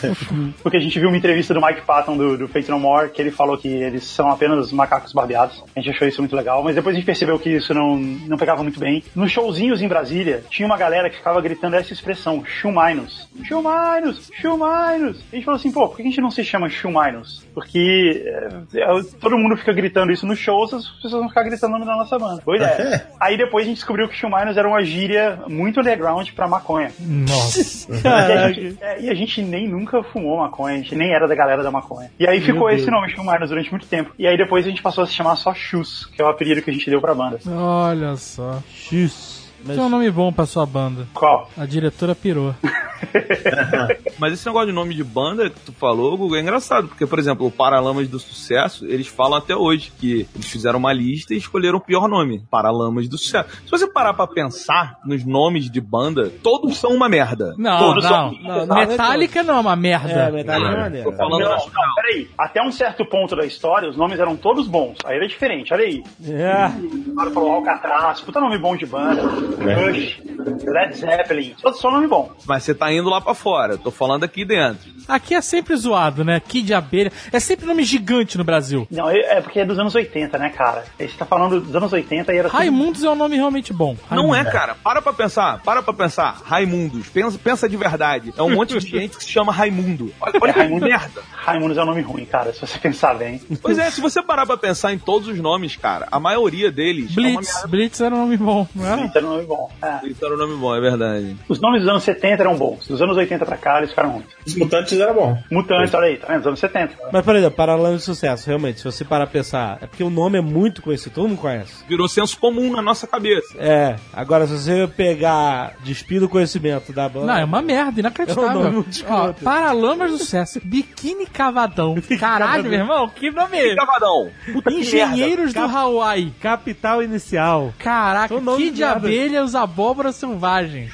[0.62, 3.22] Porque a gente viu uma entrevista do Mike Patton do, do Fate No More, que
[3.22, 5.64] ele falou que eles são apenas macacos barbeados.
[5.76, 8.38] A gente achou isso muito legal, mas depois a gente percebeu que isso não, não
[8.38, 9.04] pegava muito bem.
[9.16, 13.28] Nos showzinhos em Brasília, tinha uma galera que ficava gritando essa expressão, Chuminos.
[13.44, 14.30] Chuminos!
[14.34, 15.24] Chuminos!
[15.32, 17.46] A gente falou assim, pô, por que a gente não se chama Chuminos?
[17.54, 21.76] Porque é, é, todo mundo fica gritando isso nos shows, as pessoas vão ficar gritando
[21.76, 22.42] o nome da nossa banda.
[22.44, 23.08] Pois é.
[23.20, 26.92] Aí depois a gente descobriu que Chuminos era uma gíria muito underground pra maconha.
[27.00, 27.88] Nossa.
[28.08, 31.28] E a, gente, é, e a gente nem nunca fumou maconha, a gente nem era
[31.28, 32.10] da galera da maconha.
[32.20, 34.12] E aí ficou esse nome, Chuminos, durante muito tempo.
[34.18, 36.62] E aí depois a gente passou a se chamar só Chus, que é o apelido
[36.62, 37.40] que a gente deu pra banda.
[37.48, 38.62] Olha só.
[38.74, 39.37] X.
[39.66, 39.76] Mas...
[39.76, 41.08] Tem um nome bom pra sua banda.
[41.14, 41.50] Qual?
[41.58, 42.56] A diretora pirou.
[44.18, 47.20] Mas esse negócio de nome de banda que tu falou, Guga, é engraçado, porque, por
[47.20, 51.38] exemplo, o Paralamas do Sucesso, eles falam até hoje que eles fizeram uma lista e
[51.38, 53.50] escolheram o pior nome, Paralamas do Sucesso.
[53.66, 57.54] Se você parar pra pensar nos nomes de banda, todos são uma merda.
[57.58, 58.10] Não, todos não.
[58.10, 58.32] são.
[58.42, 60.12] Não, não, Metallica não é uma merda.
[60.12, 61.12] É, Metallica é maneiro.
[61.12, 62.30] Tô falando Não, não, peraí.
[62.38, 64.98] Até um certo ponto da história, os nomes eram todos bons.
[65.06, 66.04] Aí era diferente, olha aí.
[66.26, 66.68] É.
[67.10, 69.22] O cara falou Alcatraz, puta nome bom de banda.
[69.48, 70.20] Rush,
[70.66, 72.32] Led Zeppelin, só, só nome bom.
[72.46, 74.90] Mas você tá indo lá pra fora, eu tô falando aqui dentro.
[75.08, 76.40] Aqui é sempre zoado, né?
[76.40, 77.12] Kid Abelha.
[77.32, 78.88] É sempre nome gigante no Brasil.
[78.92, 80.84] Não, é é porque é dos anos 80, né, cara?
[81.00, 83.72] Aí Você tá falando dos anos 80 e era tudo- Raimundos é um nome realmente
[83.74, 83.96] bom.
[84.12, 84.76] Não é, cara.
[84.76, 85.62] Para pra pensar.
[85.64, 86.42] Para pra pensar.
[86.46, 87.08] Raimundos.
[87.10, 88.34] Pensa, pensa de verdade.
[88.38, 90.14] É um monte de gente que se chama Raimundo.
[90.20, 91.22] Olha, olha É, que Raimundo- merda.
[91.48, 93.42] Raimundos é um nome ruim, cara, se você pensar bem.
[93.62, 97.16] Pois é, se você parar pra pensar em todos os nomes, cara, a maioria deles
[97.16, 97.54] é uma Blitz.
[97.54, 97.68] merda.
[97.70, 99.06] Blitz era um nome bom, não era?
[99.06, 99.72] Isso era um nome bom.
[99.82, 100.08] É.
[100.08, 101.38] Isso era um nome bom, é verdade.
[101.48, 102.86] Os nomes dos anos 70 eram bons.
[102.88, 104.26] Dos anos 80 pra cá, eles ficaram ruins.
[104.46, 105.38] Os mutantes era bom.
[105.50, 106.38] Mutantes, olha aí, tá vendo?
[106.40, 106.96] Dos anos 70.
[107.14, 110.10] Mas, por exemplo, Paralamas de Sucesso, realmente, se você parar pra pensar, é porque o
[110.10, 111.84] nome é muito conhecido, todo mundo conhece.
[111.88, 113.56] Virou senso comum na nossa cabeça.
[113.58, 117.28] É, agora se você pegar, despir o conhecimento da banda...
[117.28, 118.54] Não, é uma merda, É um inacreditável.
[118.54, 119.32] nome muito Ó.
[119.34, 121.96] Paralamas do Sucesso, Biquíni Cavadão.
[122.20, 123.76] Caralho, meu irmão, que nome!
[123.76, 124.32] Cavadão.
[124.72, 126.34] Engenheiros do Hawaii.
[126.42, 127.72] Capital Inicial.
[127.78, 128.96] Caraca, que de merda.
[128.96, 130.92] abelha os abóboras selvagens.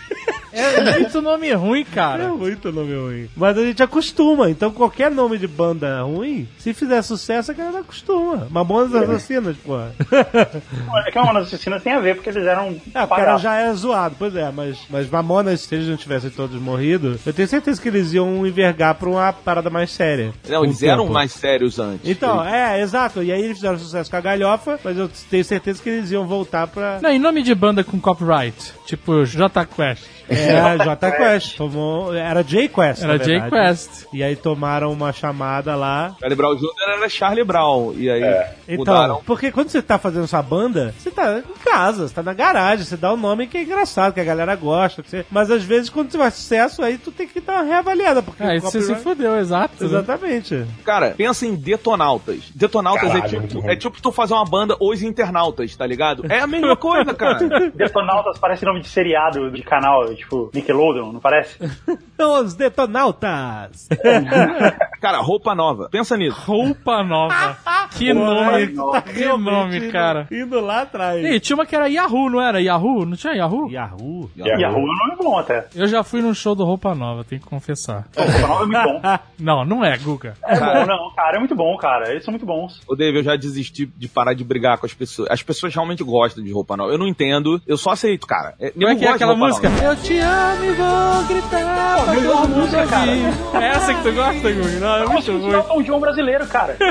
[0.53, 2.27] É muito nome ruim, É cara.
[2.29, 3.29] muito nome ruim.
[3.35, 7.79] Mas a gente acostuma, então qualquer nome de banda ruim, se fizer sucesso, a galera
[7.79, 8.47] acostuma.
[8.49, 9.91] Mamonas Assassinas, porra.
[11.05, 13.73] É que Mamonas Assassinas tem a ver, porque eles eram É, o cara já é
[13.73, 17.81] zoado, pois é, mas, mas Mamonas, se eles não tivessem todos morrido, eu tenho certeza
[17.81, 20.33] que eles iam envergar pra uma parada mais séria.
[20.47, 22.07] Não, eles eram mais sérios antes.
[22.09, 23.23] Então, é, exato.
[23.23, 26.27] E aí eles fizeram sucesso com a galhofa, mas eu tenho certeza que eles iam
[26.27, 26.99] voltar pra.
[27.01, 28.73] Não, e nome de banda com copyright?
[28.85, 30.03] Tipo J Quest.
[30.29, 31.57] É, J Quest.
[31.57, 33.03] Tomou, era J Quest.
[33.03, 33.49] Era J.
[33.49, 34.05] Quest.
[34.13, 36.15] E aí tomaram uma chamada lá.
[36.19, 36.67] Charlie Brown Jr.
[36.97, 37.93] era Charlie Brown.
[37.97, 39.21] E aí Então, mudaram.
[39.25, 42.85] porque quando você tá fazendo sua banda, você tá em casa, você tá na garagem,
[42.85, 45.03] você dá um nome que é engraçado, que a galera gosta.
[45.03, 48.21] você- Mas às vezes, quando você faz sucesso, aí tu tem que dar uma reavaliada.
[48.21, 49.73] Porque Aí o você se fudeu, exato.
[49.83, 49.85] né?
[49.89, 50.65] Exatamente.
[50.83, 52.51] Cara, pensa em detonautas.
[52.55, 53.71] Detonautas Caralho, é, tipo, ruim.
[53.71, 56.25] é tipo tu fazer uma banda Os Internautas, tá ligado?
[56.31, 57.39] É a mesma coisa, cara.
[57.75, 61.57] Detonautas parece nome de seriado de canal, tipo Nickelodeon, não parece?
[62.19, 63.89] Os Detonautas!
[65.03, 65.89] Cara, roupa nova.
[65.91, 66.39] Pensa nisso.
[66.45, 67.57] Roupa nova.
[67.93, 68.67] Que Pô, nome.
[68.69, 70.27] tá Que nome, indo- cara.
[70.31, 71.23] Indo lá atrás.
[71.23, 72.59] E tinha uma que era Yahoo, não era?
[72.59, 73.05] Yahoo?
[73.05, 73.69] Não tinha Yahoo?
[73.69, 74.31] Yahoo?
[74.35, 75.67] Yahoo é um nome bom até.
[75.75, 78.07] Eu já fui num show do Roupa Nova, tenho que confessar.
[78.15, 79.19] Pô, o nome é muito bom.
[79.39, 80.35] Não, não é, Guga.
[80.43, 82.09] É bom, não, cara, é muito bom, cara.
[82.11, 82.79] Eles são muito bons.
[82.87, 85.29] Ô, Dave, eu já desisti de parar de brigar com as pessoas.
[85.29, 86.91] As pessoas realmente gostam de roupa nova.
[86.93, 88.53] Eu não entendo, eu só aceito, cara.
[88.59, 89.67] É, Como é que é aquela música?
[89.83, 93.11] Eu te amo e vou gritar pra melhor todo mundo música, cara.
[93.11, 94.79] É essa que tu gosta, Guga?
[94.79, 95.53] Não, é muito ruim.
[95.53, 96.77] é o Tom John brasileiro, cara.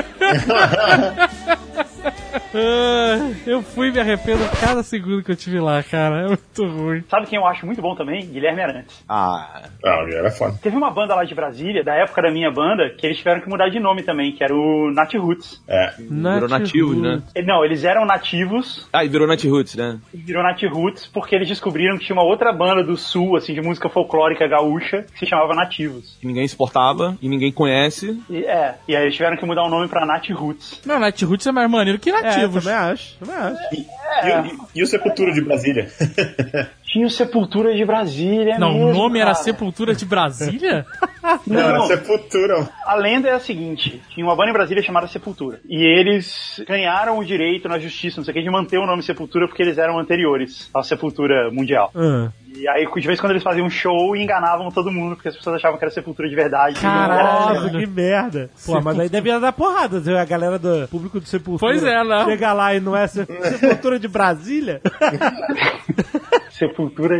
[2.53, 6.21] Ah, Eu fui e me arrependo cada segundo que eu tive lá, cara.
[6.23, 7.03] É muito ruim.
[7.09, 8.25] Sabe quem eu acho muito bom também?
[8.27, 9.03] Guilherme Arantes.
[9.09, 10.57] Ah, Ah, era foda.
[10.61, 13.49] Teve uma banda lá de Brasília, da época da minha banda, que eles tiveram que
[13.49, 15.61] mudar de nome também, que era o Nat Roots.
[15.67, 15.93] É.
[15.99, 17.21] virou nativos, né?
[17.45, 19.99] Não, eles eram nativos Ah, e virou Nat Roots, né?
[20.13, 23.61] virou Nat Roots porque eles descobriram que tinha uma outra banda do sul, assim, de
[23.61, 26.17] música folclórica gaúcha, que se chamava Nativos.
[26.19, 28.21] Que ninguém suportava e ninguém conhece.
[28.29, 30.81] E, é, e aí eles tiveram que mudar o nome pra Nat Roots.
[30.85, 32.13] Não, Night Roots é mais maneiro que É,
[32.47, 32.63] nativos.
[32.63, 33.75] também acho, também acho.
[33.75, 35.87] E, e- e o Sepultura de Brasília?
[36.93, 39.43] Tinha o Sepultura de Brasília, não, o mesmo, nome era cara.
[39.43, 40.85] Sepultura de Brasília?
[41.47, 41.87] Não, era Não.
[41.87, 42.69] Sepultura.
[42.85, 45.59] A lenda é a seguinte: tinha uma banda em Brasília chamada Sepultura.
[45.67, 49.01] E eles ganharam o direito na justiça, não sei o que, de manter o nome
[49.01, 51.91] Sepultura porque eles eram anteriores à Sepultura Mundial.
[51.95, 52.29] Ah.
[52.55, 55.29] E aí, de vez em quando eles faziam um show e enganavam todo mundo, porque
[55.29, 56.83] as pessoas achavam que era Sepultura de verdade.
[56.83, 57.23] não era.
[57.23, 58.49] Nossa, que merda.
[58.65, 60.01] Pô, mas aí devia dar porrada.
[60.01, 61.71] se A galera do público do Sepultura.
[61.71, 62.25] Pois é, né?
[62.25, 64.81] Chega lá e não é Se- Sepultura de Brasília.
[64.91, 65.33] Sepultura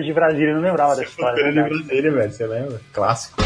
[0.01, 1.41] de Brasília, eu não lembrava dessa história.
[1.41, 1.83] é Sepultura de verdade.
[1.87, 2.81] Brasília, velho, você lembra?
[2.93, 3.41] Clássico.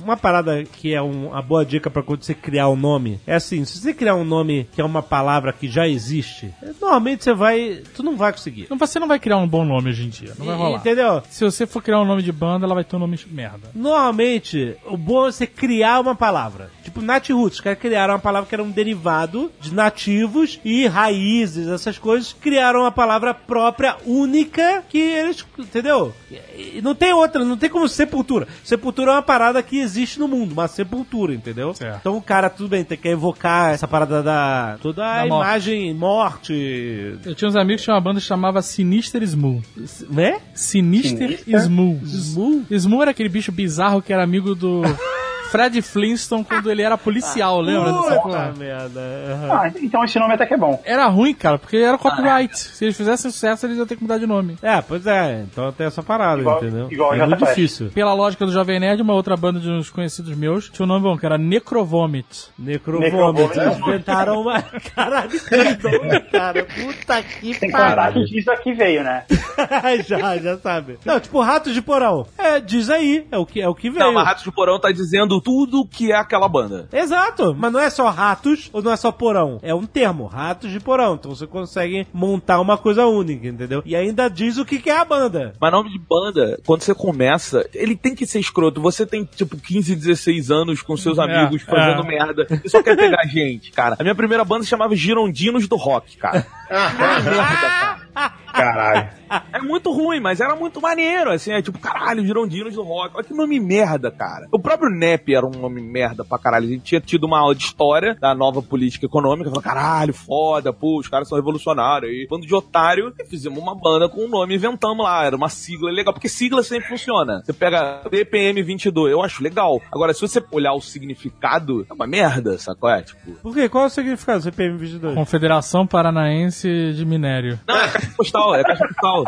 [0.00, 3.34] Uma parada que é um- uma boa dica pra quando você criar um nome é
[3.34, 7.34] assim: se você criar um nome que é uma palavra que já existe, normalmente você
[7.34, 7.82] vai.
[7.94, 8.66] Tu não vai conseguir.
[8.70, 10.32] Não, Você não vai criar um bom nome hoje em dia.
[10.38, 10.78] Não vai E- rolar.
[10.78, 11.22] Entendeu?
[11.28, 13.70] Se você for criar um nome de banda, ela vai ter um nome de merda.
[13.74, 16.70] Normalmente, o bom é você criar uma palavra.
[16.82, 20.86] Tipo, Nat Roots, os caras criaram uma palavra que era um derivado de nativos e
[20.86, 26.14] raízes, essas coisas, criaram uma palavra própria, única, que eles, entendeu?
[26.56, 28.46] E não tem outra, não tem como sepultura.
[28.64, 31.74] Sepultura é uma parada que existe no mundo, uma sepultura, entendeu?
[31.74, 31.98] Certo.
[32.00, 34.78] Então o cara, tudo bem, tem que evocar essa parada da.
[34.80, 37.18] toda a Da imagem morte.
[37.24, 39.66] Eu tinha uns amigos que tinham uma banda que chamava Sinister Smooth.
[40.10, 40.40] Né?
[40.54, 41.60] Sinister Sinister?
[41.60, 42.06] Smooth.
[42.06, 42.74] Smooth?
[42.74, 44.82] Smooth era aquele bicho bizarro que era amigo do
[45.50, 48.54] Fred Flintstone quando ele era policial, lembra dessa Puta porra?
[48.56, 49.00] merda.
[49.00, 49.52] aham.
[49.52, 50.80] Ah, então esse nome até que é bom.
[50.84, 52.56] Era ruim, cara, porque era copyright.
[52.58, 54.56] Se eles fizessem sucesso, eles iam ter que mudar de nome.
[54.62, 56.88] É, pois é, então tem essa parada, Igual- entendeu?
[56.90, 57.90] igual é muito difícil.
[57.94, 61.02] Pela lógica do Jovem Nerd, uma outra banda de uns conhecidos meus tinha um nome
[61.02, 62.48] bom, que era Necrovomit.
[62.58, 63.58] Necrovômito.
[63.60, 64.62] Eles inventaram uma.
[64.94, 66.64] Caralho, que nome, cara.
[66.64, 68.24] Puta que Tem que pariu.
[68.24, 69.24] disso aqui veio, né?
[70.06, 70.98] já, já sabe.
[71.04, 72.26] Não, tipo, ratos de porão.
[72.36, 73.26] É, diz aí.
[73.30, 74.04] É o que, é o que veio.
[74.04, 76.88] Não, mas Ratos do Porão tá dizendo tudo que é aquela banda.
[76.92, 79.58] Exato, mas não é só ratos ou não é só porão.
[79.62, 81.14] É um termo, ratos de porão.
[81.14, 83.82] Então você consegue montar uma coisa única, entendeu?
[83.84, 85.54] E ainda diz o que, que é a banda.
[85.60, 88.80] Mas nome de banda, quando você começa, ele tem que ser escroto.
[88.80, 92.06] Você tem, tipo, 15, 16 anos com seus É, amigos fazendo é.
[92.06, 92.46] merda.
[92.64, 93.96] E só quer pegar gente, cara.
[93.98, 96.46] A minha primeira banda se chamava Girondinos do Rock, cara.
[98.52, 99.08] Caralho.
[99.52, 103.14] É muito ruim, mas era muito maneiro, assim, é tipo, caralho, Girondinos do Rock.
[103.14, 104.46] Olha que nome merda, cara.
[104.50, 106.66] O próprio NEP era um nome merda pra caralho.
[106.66, 110.72] A gente tinha tido uma aula de história da nova política econômica, falou, caralho, foda,
[110.72, 112.10] pô, os caras são revolucionários.
[112.10, 115.48] aí bando de otário, e fizemos uma banda com um nome, inventamos lá, era uma
[115.48, 117.42] sigla legal, porque sigla sempre funciona.
[117.44, 119.80] Você pega DPM 22, eu acho legal.
[119.92, 122.88] Agora, se você olhar o significado, é uma merda, sacou?
[122.88, 123.32] É, tipo...
[123.42, 123.68] Por quê?
[123.68, 125.14] Qual é o significado do CPM 22?
[125.14, 127.60] Confederação Paranaense de Minério.
[127.66, 129.24] Não, é postal, é caixa postal.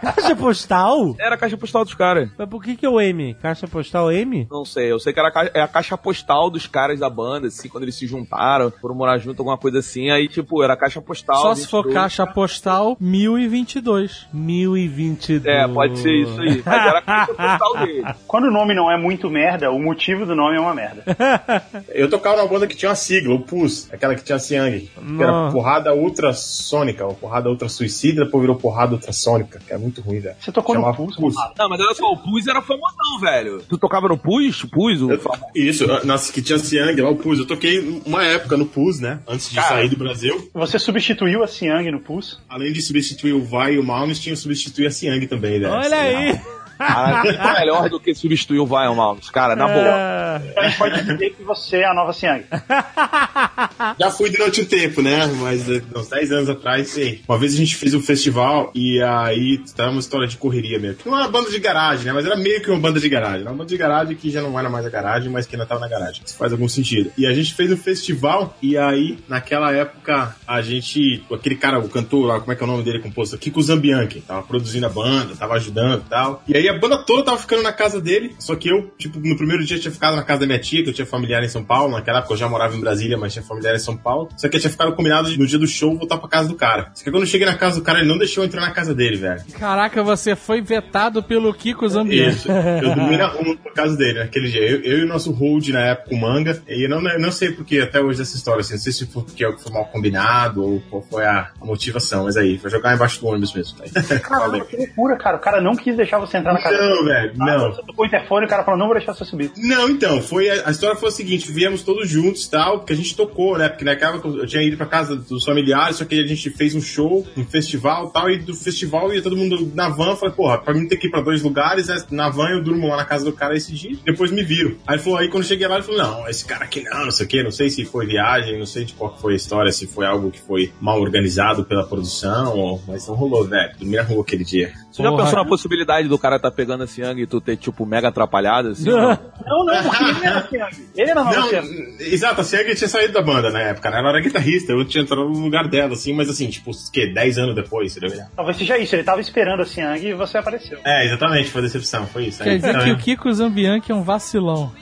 [0.00, 1.16] Caixa postal?
[1.18, 2.30] Era a caixa postal dos caras.
[2.36, 3.34] Mas por que que é o M?
[3.34, 4.46] Caixa postal M?
[4.50, 7.08] Não sei, eu sei que era a caixa, é a caixa postal dos caras da
[7.08, 10.74] banda, assim, quando eles se juntaram, foram morar junto, alguma coisa assim, aí, tipo, era
[10.74, 11.40] a caixa postal.
[11.42, 11.94] Só se for 22.
[11.94, 14.26] caixa postal 1022.
[14.32, 15.46] 1022.
[15.46, 16.62] É, pode ser isso aí.
[16.66, 18.04] Mas era a caixa postal dele.
[18.26, 21.04] Quando o nome não é muito merda, o motivo do nome é uma merda.
[21.88, 25.22] Eu tocava numa banda que tinha uma sigla, o PUS, aquela que tinha Siang, que
[25.22, 30.20] era porrada ultrassônica, ou porrada ultra suicida, depois virou porrada ultrassônica, que é muito ruim,
[30.20, 30.34] velho.
[30.40, 31.14] Você tocou Chamava no?
[31.14, 31.34] Pus.
[31.58, 33.62] Não, mas olha só, o Pus era famosão, velho.
[33.68, 34.62] Tu tocava no Pus?
[34.64, 35.00] Pus?
[35.00, 35.10] O...
[35.10, 35.20] Eu-
[35.54, 37.38] Isso, nossa, que tinha Siang lá, o PUS.
[37.40, 39.20] Eu toquei uma época no PUS, né?
[39.28, 39.68] Antes de Cara.
[39.68, 40.50] sair do Brasil.
[40.54, 42.36] Você substituiu a Siang no Pulse?
[42.48, 45.68] Além de substituir o Vai e o Malmes, tinha que substituir a Siang também, né?
[45.68, 46.40] Olha aí.
[46.86, 50.42] Cara, muito melhor do que substituir o Vai Malmes, cara, na boa.
[50.50, 52.44] Então a gente pode dizer que você é a nova Siang.
[53.98, 55.26] Já fui durante um tempo, né?
[55.40, 57.20] Mas eh, uns 10 anos atrás, sim.
[57.28, 60.98] Uma vez a gente fez um festival e aí tá uma história de correria mesmo.
[61.04, 62.12] Não era uma banda de garagem, né?
[62.12, 63.40] Mas era meio que uma banda de garagem.
[63.42, 65.66] Era uma banda de garagem que já não era mais a garagem, mas que ainda
[65.66, 66.22] tava na garagem.
[66.24, 67.12] Isso faz algum sentido.
[67.16, 71.22] E a gente fez um festival e aí, naquela época, a gente.
[71.32, 73.38] Aquele cara, o cantor lá, como é que é o nome dele composto?
[73.38, 74.20] Kiko Zambianchi.
[74.20, 76.42] Tava produzindo a banda, tava ajudando e tal.
[76.48, 78.34] E aí a banda toda tava ficando na casa dele.
[78.38, 80.90] Só que eu, tipo, no primeiro dia tinha ficado na casa da minha tia, que
[80.90, 81.92] eu tinha familiar em São Paulo.
[81.92, 84.28] Naquela época eu já morava em Brasília, mas tinha familiar em São Paulo.
[84.36, 86.54] Só que eu tinha ficado combinado de, no dia do show voltar pra casa do
[86.54, 86.90] cara.
[86.94, 88.70] Só que quando eu cheguei na casa do cara, ele não deixou eu entrar na
[88.70, 89.42] casa dele, velho.
[89.58, 92.36] Caraca, você foi vetado pelo Kiko Zambianchi.
[92.36, 92.50] Isso.
[92.50, 94.62] Eu dormi na rua por causa dele naquele dia.
[94.62, 96.62] Eu, eu e o nosso hold na época, o manga.
[96.68, 98.74] E eu não, eu não sei porque até hoje dessa história, assim.
[98.74, 102.24] Não sei se foi porque foi mal combinado ou qual foi a, a motivação.
[102.24, 103.78] Mas aí, foi jogar embaixo do ônibus mesmo.
[103.78, 104.18] Tá.
[104.20, 105.36] Caramba, que loucura, cara.
[105.36, 106.78] O cara não quis deixar você entrar na casa.
[106.80, 107.72] Não, velho, Ah, não.
[107.72, 109.50] Você tocou o interfone e o cara falou, não vou deixar você subir.
[109.56, 112.92] Não, então, foi a, a história foi a seguinte, viemos todos juntos e tal, porque
[112.92, 113.68] a gente tocou, né?
[113.68, 116.80] Porque naquela eu tinha ido pra casa dos familiares, só que a gente fez um
[116.80, 120.58] show, um festival e tal, e do festival ia todo mundo na van, falei, porra,
[120.58, 123.04] pra mim ter que ir pra dois lugares, né, na van eu durmo lá na
[123.04, 124.76] casa do cara esse dia, depois me viram.
[124.86, 127.04] Aí ele falou, aí quando eu cheguei lá, ele falou, não, esse cara aqui não,
[127.06, 129.36] não sei o que, não sei se foi viagem, não sei de qual foi a
[129.36, 133.72] história, se foi algo que foi mal organizado pela produção, ou- mas não rolou, velho,
[133.78, 134.72] dormi na rua aquele dia.
[134.90, 135.24] Você já Porra.
[135.24, 138.68] pensou na possibilidade do cara tá pegando esse Yang e tu ter, tipo, mega atrapalhado,
[138.68, 138.84] assim?
[138.90, 139.18] não?
[139.46, 140.88] Não, não, porque ele era Siang.
[140.96, 141.96] Ele era Não, Siang.
[142.00, 143.98] exato, a Sieg tinha saído da banda na época, né?
[143.98, 147.06] Ela era guitarrista, eu tinha entrado no lugar dela, assim, mas assim, tipo, o quê?
[147.12, 150.38] 10 anos depois, você deve Talvez seja isso, ele tava esperando a Siang e você
[150.38, 150.78] apareceu.
[150.84, 152.42] É, exatamente, foi decepção, foi isso.
[152.42, 154.72] Quer Aí, dizer então, que o Kiko Zambianchi é um vacilão.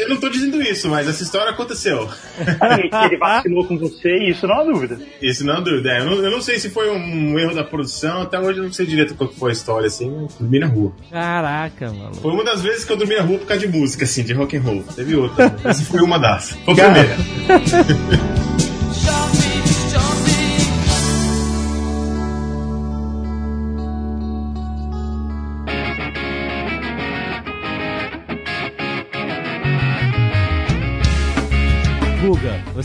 [0.00, 2.08] Eu não tô dizendo isso, mas essa história aconteceu.
[2.36, 4.98] Que ele vacilou com você, isso não há dúvida.
[5.20, 5.90] Isso não é dúvida.
[5.90, 8.64] É, eu, não, eu não sei se foi um erro da produção, até hoje eu
[8.64, 10.92] não sei direito qual foi a história, assim, dormi na rua.
[11.10, 12.14] Caraca, mano.
[12.14, 14.32] Foi uma das vezes que eu dormi na rua por causa de música, assim, de
[14.32, 14.82] rock and roll.
[14.94, 15.48] Teve outra.
[15.48, 15.56] né?
[15.64, 16.50] Essa foi uma das.
[16.64, 17.16] Foi a primeira.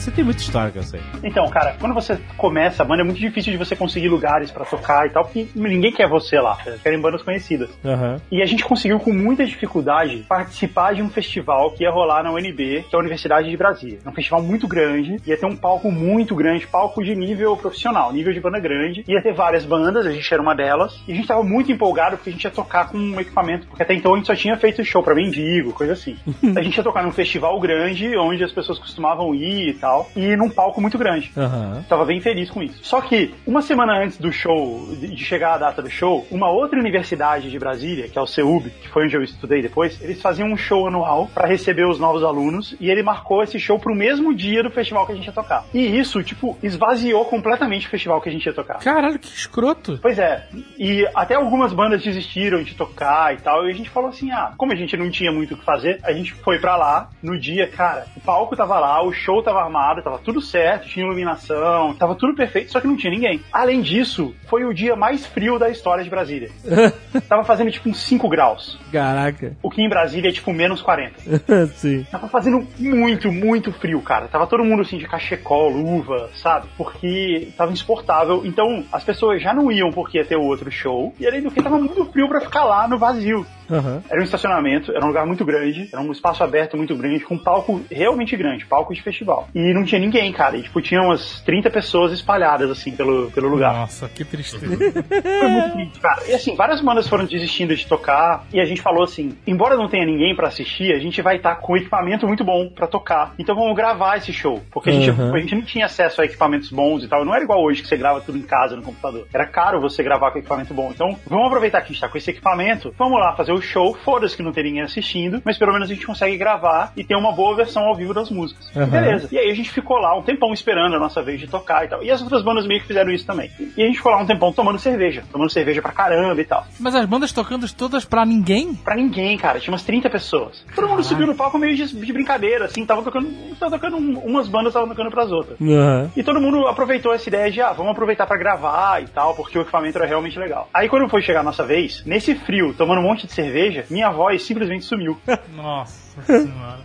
[0.01, 0.99] você tem muita história que eu sei.
[1.23, 4.65] Então, cara, quando você começa a banda é muito difícil de você conseguir lugares pra
[4.65, 7.69] tocar e tal, porque ninguém quer você lá, querem bandas conhecidas.
[7.85, 8.19] Aham.
[8.31, 12.31] E a gente conseguiu com muita dificuldade participar de um festival que ia rolar na
[12.31, 13.99] UNB, que é a Universidade de Brasília.
[14.03, 18.11] É um festival muito grande, ia ter um palco muito grande, palco de nível profissional,
[18.11, 19.03] nível de banda grande.
[19.07, 22.17] Ia ter várias bandas, a gente era uma delas, e a gente tava muito empolgado
[22.17, 24.57] porque a gente ia tocar com um equipamento, porque até então a gente só tinha
[24.57, 26.17] feito show pra mendigo, coisa assim.
[26.55, 30.35] a gente ia tocar num festival grande, onde as pessoas costumavam ir e tal, e
[30.35, 31.31] num palco muito grande.
[31.35, 31.83] Aham.
[31.87, 32.79] Tava bem feliz com isso.
[32.83, 36.79] Só que, uma semana antes do show, de chegar a data do show, uma outra
[36.79, 40.49] universidade de Brasília, que é o CEUB, que foi onde eu estudei depois, eles faziam
[40.49, 44.33] um show anual pra receber os novos alunos e ele marcou esse show pro mesmo
[44.33, 45.65] dia do festival que a gente ia tocar.
[45.73, 48.79] E isso, tipo, esvaziou completamente o festival que a gente ia tocar.
[48.79, 49.99] Caralho, que escroto.
[50.01, 50.47] Pois é,
[50.77, 54.53] e até algumas bandas desistiram de tocar e tal, e a gente falou assim, ah,
[54.57, 57.39] como a gente não tinha muito o que fazer, a gente foi pra lá, no
[57.39, 61.93] dia, cara, o palco tava lá, o show tava armado, tava tudo certo, tinha iluminação,
[61.95, 63.41] tava tudo perfeito, só que não tinha ninguém.
[63.51, 66.49] Além disso, foi o dia mais frio da história de Brasília.
[67.27, 69.55] tava fazendo tipo uns 5 graus, Caraca.
[69.61, 71.11] o que em Brasília é tipo menos 40.
[71.75, 72.05] Sim.
[72.11, 74.27] Tava fazendo muito, muito frio, cara.
[74.27, 76.67] Tava todo mundo assim de cachecol, luva, sabe?
[76.77, 78.41] Porque tava insuportável.
[78.45, 81.13] Então as pessoas já não iam porque ia ter o outro show.
[81.19, 83.45] E além do que, tava muito frio pra ficar lá no vazio.
[83.69, 84.03] Aham.
[84.09, 87.35] Era um estacionamento, era um lugar muito grande, era um espaço aberto muito grande, com
[87.35, 89.47] um palco realmente grande, palco de festival.
[89.55, 90.57] E não tinha ninguém, cara.
[90.57, 93.73] E, tipo, tinha umas 30 pessoas espalhadas, assim, pelo, pelo lugar.
[93.73, 94.65] Nossa, que tristeza.
[94.77, 96.21] Foi muito triste, cara.
[96.27, 98.45] E assim, várias bandas foram desistindo de tocar.
[98.53, 101.55] E a gente falou assim: embora não tenha ninguém pra assistir, a gente vai estar
[101.55, 103.33] com equipamento muito bom pra tocar.
[103.39, 104.61] Então vamos gravar esse show.
[104.71, 105.33] Porque a, gente, Uhum.
[105.35, 107.25] a gente não tinha acesso a equipamentos bons e tal.
[107.25, 109.27] Não era igual hoje que você grava tudo em casa no computador.
[109.33, 110.91] Era caro você gravar com equipamento bom.
[110.93, 112.93] Então vamos aproveitar que a gente tá com esse equipamento.
[112.97, 113.93] Vamos lá fazer o show.
[114.05, 115.41] Foda-se que não tem ninguém assistindo.
[115.43, 118.29] Mas pelo menos a gente consegue gravar e ter uma boa versão ao vivo das
[118.29, 118.69] músicas.
[118.75, 118.85] Uhum.
[118.87, 119.27] Beleza.
[119.31, 121.87] E aí a gente ficou lá um tempão esperando a nossa vez de tocar e
[121.89, 122.03] tal.
[122.03, 123.51] E as outras bandas meio que fizeram isso também.
[123.77, 125.23] E a gente ficou lá um tempão tomando cerveja.
[125.31, 126.65] Tomando cerveja pra caramba e tal.
[126.79, 128.73] Mas as bandas tocando todas pra ninguém?
[128.73, 129.59] Pra ninguém, cara.
[129.59, 130.65] Tinha umas 30 pessoas.
[130.75, 132.85] Todo mundo subiu no palco meio de, de brincadeira, assim.
[132.85, 133.29] Tava tocando.
[133.59, 135.59] Tava tocando um- umas bandas estavam tocando pras outras.
[135.61, 136.11] Aham.
[136.15, 139.57] E todo mundo aproveitou essa ideia de, ah, vamos aproveitar pra gravar e tal, porque
[139.57, 140.69] o equipamento era realmente legal.
[140.73, 144.09] Aí quando foi chegar a nossa vez, nesse frio, tomando um monte de cerveja, minha
[144.09, 145.17] voz simplesmente sumiu.
[145.55, 146.00] Nossa.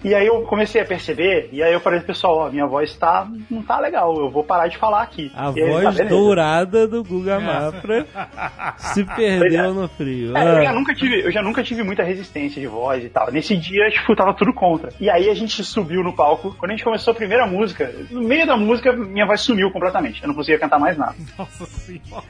[0.05, 2.95] E aí eu comecei a perceber, e aí eu falei pro pessoal, ó, minha voz
[2.97, 5.31] tá, não tá legal, eu vou parar de falar aqui.
[5.35, 6.05] A E aí, tá, voz beleza.
[6.17, 8.07] dourada do Guga Mafra
[8.79, 10.37] se perdeu no frio.
[10.37, 10.63] É, eu, Ah.
[10.65, 13.31] já nunca tive, eu já nunca tive muita resistência de voz e tal.
[13.33, 14.91] Nesse dia, tipo, tava tudo contra.
[15.01, 16.55] E aí a gente subiu no palco.
[16.59, 20.23] Quando a gente começou a primeira música, no meio da música, minha voz sumiu completamente.
[20.23, 21.15] Eu não conseguia cantar mais nada.
[21.39, 22.25] Nossa senhora.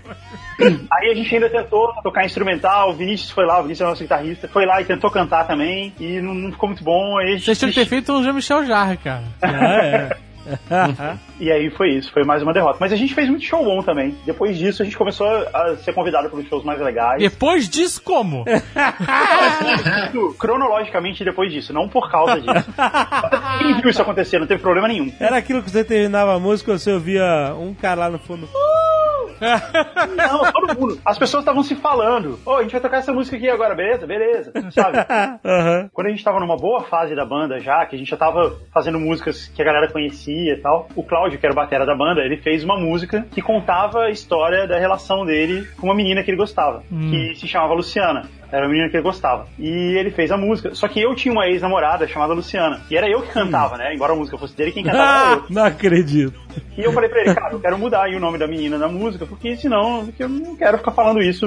[0.92, 2.90] Aí a gente ainda tentou tocar instrumental.
[2.90, 4.48] O Vinícius foi lá, o Vinícius é o nosso guitarrista.
[4.48, 5.92] Foi lá e tentou cantar também.
[6.00, 7.18] E não, não ficou muito bom.
[7.18, 9.24] A gente Vocês tinham que ter feito um Jean-Michel Jarre, cara.
[9.42, 10.16] Ah, é.
[11.40, 12.78] E aí foi isso, foi mais uma derrota.
[12.80, 14.16] Mas a gente fez muito show bom também.
[14.24, 17.20] Depois disso, a gente começou a ser convidado para os shows mais legais.
[17.20, 18.44] Depois disso, como?
[18.48, 22.72] Isso, cronologicamente depois disso, não por causa disso.
[23.58, 25.12] Quem viu isso acontecer, não teve problema nenhum.
[25.20, 28.46] Era aquilo que você terminava a música, você ouvia um cara lá no fundo.
[28.46, 29.05] "Uh!"
[29.40, 31.00] Não, todo mundo.
[31.04, 32.38] As pessoas estavam se falando.
[32.44, 34.06] Ô, a gente vai tocar essa música aqui agora, beleza?
[34.06, 34.52] Beleza.
[34.70, 34.98] Sabe?
[35.44, 35.90] Aham.
[35.92, 38.56] Quando a gente tava numa boa fase da banda já, que a gente já tava
[38.72, 41.94] fazendo músicas que a galera conhecia e tal, o Cláudio, que era o batera da
[41.94, 46.22] banda, ele fez uma música que contava a história da relação dele com uma menina
[46.22, 48.28] que ele gostava, que se chamava Luciana.
[48.52, 49.46] Era uma menina que ele gostava.
[49.58, 49.68] E
[49.98, 50.74] ele fez a música.
[50.74, 52.80] Só que eu tinha uma ex-namorada chamada Luciana.
[52.90, 53.94] E era eu que cantava, né?
[53.94, 55.44] Embora a música fosse dele, quem cantava era eu.
[55.50, 56.34] não acredito.
[56.78, 58.88] E eu falei pra ele, cara, eu quero mudar aí o nome da menina na
[58.88, 61.46] música, porque senão porque eu não quero ficar falando isso.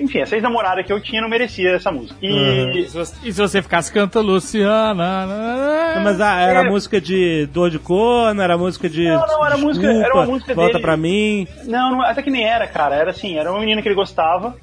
[0.00, 2.16] Enfim, essa ex-namorada que eu tinha não merecia essa música.
[2.22, 5.26] E E se você- e se você ficasse cantando Luciana?
[5.26, 6.68] Não, Mas ah, era É.
[6.70, 9.04] música de dor de corno, era música de.
[9.08, 10.82] Não, não, era música- era uma música Volta dele.
[10.82, 11.46] pra mim.
[11.64, 12.94] Não, não, até que nem era, cara.
[12.94, 14.54] Era assim, era uma menina que ele gostava.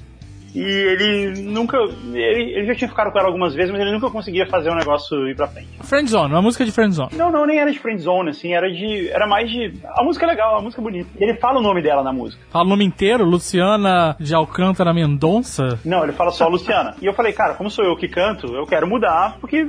[0.54, 1.76] E ele nunca.
[1.78, 4.74] Ele, ele já tinha ficado com ela algumas vezes, mas ele nunca conseguia fazer o
[4.74, 5.68] negócio ir pra frente.
[5.82, 7.10] Friendzone, uma música de Friendzone.
[7.16, 9.08] Não, não, nem era de friendzone, assim, era de.
[9.08, 9.74] Era mais de.
[9.84, 11.10] A música é legal, a música é bonita.
[11.18, 12.42] E ele fala o nome dela na música.
[12.50, 15.78] Fala o nome inteiro, Luciana de Alcântara Mendonça.
[15.84, 16.94] Não, ele fala só Luciana.
[17.02, 19.64] E eu falei, cara, como sou eu que canto, eu quero mudar, porque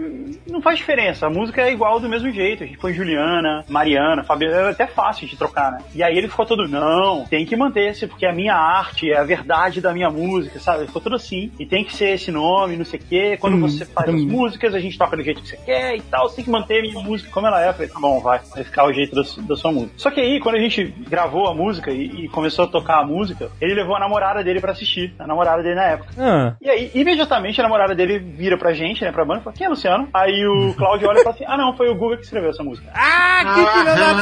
[0.50, 1.28] não faz diferença.
[1.28, 2.64] A música é igual do mesmo jeito.
[2.64, 5.80] A gente põe Juliana, Mariana, Fabiana, é até fácil de trocar, né?
[5.94, 9.12] E aí ele ficou todo, não, tem que manter esse, porque é a minha arte,
[9.12, 10.75] é a verdade da minha música, sabe?
[10.78, 11.52] Ele ficou todo assim.
[11.60, 13.38] E tem que ser esse nome, não sei o quê.
[13.40, 16.30] Quando você faz as músicas, a gente toca do jeito que você quer e tal.
[16.30, 17.70] Você tem que manter a minha música como ela é.
[17.70, 18.40] Eu falei, tá bom, vai.
[18.54, 19.94] Vai ficar o jeito da, da sua música.
[19.98, 23.06] Só que aí, quando a gente gravou a música e, e começou a tocar a
[23.06, 25.14] música, ele levou a namorada dele pra assistir.
[25.20, 26.10] A namorada dele na época.
[26.18, 29.56] Ah, E aí, imediatamente, a namorada dele vira pra gente, né, pra banda, e fala,
[29.56, 30.08] quem é Luciano?
[30.14, 32.64] Aí o Cláudio olha e fala assim, ah não, foi o Guga que escreveu essa
[32.64, 32.90] música.
[32.94, 34.14] ah que filha da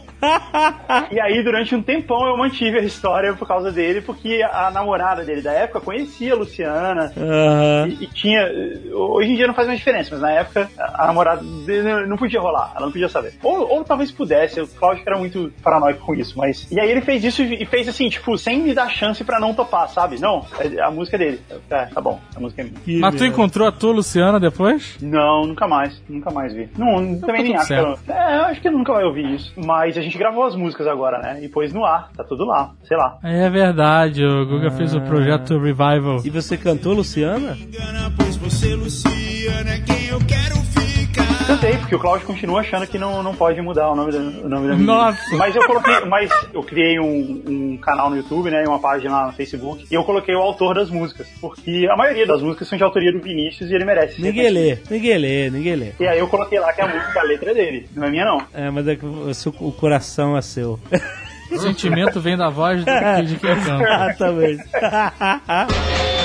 [1.10, 5.24] E aí, durante um tempão, eu mantive a história por causa dele, porque a namorada
[5.24, 7.88] dele da época conhecia a Luciana, Aham.
[7.88, 8.48] e, e tinha.
[8.92, 12.40] Hoje em dia não faz mais diferença, mas na época a, namorada dele não podia
[12.40, 13.34] rolar, ela não podia saber.
[13.42, 16.70] Ou, ou talvez pudesse, o Cláudio era muito paranoico com isso, mas.
[16.70, 19.54] E aí ele fez isso e fez assim, tipo, sem me dar chance pra não
[19.54, 20.20] topar, sabe?
[20.20, 21.40] Não, é a música é dele.
[21.70, 22.80] É, tá bom, a música é minha.
[22.80, 24.96] Que Mas tu encontrou a tua Luciana depois?
[25.00, 26.00] Não, nunca mais.
[26.08, 26.68] Nunca mais vi.
[26.76, 27.98] Não, também nem tudo acho que ela...
[28.08, 29.52] É, eu acho que nunca vai ouvir isso.
[29.56, 31.44] Mas a gente gravou as músicas agora, né?
[31.44, 32.10] E pôs no ar.
[32.16, 32.72] Tá tudo lá.
[32.84, 33.18] Sei lá.
[33.22, 36.20] É verdade, o Guga fez o projeto Revival.
[36.24, 37.56] E você cantou, Luciana?
[38.16, 40.89] Pois você, Luciana, é quem eu quero ficar.
[41.46, 44.48] Cantei, porque o Cláudio continua achando que não, não pode mudar o nome da, o
[44.48, 44.94] nome da menina.
[44.94, 45.36] Nossa.
[45.36, 46.00] Mas eu coloquei...
[46.06, 48.62] Mas eu criei um, um canal no YouTube, né?
[48.64, 49.84] E uma página lá no Facebook.
[49.90, 51.26] E eu coloquei o autor das músicas.
[51.40, 54.22] Porque a maioria das músicas são de autoria do Vinícius e ele merece.
[54.22, 55.92] Ninguém lê, ninguém lê, ninguém lê.
[55.98, 57.88] E aí eu coloquei lá que a música, a letra é dele.
[57.96, 58.42] Não é minha, não.
[58.54, 60.78] É, mas é que o, seu- o coração é seu.
[61.50, 63.82] O sentimento vem da voz do- de quem canta.
[64.14, 64.62] Exatamente.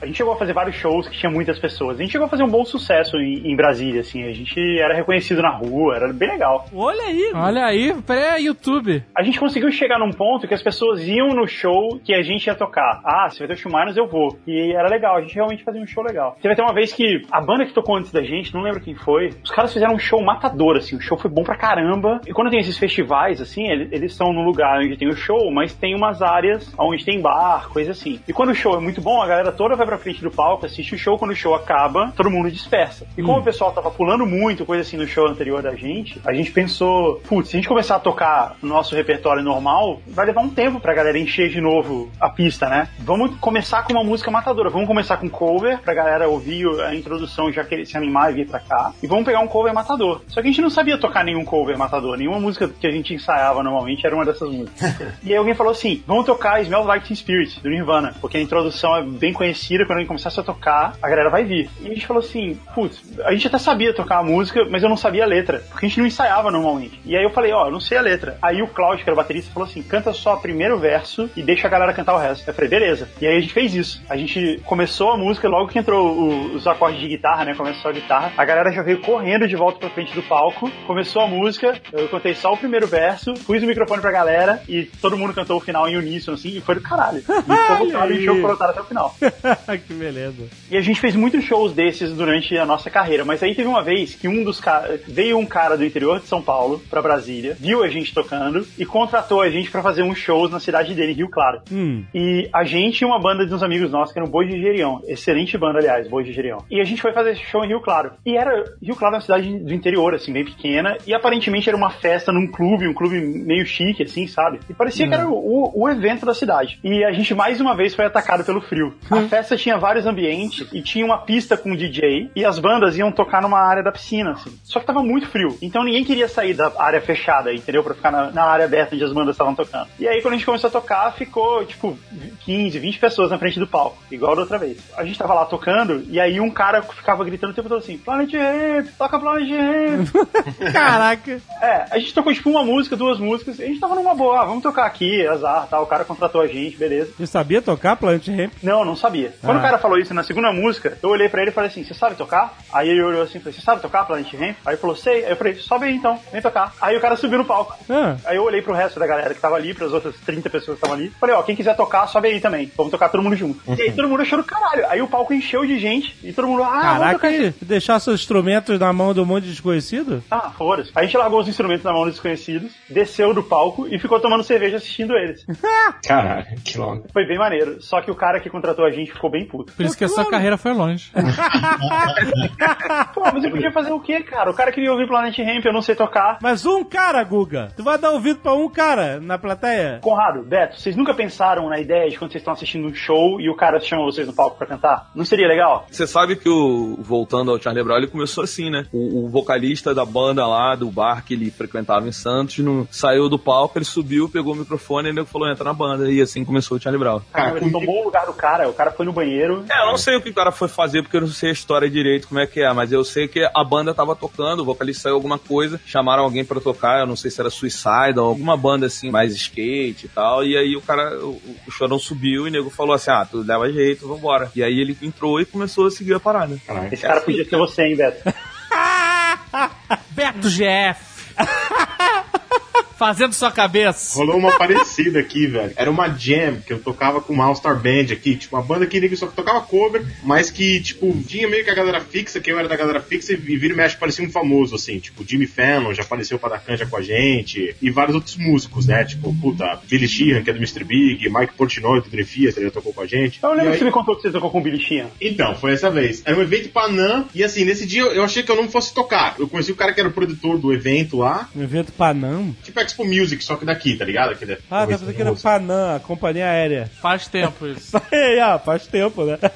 [0.00, 1.98] A gente chegou a fazer vários shows que tinha muitas pessoas.
[1.98, 4.24] A gente chegou a fazer um bom sucesso em, em Brasília, assim.
[4.24, 6.66] A gente era reconhecido na rua, era bem legal.
[6.74, 9.02] Olha aí, Olha aí, pré-YouTube.
[9.16, 12.46] A gente conseguiu chegar num ponto que as pessoas iam no show que a gente
[12.46, 13.00] ia tocar.
[13.04, 14.38] Ah, se vai ter o Shumanos, eu vou.
[14.46, 16.36] E era legal, a gente realmente fazia um show legal.
[16.40, 18.94] Teve até uma vez que a banda que tocou antes da gente, não lembro quem
[18.94, 20.96] foi, os caras fizeram um show matador, assim.
[20.96, 22.20] O show foi bom pra caramba.
[22.26, 25.50] E quando tem esses festivais, assim, ele- eles são num lugar onde tem o show,
[25.50, 28.20] mas tem umas áreas onde tem bar, coisa assim.
[28.26, 30.66] E quando o show é muito bom, a galera toda vai pra frente do palco,
[30.66, 31.18] assiste o show.
[31.18, 33.06] Quando o show acaba, todo mundo dispersa.
[33.16, 36.32] E como o pessoal tava pulando muito, coisa assim, no show anterior da gente, a
[36.32, 40.42] gente pensou, putz, se a gente começar a tocar no nosso repertório normal, vai levar
[40.42, 42.88] um tempo pra galera encher de novo a pista, né?
[43.00, 44.70] Vamos começar com uma música matadora.
[44.70, 48.48] Vamos começar com cover, pra galera ouvir a introdução já querer se animar e vir
[48.48, 48.92] pra cá.
[49.02, 50.20] E vamos pegar um cover matador.
[50.28, 52.16] Só que a gente não sabia tocar nenhum cover matador.
[52.16, 54.96] Nenhuma música que a gente ensaiava normalmente era uma dessas músicas.
[55.22, 58.14] e aí alguém falou assim: vamos tocar Smell Like Teen Spirit, do Nirvana.
[58.20, 61.44] Porque a introdução é bem conhecida, quando a gente começasse a tocar, a galera vai
[61.44, 61.70] vir.
[61.80, 64.88] E a gente falou assim: putz, a gente até sabia tocar a música, mas eu
[64.88, 65.62] não sabia a letra.
[65.70, 67.00] Porque a gente não ensaiava normalmente.
[67.04, 68.36] E aí eu falei: ó, eu não sei a letra.
[68.42, 71.42] Aí o Cláudio, que era o baterista, falou assim: canta só o primeiro verso e
[71.42, 72.48] deixa a galera cantar o resto.
[72.48, 73.08] Eu falei: beleza.
[73.20, 74.02] E aí a gente fez isso.
[74.08, 77.54] A gente começou a música, logo que entrou o- os acordes de guitarra, né?
[77.54, 78.32] Começou a guitarra.
[78.36, 80.70] A galera já veio correndo de volta pra frente do palco.
[80.86, 84.84] Começou a música, eu cantei só o primeiro verso, pus o microfone pra galera e
[85.00, 87.18] todo mundo cantou o final em uníssono, assim, e foi do caralho.
[87.18, 89.14] E ficou voltado e o show foi até o final.
[89.86, 90.48] que beleza.
[90.70, 93.82] E a gente fez muitos shows desses durante a nossa carreira, mas aí teve uma
[93.82, 97.56] vez que um dos caras veio um cara do interior de São Paulo pra Brasília,
[97.58, 101.12] viu a gente tocando e contratou a gente pra fazer uns shows na cidade dele,
[101.12, 101.62] Rio Claro.
[101.70, 102.04] Hum.
[102.14, 104.60] E a gente e uma banda de uns amigos nossos, que era o Boi de
[104.60, 105.02] Gerião.
[105.06, 106.64] Excelente banda, aliás, Boi de Gerião.
[106.70, 108.12] E a gente foi fazer esse show em Rio Claro.
[108.24, 108.64] E era.
[108.80, 110.96] Rio Claro é uma cidade do interior, assim, bem pequena.
[111.06, 114.60] E aparentemente era uma festa num clube, um clube meio chique, assim, sabe?
[114.68, 116.78] E parecia que era o, o evento da cidade.
[116.82, 118.94] E a gente mais uma vez foi atacado pelo frio.
[119.18, 123.12] A festa tinha vários ambientes e tinha uma pista com DJ e as bandas iam
[123.12, 124.56] tocar numa área da piscina, assim.
[124.64, 125.56] Só que tava muito frio.
[125.60, 127.82] Então ninguém queria sair da área fechada, entendeu?
[127.82, 129.88] Pra ficar na, na área aberta onde as bandas estavam tocando.
[129.98, 131.98] E aí, quando a gente começou a tocar, ficou, tipo,
[132.44, 134.78] 15, 20 pessoas na frente do palco, igual da outra vez.
[134.96, 137.98] A gente tava lá tocando e aí um cara ficava gritando o tempo todo assim:
[137.98, 140.08] Planet Ramp, toca Planet Ramp.
[140.72, 141.40] Caraca.
[141.60, 144.42] É, a gente tocou tipo uma música, duas músicas, e a gente tava numa boa,
[144.42, 145.80] ah, vamos tocar aqui, azar, tá?
[145.80, 147.12] O cara contratou a gente, beleza.
[147.16, 148.52] Você sabia tocar Planet Ramp?
[148.62, 149.34] Não, não sabia.
[149.42, 149.60] Quando Ah.
[149.60, 151.92] o cara falou isso na segunda música, eu olhei pra ele e falei assim: Você
[151.94, 152.54] sabe tocar?
[152.72, 154.56] Aí ele olhou assim e falou: Você sabe tocar Planet Ramp?
[154.64, 155.24] Aí ele falou: Sei.
[155.24, 156.72] Aí eu falei: Sobe aí então, vem tocar.
[156.80, 157.76] Aí o cara subiu no palco.
[157.90, 158.16] Ah.
[158.24, 160.84] Aí eu olhei pro resto da galera que tava ali, pras outras 30 pessoas que
[160.84, 161.10] estavam ali.
[161.20, 162.70] Falei: Ó, quem quiser tocar, sobe aí também.
[162.76, 163.60] Vamos tocar todo mundo junto.
[163.76, 164.86] E aí todo mundo achou do caralho.
[164.88, 167.98] Aí o palco encheu de gente e todo mundo, ah, vamos Caraca, tocar e deixar
[168.00, 170.22] seus instrumentos na mão de um monte de desconhecido?
[170.30, 170.90] Ah, foda-se.
[170.94, 174.44] A gente largou os instrumentos na mão dos desconhecidos, desceu do palco e ficou tomando
[174.44, 175.44] cerveja assistindo eles.
[176.06, 177.06] Caralho, que longo.
[177.12, 177.80] Foi bem maneiro.
[177.82, 179.72] Só que o cara que contratou a gente ficou bem puto.
[179.72, 181.10] Por isso que a sua carreira foi longe.
[183.14, 184.50] Pô, mas eu podia fazer o quê, cara?
[184.50, 186.38] O cara queria ouvir Planet Ramp, eu não sei tocar.
[186.40, 187.68] Mas um cara, Guga.
[187.76, 190.00] Tu vai dar ouvido pra um cara na plateia?
[190.02, 193.48] Conrado, Beto, vocês nunca pensaram na ideia de quando vocês estão assistindo um show e
[193.48, 195.10] o cara chama vocês no palco pra cantar?
[195.14, 195.86] Não seria legal?
[195.90, 198.86] Você sabe que o voltando ao Charlie Brown, ele começou assim, né?
[198.92, 203.28] O, o vocalista da banda lá, do bar que ele frequentava em Santos, não, saiu
[203.28, 206.10] do palco, ele subiu, pegou o microfone e ele falou, entra na banda.
[206.10, 207.20] E assim começou o Charlie Brown.
[207.32, 209.64] Cara, ele tomou o lugar do cara, o cara foi no banheiro.
[209.70, 211.52] É, eu não sei o que o cara foi fazer, porque eu não sei a
[211.52, 214.64] história direito, como é que é, mas eu sei que a banda tava tocando, o
[214.64, 218.26] vocalista saiu alguma coisa, chamaram alguém pra tocar, eu não sei se era Suicide ou
[218.26, 222.46] alguma banda assim, mais skate e tal, e aí o cara, o, o chorão subiu
[222.46, 224.50] e o nego falou assim, ah, tu leva jeito, vambora.
[224.54, 226.58] E aí ele entrou e começou a seguir a parada.
[226.90, 228.22] Esse cara podia ser você, hein, Beto?
[230.10, 231.12] Beto GF.
[233.02, 234.16] Fazendo sua cabeça.
[234.16, 235.72] Rolou uma parecida aqui, velho.
[235.74, 238.36] Era uma jam que eu tocava com uma All-Star Band aqui.
[238.36, 241.74] Tipo, uma banda que só que tocava cover, mas que, tipo, tinha meio que a
[241.74, 244.76] galera fixa, que eu era da galera fixa, e vira e mexe parecia um famoso,
[244.76, 245.00] assim.
[245.00, 247.74] Tipo, Jimmy Fallon já apareceu pra dar canja com a gente.
[247.82, 249.04] E vários outros músicos, né?
[249.04, 250.84] Tipo, puta, Billy Sheehan, que é do Mr.
[250.84, 253.40] Big, Mike Portnoy, do Dream Theater, já tocou com a gente.
[253.42, 255.08] Eu lembro aí- que você me contou que você tocou com o Billy Sheehan.
[255.20, 256.22] então, foi essa vez.
[256.24, 259.34] Era um evento Panam, e assim, nesse dia eu achei que eu não fosse tocar.
[259.38, 262.41] Eu conheci o cara que era o produtor do evento lá, Um evento Panam?
[262.62, 264.32] Tipo Expo Music, só que daqui, tá ligado?
[264.32, 265.32] Aquele Ah, tá pensando que era.
[265.34, 266.90] Panam, a companhia aérea.
[267.00, 267.96] Faz tempo isso.
[268.12, 269.38] Aí, ah, faz tempo, né?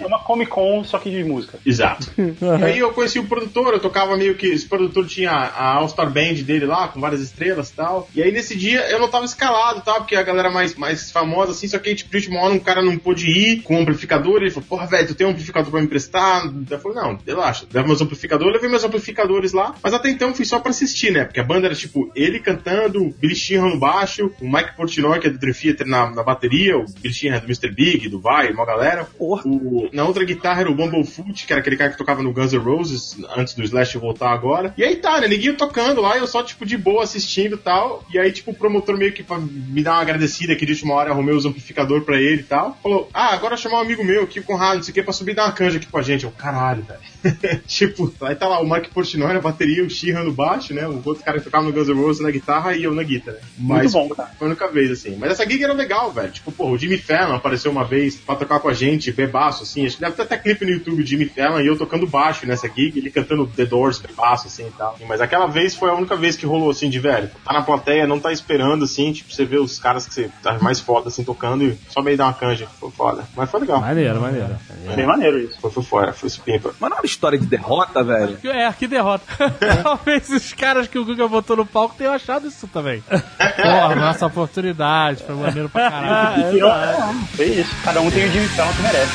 [0.00, 1.58] É uma Comic Con, só que de música.
[1.64, 2.10] Exato.
[2.60, 4.46] E aí eu conheci o produtor, eu tocava meio que.
[4.46, 8.08] Esse produtor tinha a All-Star Band dele lá, com várias estrelas e tal.
[8.14, 9.94] E aí nesse dia eu não tava escalado, tá?
[9.94, 12.58] Porque a galera mais, mais famosa, assim, só que aí, tipo, de última hora um
[12.58, 14.40] cara não pôde ir com o amplificador.
[14.40, 16.44] Ele falou, porra, velho, tu tem um amplificador pra me emprestar?
[16.70, 19.74] Eu falei, não, relaxa, leva meus amplificadores, eu levei meus amplificadores lá.
[19.82, 21.24] Mas até então fui só pra assistir, né?
[21.24, 25.20] Porque a banda era tipo ele cantando, o Billy Sheehan no baixo, o Mike Portnoy,
[25.20, 27.70] que é do Dream Theater, na, na bateria, o Billy Sheehan é do Mr.
[27.70, 29.06] Big, do Vai, uma galera.
[29.18, 32.52] O, na outra guitarra era o Bumblefoot, que era aquele cara que tocava no Guns
[32.52, 34.74] N' Roses antes do Slash voltar agora.
[34.76, 35.28] E aí tá, né?
[35.28, 38.04] Ninguém tocando lá, eu só, tipo, de boa assistindo e tal.
[38.12, 40.94] E aí, tipo, o promotor meio que pra me dar uma agradecida que de última
[40.94, 42.78] hora arrumei os amplificador pra ele e tal.
[42.82, 45.12] Falou: Ah, agora chamar um amigo meu aqui, o Conrado, não sei o que, pra
[45.12, 46.24] subir e dar uma canja aqui com a gente.
[46.24, 47.00] Eu, caralho, velho.
[47.66, 50.86] tipo, aí tá lá o Mike Portnoy na bateria, o Sheehan no baixo, né?
[50.86, 53.38] O outro cara que tocava no Guns N' Roses na guitarra e eu na guitarra.
[53.38, 53.42] Né?
[53.58, 54.30] Mas bom, cara.
[54.38, 55.16] foi a única vez, assim.
[55.16, 56.30] Mas essa gig era legal, velho.
[56.30, 59.86] Tipo, pô, o Jimmy Fallon apareceu uma vez pra tocar com a gente, bebaço, assim.
[59.86, 62.46] Acho que deve ter até clipe no YouTube, o Jimmy Fallon e eu tocando baixo
[62.46, 64.98] nessa gig, ele cantando The Doors, bebaço, assim e tal.
[65.06, 67.30] Mas aquela vez foi a única vez que rolou, assim, de velho.
[67.44, 70.58] Tá na plateia, não tá esperando, assim, tipo, você vê os caras que você tá
[70.60, 72.66] mais foda, assim, tocando e só meio dar uma canja.
[72.78, 73.24] Foi foda.
[73.36, 73.80] Mas foi legal.
[73.80, 74.56] Maneiro, maneiro.
[74.94, 75.60] Bem maneiro isso.
[75.60, 76.74] Foi, foi fora, foi supimpa.
[76.80, 78.36] Mas não história de derrota, velho.
[78.44, 79.24] É, que derrota.
[79.82, 83.02] Talvez os caras que o Guga botou no palco tenham achado isso também.
[83.02, 86.56] Porra, nossa oportunidade, foi maneiro pra caralho.
[86.56, 87.74] E eu, não, foi isso.
[87.84, 89.12] Cada um tem o Jimmy Fallon que merece.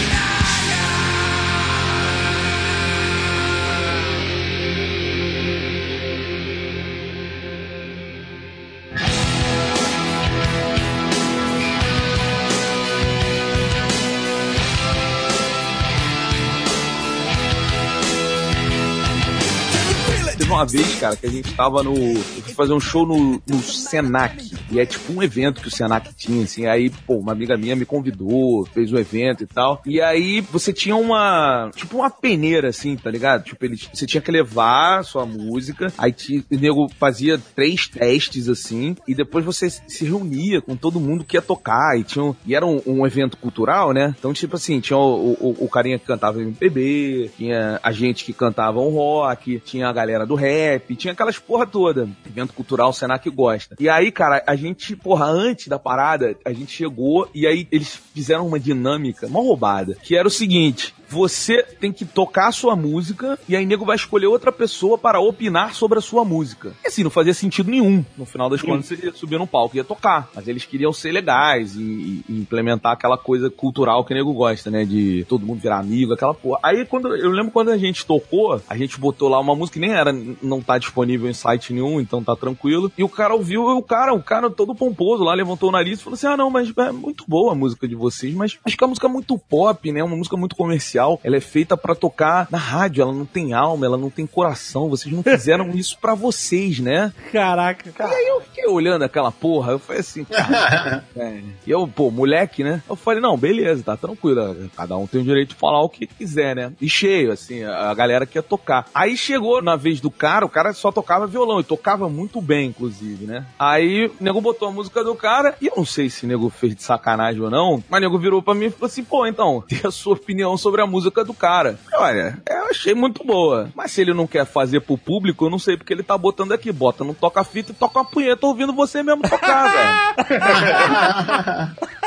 [20.63, 21.93] uma vez, cara, que a gente tava no.
[21.95, 24.53] Eu fui fazer um show no, no Senac.
[24.71, 26.67] E é tipo um evento que o Senac tinha, assim.
[26.67, 29.83] Aí, pô, uma amiga minha me convidou, fez o evento e tal.
[29.85, 31.71] E aí você tinha uma.
[31.75, 33.43] Tipo uma peneira, assim, tá ligado?
[33.45, 35.93] Tipo, ele, você tinha que levar a sua música.
[35.99, 36.15] Aí
[36.51, 38.97] o nego fazia três testes, assim.
[39.09, 41.99] E depois você se reunia com todo mundo que ia tocar.
[41.99, 44.15] E, tinha um- e era um, um evento cultural, né?
[44.17, 48.33] Então, tipo assim, tinha o, o, o carinha que cantava MPB, tinha a gente que
[48.33, 50.52] cantava um rock, tinha a galera do rap,
[50.97, 52.09] tinha aquelas porra toda.
[52.27, 53.77] Evento cultural, o Senac gosta.
[53.79, 58.01] E aí, cara, a gente, porra, antes da parada, a gente chegou e aí eles
[58.15, 62.75] fizeram uma dinâmica, uma roubada, que era o seguinte: você tem que tocar a sua
[62.75, 66.73] música e aí nego vai escolher outra pessoa para opinar sobre a sua música.
[66.83, 68.03] E assim, não fazia sentido nenhum.
[68.17, 70.31] No final das contas, você ia subir no palco e ia tocar.
[70.35, 74.71] Mas eles queriam ser legais e, e implementar aquela coisa cultural que o nego gosta,
[74.71, 74.85] né?
[74.85, 76.61] De todo mundo virar amigo, aquela porra.
[76.63, 79.87] Aí quando eu lembro quando a gente tocou, a gente botou lá uma música que
[79.87, 80.13] nem era,
[80.43, 82.91] não tá disponível em site nenhum, então tá tranquilo.
[82.97, 86.03] E o cara ouviu, o cara, o cara todo pomposo lá, levantou o nariz e
[86.03, 88.85] falou assim: ah, não, mas é muito boa a música de vocês, mas acho que
[88.85, 90.03] a música é muito pop, né?
[90.03, 91.02] Uma música muito comercial.
[91.23, 94.89] Ela é feita pra tocar na rádio, ela não tem alma, ela não tem coração.
[94.89, 97.13] Vocês não fizeram isso pra vocês, né?
[97.31, 97.93] Caraca.
[97.99, 101.05] E aí eu fiquei olhando aquela porra, eu falei assim, cara.
[101.17, 101.41] é.
[101.67, 102.83] E eu, pô, moleque, né?
[102.89, 104.71] Eu falei, não, beleza, tá tranquilo.
[104.77, 106.73] Cada um tem o direito de falar o que quiser, né?
[106.81, 108.87] E cheio, assim, a a galera que ia tocar.
[108.95, 112.69] Aí chegou na vez do cara, o cara só tocava violão e tocava muito bem,
[112.69, 113.47] inclusive, né?
[113.59, 116.49] Aí o nego botou a música do cara e eu não sei se o nego
[116.49, 119.27] fez de sacanagem ou não, mas o nego virou pra mim e falou assim: pô,
[119.27, 121.79] então, tem a sua opinião sobre a música do cara.
[121.95, 125.59] Olha, eu achei muito boa, mas se ele não quer fazer pro público, eu não
[125.59, 126.71] sei porque ele tá botando aqui.
[126.71, 131.77] Bota no toca-fita e toca uma punheta ouvindo você mesmo tocar, velho.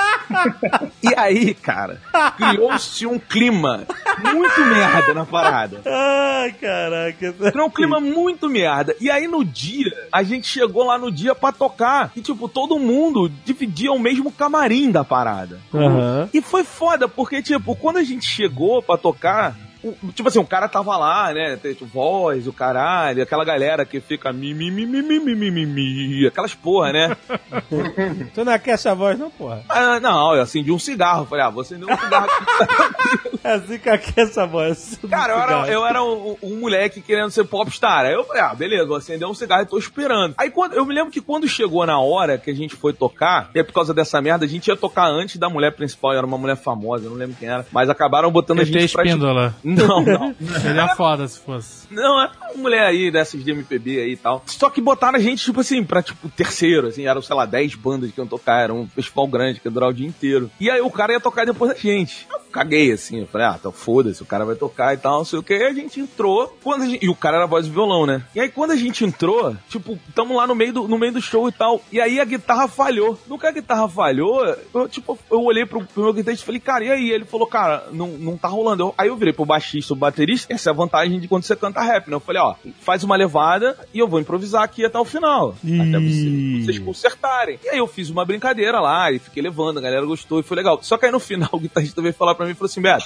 [1.03, 1.99] E aí, cara,
[2.37, 3.85] criou-se um clima
[4.33, 5.81] muito merda na parada.
[5.85, 7.33] Ai, caraca.
[7.51, 8.95] Criou um clima muito merda.
[8.99, 12.11] E aí no dia, a gente chegou lá no dia pra tocar.
[12.15, 15.59] E tipo, todo mundo dividia o mesmo camarim da parada.
[15.73, 16.29] Aham.
[16.33, 19.55] E foi foda, porque tipo, quando a gente chegou pra tocar
[19.85, 21.57] o, tipo assim, o cara tava lá, né?
[21.57, 24.85] Tipo voz, o caralho, aquela galera que fica mimimi,
[26.25, 27.17] aquelas porra, né?
[28.33, 29.63] tu não é quer essa voz, não, porra?
[29.69, 31.25] Ah, não, eu acendi um cigarro.
[31.25, 32.27] Falei, ah, vou acender um cigarro.
[33.43, 34.99] é assim que é aqui essa voz.
[35.07, 38.05] Cara, eu era, eu era um, um, moleque querendo ser popstar.
[38.05, 40.33] Aí eu falei, ah, beleza, vou acender um cigarro e tô esperando.
[40.37, 43.51] Aí quando, eu me lembro que quando chegou na hora que a gente foi tocar,
[43.53, 46.37] é por causa dessa merda, a gente ia tocar antes da mulher principal, era uma
[46.37, 49.03] mulher famosa, eu não lembro quem era, mas acabaram botando eu a gente pra...
[49.03, 49.55] Espíndola.
[49.63, 49.74] Gente...
[49.75, 50.35] Não, não.
[50.61, 51.87] Seria foda se fosse.
[51.91, 54.43] Não, é uma mulher aí dessas de MPB aí e tal.
[54.47, 57.75] Só que botaram a gente, tipo assim, pra tipo terceiro, assim, eram, sei lá, 10
[57.75, 60.49] bandas que iam tocar, era um festival grande que ia durar o dia inteiro.
[60.59, 62.25] E aí o cara ia tocar depois da gente.
[62.31, 65.25] Eu caguei, assim, eu falei, ah, tá foda-se, o cara vai tocar e tal, não
[65.25, 65.53] sei o que.
[65.53, 67.05] Aí a gente entrou, quando a gente...
[67.05, 68.23] e o cara era voz de violão, né?
[68.33, 71.21] E aí quando a gente entrou, tipo, tamo lá no meio do, no meio do
[71.21, 73.19] show e tal, e aí a guitarra falhou.
[73.27, 74.43] No que a guitarra falhou,
[74.73, 77.11] eu, tipo, eu olhei pro, pro meu guitarrista e falei, cara, e aí?
[77.11, 78.83] Ele falou, cara, não, não tá rolando.
[78.83, 81.55] Eu- aí eu virei pro baixista, o baterista, essa é a vantagem de quando você
[81.55, 82.15] canta rap, né?
[82.15, 85.55] Eu falei, ó, faz uma levada e eu vou improvisar aqui até o final.
[85.63, 87.59] Até vocês, vocês consertarem.
[87.63, 90.57] E aí eu fiz uma brincadeira lá e fiquei levando, a galera gostou e foi
[90.57, 90.79] legal.
[90.81, 93.05] Só que aí no final o guitarrista veio falar pra mim e falou assim, Beto,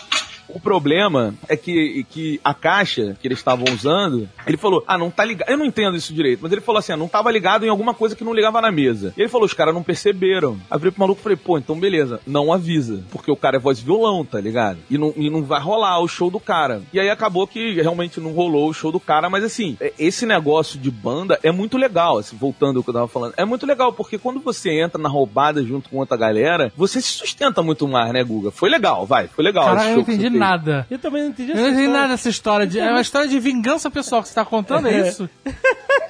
[0.53, 5.09] o problema é que, que a caixa que eles estavam usando, ele falou, ah, não
[5.11, 5.49] tá ligado.
[5.49, 7.93] Eu não entendo isso direito, mas ele falou assim, ah, não tava ligado em alguma
[7.93, 9.13] coisa que não ligava na mesa.
[9.17, 10.53] E ele falou, os caras não perceberam.
[10.69, 13.03] Aí eu virei pro maluco e falei, pô, então beleza, não avisa.
[13.11, 14.79] Porque o cara é voz violão, tá ligado?
[14.89, 16.81] E não, e não vai rolar o show do cara.
[16.93, 20.25] E aí acabou que realmente não rolou o show do cara, mas assim, é- esse
[20.25, 23.33] negócio de banda é muito legal, assim, voltando ao que eu tava falando.
[23.37, 27.11] É muito legal, porque quando você entra na roubada junto com outra galera, você se
[27.13, 28.51] sustenta muito mais, né, Guga?
[28.51, 29.65] Foi legal, vai, foi legal.
[29.75, 30.38] Esse eu entendi.
[30.39, 30.87] Nada.
[30.89, 32.01] Eu também não entendi Eu não entendi história.
[32.01, 32.67] nada dessa história.
[32.67, 35.29] De, é uma história de vingança pessoal que você tá contando, é isso?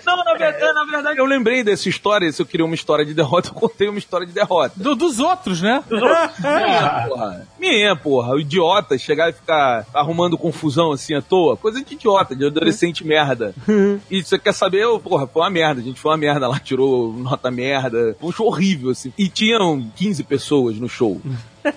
[0.06, 2.32] Não, na verdade, na verdade, eu lembrei dessa história.
[2.32, 4.72] Se eu queria uma história de derrota, eu contei uma história de derrota.
[4.76, 5.84] Do- dos outros, né?
[6.40, 7.48] Minha, porra.
[7.60, 8.34] Minha, porra.
[8.34, 11.56] O idiota chegar e ficar arrumando confusão assim à toa.
[11.58, 13.54] Coisa de idiota, de adolescente merda.
[14.10, 15.82] E você quer saber, eu, porra, foi uma merda.
[15.82, 18.16] A gente foi uma merda lá, tirou nota merda.
[18.20, 19.14] Foi um show horrível, assim.
[19.18, 21.22] E tinham 15 pessoas no show.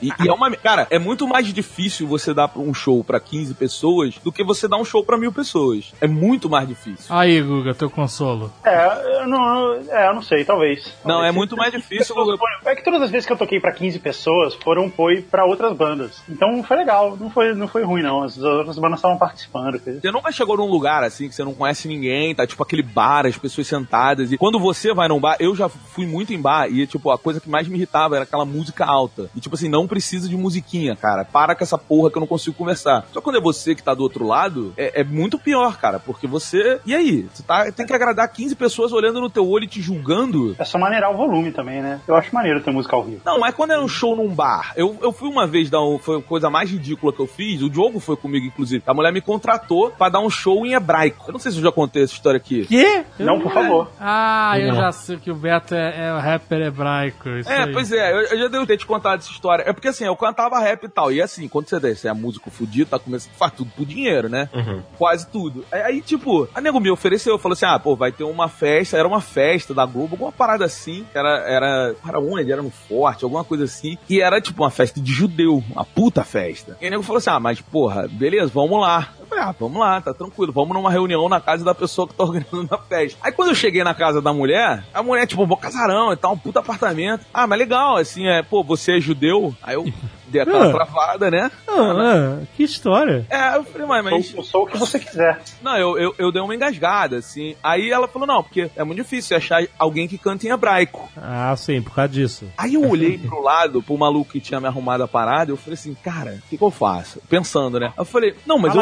[0.00, 0.50] E, e é uma.
[0.56, 4.68] Cara, é muito mais difícil você dar um show pra 15 pessoas do que você
[4.68, 5.92] dar um show pra mil pessoas.
[6.00, 7.06] É muito mais difícil.
[7.14, 8.52] Aí, Guga, teu consolo.
[8.64, 10.84] É, eu não, é, eu não sei, talvez.
[11.04, 11.28] Não, Talvez.
[11.28, 12.14] é muito mais difícil.
[12.14, 15.44] Pessoas É que todas as vezes que eu toquei pra 15 pessoas foram foi pra
[15.44, 16.22] outras bandas.
[16.28, 18.22] Então foi legal, não foi, não foi ruim não.
[18.22, 19.78] As outras bandas estavam participando.
[19.80, 20.00] coisa.
[20.00, 23.26] Você nunca chegou num lugar assim que você não conhece ninguém, tá tipo aquele bar,
[23.26, 24.32] as pessoas sentadas.
[24.32, 27.18] E quando você vai num bar, eu já fui muito em bar e tipo, a
[27.18, 29.30] coisa que mais me irritava era aquela música alta.
[29.34, 31.24] E tipo assim, não precisa de musiquinha, cara.
[31.24, 33.06] Para com essa porra que eu não consigo conversar.
[33.10, 36.26] Só quando é você que tá do outro lado, é, é muito pior, cara, porque
[36.26, 36.78] você.
[36.84, 37.26] E aí?
[37.32, 40.54] Você tá, tem que agradar 15 pessoas olhando no teu olho e te julgando.
[40.58, 42.00] É só maneirar o volume também, né?
[42.06, 43.22] Eu acho maneiro ter música ao vivo.
[43.24, 45.98] Não, mas quando era um show num bar, eu, eu fui uma vez dar um,
[45.98, 47.62] foi a coisa mais ridícula que eu fiz.
[47.62, 48.82] O Diogo foi comigo, inclusive.
[48.86, 51.24] A mulher me contratou pra dar um show em hebraico.
[51.28, 52.66] Eu não sei se eu já contei essa história aqui.
[52.66, 53.04] Quê?
[53.18, 53.90] Não, por favor.
[53.98, 57.28] Ah, eu já sei que o Beto é, é o rapper hebraico.
[57.30, 57.72] Isso É, aí.
[57.72, 59.61] pois é, eu, eu já devo ter te contado essa história.
[59.66, 61.12] É porque assim, eu cantava rap e tal.
[61.12, 64.48] E assim, quando você, você é músico fudido, tá começando, faz tudo por dinheiro, né?
[64.98, 65.64] Quase tudo.
[65.70, 69.09] Aí, tipo, a nego me ofereceu, falou assim: ah, pô, vai ter uma festa, era
[69.09, 71.05] uma festa da Globo, alguma parada assim.
[71.10, 72.51] que Era, era, para onde?
[72.51, 73.97] Era no Forte, alguma coisa assim.
[74.09, 76.76] E era tipo uma festa de judeu, uma puta festa.
[76.80, 79.09] E o nego falou assim: ah, mas porra, beleza, vamos lá.
[79.18, 82.14] Eu falei, ah, vamos lá, tá tranquilo, vamos numa reunião na casa da pessoa que
[82.14, 83.18] tá organizando a festa.
[83.22, 86.34] Aí quando eu cheguei na casa da mulher, a mulher, tipo, bom casarão e tal,
[86.34, 87.24] um puta apartamento.
[87.32, 89.51] Ah, mas legal, assim, é, pô, você é judeu?
[89.62, 89.84] Aí eu
[90.28, 90.72] dei aquela Ah.
[90.72, 91.50] travada, né?
[91.68, 91.92] Ah,
[92.38, 93.26] ah, que história.
[93.30, 95.40] É, eu falei, mas, mas Sou, eu sou o que você quiser.
[95.62, 97.54] não, eu, eu, eu dei uma engasgada, assim.
[97.62, 101.08] Aí ela falou, não, porque é muito difícil achar alguém que canta em hebraico.
[101.16, 102.46] Ah, sim, por causa disso.
[102.56, 105.74] Aí eu olhei pro lado, pro maluco que tinha me arrumado a parada, eu falei
[105.74, 107.20] assim, cara, o que, que eu faço?
[107.28, 107.92] Pensando, né?
[107.96, 108.80] Eu falei, não, mas eu!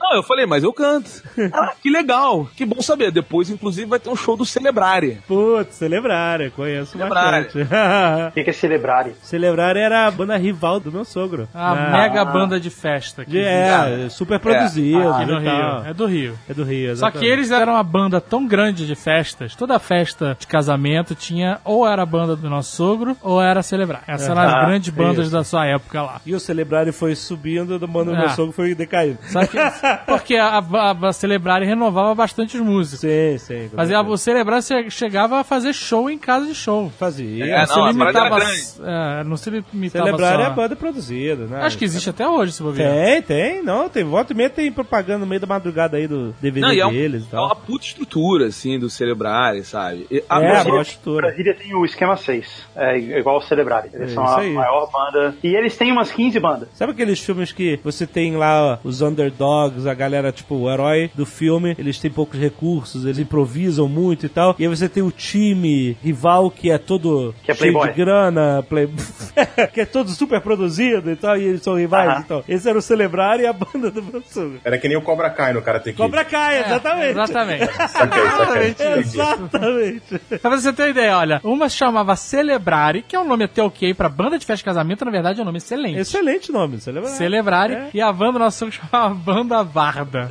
[0.00, 1.10] Não, eu falei, mas eu canto.
[1.52, 3.10] Ah, que legal, que bom saber.
[3.10, 5.18] Depois, inclusive, vai ter um show do Celebrare.
[5.26, 7.44] Putz, Celebrare, conheço Celebrare.
[7.44, 7.68] bastante.
[8.28, 9.06] O que que é celebrar?
[9.22, 11.48] Celebrare era a banda rival do meu sogro.
[11.54, 13.24] A Ah, mega banda de festa.
[13.24, 15.80] de- é, super produzido aqui no e tal.
[15.80, 15.90] Rio.
[15.90, 16.38] É do Rio.
[16.48, 17.32] É do Rio, Só que exatamente.
[17.32, 22.02] eles eram uma banda tão grande de festas, toda festa de casamento tinha ou era
[22.02, 24.02] a banda do nosso sogro ou era celebrar.
[24.06, 25.32] Essas eram as Ah, grandes bandas isso.
[25.32, 26.20] da sua época lá.
[26.24, 28.20] E o Celebrare foi subindo, do banda do É.
[28.20, 29.01] meu sogro foi decaindo.
[29.28, 29.56] Só que,
[30.06, 33.00] porque a, a, a Celebrar renovava bastante os músicos.
[33.00, 33.70] Sim, sim.
[33.72, 36.90] Mas a, o Celebrar che- chegava a fazer show em casa de show.
[36.98, 37.44] Fazia.
[37.44, 40.40] É, Não se limitava, é, não se limitava Celebrar só...
[40.42, 41.60] é a banda produzida, né?
[41.62, 42.92] Acho que existe até hoje, se bobear.
[42.92, 46.34] Tem, tem, não, tem volta e meia tem propaganda no meio da madrugada aí do
[46.40, 47.46] DVD Não, e é, um- deles e é tal.
[47.46, 50.06] uma puta estrutura, assim, do Celebrare, sabe?
[50.10, 51.26] E a É, boa estrutura.
[51.28, 52.46] Brasília tem o esquema 6,
[52.76, 53.84] é igual o Celebrar.
[53.92, 54.52] Eles É são isso a aí.
[54.52, 55.34] maior banda.
[55.42, 56.68] E eles têm umas 15 bandas.
[56.74, 61.24] Sabe aqueles filmes que você tem lá os underdogs, a galera, tipo, o herói do
[61.26, 64.54] filme, eles têm poucos recursos, eles improvisam muito e tal.
[64.58, 67.90] E aí você tem o time rival que é todo Que é cheio playboy.
[67.92, 68.88] de grana, play...
[69.72, 72.20] que é todo super produzido e tal, e eles são rivais Aham.
[72.20, 72.44] e tal.
[72.48, 74.52] Esse era o Celebrar e a banda do professor.
[74.64, 75.96] Era que nem o Cobra Kai no Karate Kid.
[75.96, 77.10] Cobra Kai, É, exatamente.
[77.12, 77.66] Exatamente.
[77.92, 78.98] Saquei, saquei.
[78.98, 80.18] Exatamente.
[80.40, 83.62] pra você ter uma ideia, olha, uma se chamava Celebrare, que é um nome até
[83.62, 85.98] ok pra banda de festa de casamento, na verdade é um nome excelente.
[85.98, 87.12] Excelente nome, Celebrar.
[87.12, 87.74] Celebrare.
[87.74, 87.90] É.
[87.94, 90.28] E a banda nossa sogro chamava Banda Varda.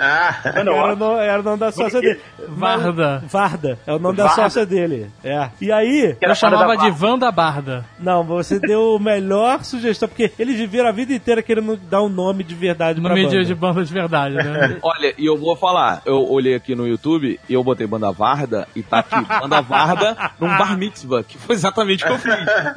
[0.00, 0.96] Ah, Era o, War.
[0.96, 2.20] nome, era o nome da sócia dele.
[2.48, 3.22] Varda.
[3.28, 3.78] Varda.
[3.86, 4.42] É o nome da Varda.
[4.42, 5.10] sócia dele.
[5.22, 5.48] É.
[5.60, 7.84] E aí, Eu chamava de da Vanda Barda.
[7.98, 12.08] não, você deu a melhor sugestão, porque eles viveram a vida inteira querendo dar um
[12.08, 13.38] nome de verdade pra Nome banda.
[13.40, 14.78] de, de banda de verdade, né?
[14.82, 18.66] Olha, e eu vou falar, eu olhei aqui no YouTube e eu botei banda Varda
[18.74, 22.32] e tá aqui, banda Varda num bar mitzvah, que foi exatamente o que eu fiz.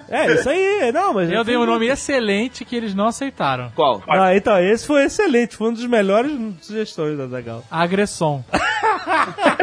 [0.09, 0.91] É, isso aí.
[0.93, 1.31] Não, mas...
[1.31, 3.71] Eu dei um nome excelente que eles não aceitaram.
[3.75, 4.03] Qual?
[4.07, 5.55] Ah, então, esse foi excelente.
[5.55, 6.31] Foi um dos melhores
[6.61, 7.63] sugestões da Zagal.
[7.69, 8.43] Agressom.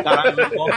[0.02, 0.68] Caralho, qual?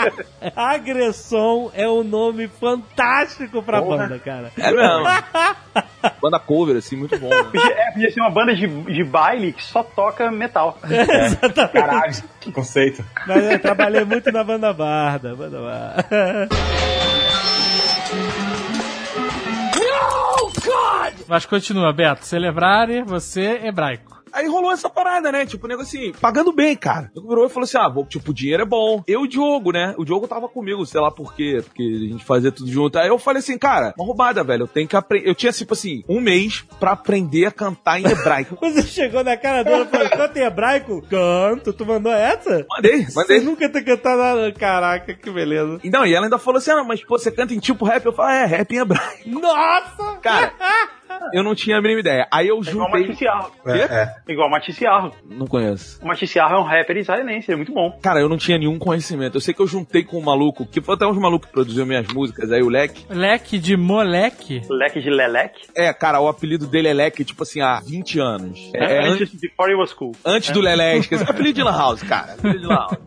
[0.56, 4.52] Agressão é um nome fantástico pra banda, cara.
[4.58, 5.06] É mesmo.
[6.22, 7.30] Banda cover, assim, muito bom.
[7.30, 7.44] Né?
[7.44, 10.78] Podia, é, podia ser uma banda de, de baile que só toca metal.
[11.72, 13.04] caralho, que conceito.
[13.26, 15.34] Mas eu trabalhei muito na banda Barda.
[15.36, 16.50] Banda Barda.
[21.28, 22.26] Mas continua, Beto.
[22.26, 24.23] Celebrare, você hebraico.
[24.34, 25.46] Aí rolou essa parada, né?
[25.46, 27.12] Tipo, o nego assim, pagando bem, cara.
[27.16, 29.04] O virou e falou assim: ah, vou, tipo, o dinheiro é bom.
[29.08, 29.94] Eu e o Diogo, né?
[29.98, 32.98] O Diogo tava comigo, sei lá por quê, porque a gente fazia tudo junto.
[32.98, 34.64] Aí eu falei assim, cara, uma roubada, velho.
[34.64, 35.30] Eu tenho que aprender.
[35.30, 38.58] Eu tinha, tipo assim, um mês pra aprender a cantar em hebraico.
[38.62, 41.02] Você chegou na cara dela e falou: canta em hebraico?
[41.10, 41.74] Canto.
[41.74, 42.66] Tu mandou essa?
[42.70, 43.40] Mandei, Você mandei.
[43.42, 44.52] nunca ter cantado nada.
[44.54, 45.80] Caraca, que beleza.
[45.84, 48.06] E Não, e ela ainda falou assim: ah, mas pô, você canta em tipo rap?
[48.06, 49.30] Eu falei, é, rap em hebraico.
[49.30, 50.18] Nossa!
[50.22, 50.54] Cara,
[51.34, 52.28] eu não tinha a mínima ideia.
[52.32, 53.02] Aí eu É igual o juntei.
[53.08, 53.52] Matisse Arro.
[53.66, 54.16] É, é.
[54.28, 55.12] Igual o Matisse Arro.
[55.30, 56.00] Não conheço.
[56.02, 57.98] O Matisse Arro é um rapper israelense, ele é muito bom.
[58.02, 59.38] Cara, eu não tinha nenhum conhecimento.
[59.38, 61.86] Eu sei que eu juntei com um maluco, que foi até uns malucos que produziu
[61.86, 63.06] minhas músicas, aí o Leque.
[63.10, 64.62] Leque de moleque.
[64.70, 65.68] Leque de Leleque.
[65.76, 68.72] É, cara, o apelido dele é Leque, tipo assim, há 20 anos.
[68.74, 70.16] É, é Antes de Before It Was Cool.
[70.26, 71.24] Antes do Lelé, esqueci.
[71.24, 72.34] Apelido de Lan House, cara.
[72.34, 72.98] Apelido de Lan House.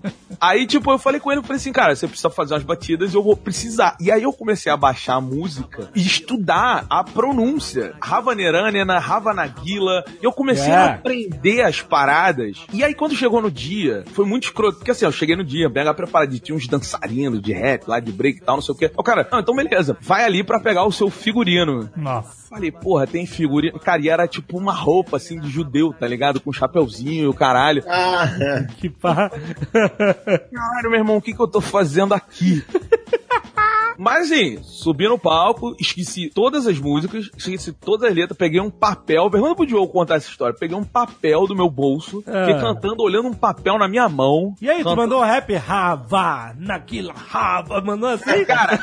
[0.40, 3.14] Aí, tipo, eu falei com ele, eu falei assim, cara, você precisa fazer umas batidas
[3.14, 3.96] eu vou precisar.
[4.00, 10.04] E aí eu comecei a baixar a música e estudar a pronúncia Ravanerânia, Ravanagila.
[10.20, 10.76] E eu comecei É.
[10.76, 12.58] a aprender as paradas.
[12.72, 14.78] E aí, quando chegou no dia, foi muito escroto.
[14.78, 16.38] Porque assim, eu cheguei no dia, mega preparado.
[16.38, 18.90] Tinha uns dançarinos de rap lá, de break e tal, não sei o quê.
[18.96, 21.88] O cara, não, então beleza, vai ali pra pegar o seu figurino.
[21.96, 22.46] Nossa.
[22.48, 23.78] Falei, porra, tem figurino.
[23.78, 26.40] Cara, e era tipo uma roupa assim de judeu, tá ligado?
[26.40, 27.82] Com chapeuzinho e o caralho.
[27.88, 28.28] Ah,
[28.78, 29.30] Que pá.
[29.72, 32.64] Caralho, meu irmão, o que, que eu tô fazendo aqui?
[33.98, 38.68] Mas assim, subi no palco, esqueci todas as músicas, esqueci todas as letras, peguei um
[38.68, 39.30] papel.
[39.30, 40.54] Pergunta pro Diogo contar essa história.
[40.58, 42.44] Peguei um papel do meu bolso, Ah.
[42.46, 44.54] fiquei cantando, olhando um papel na minha mão.
[44.60, 48.44] E aí, tu mandou o rap Rava, naquela Rava, mandou assim?
[48.44, 48.78] Cara,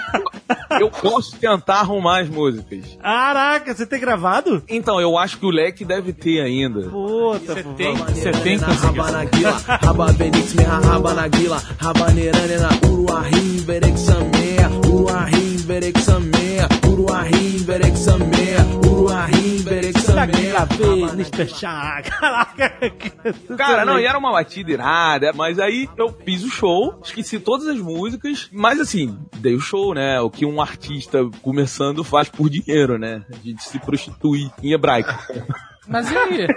[0.79, 2.97] eu posso tentar arrumar as músicas.
[3.01, 4.63] Caraca, você tem gravado?
[4.69, 6.89] Então, eu acho que o leque deve ter ainda.
[6.89, 8.83] Puta, Você tem, você tem que conseguir.
[8.99, 18.32] Rabanagila, Rababenix, Meha Rabanagila, Rabanerana, Uruahim, Berexamea, Uruahim, Berexamea, Uruahim, Berexamea, Uruahim, Berexamea.
[23.57, 27.67] Cara, não, e era uma batida irada, mas aí eu fiz o show, esqueci todas
[27.67, 30.19] as músicas, mas assim, dei o show, né?
[30.19, 33.23] O que um artista começando faz por dinheiro, né?
[33.31, 35.13] A gente se prostitui em hebraico.
[35.87, 36.47] Mas e aí?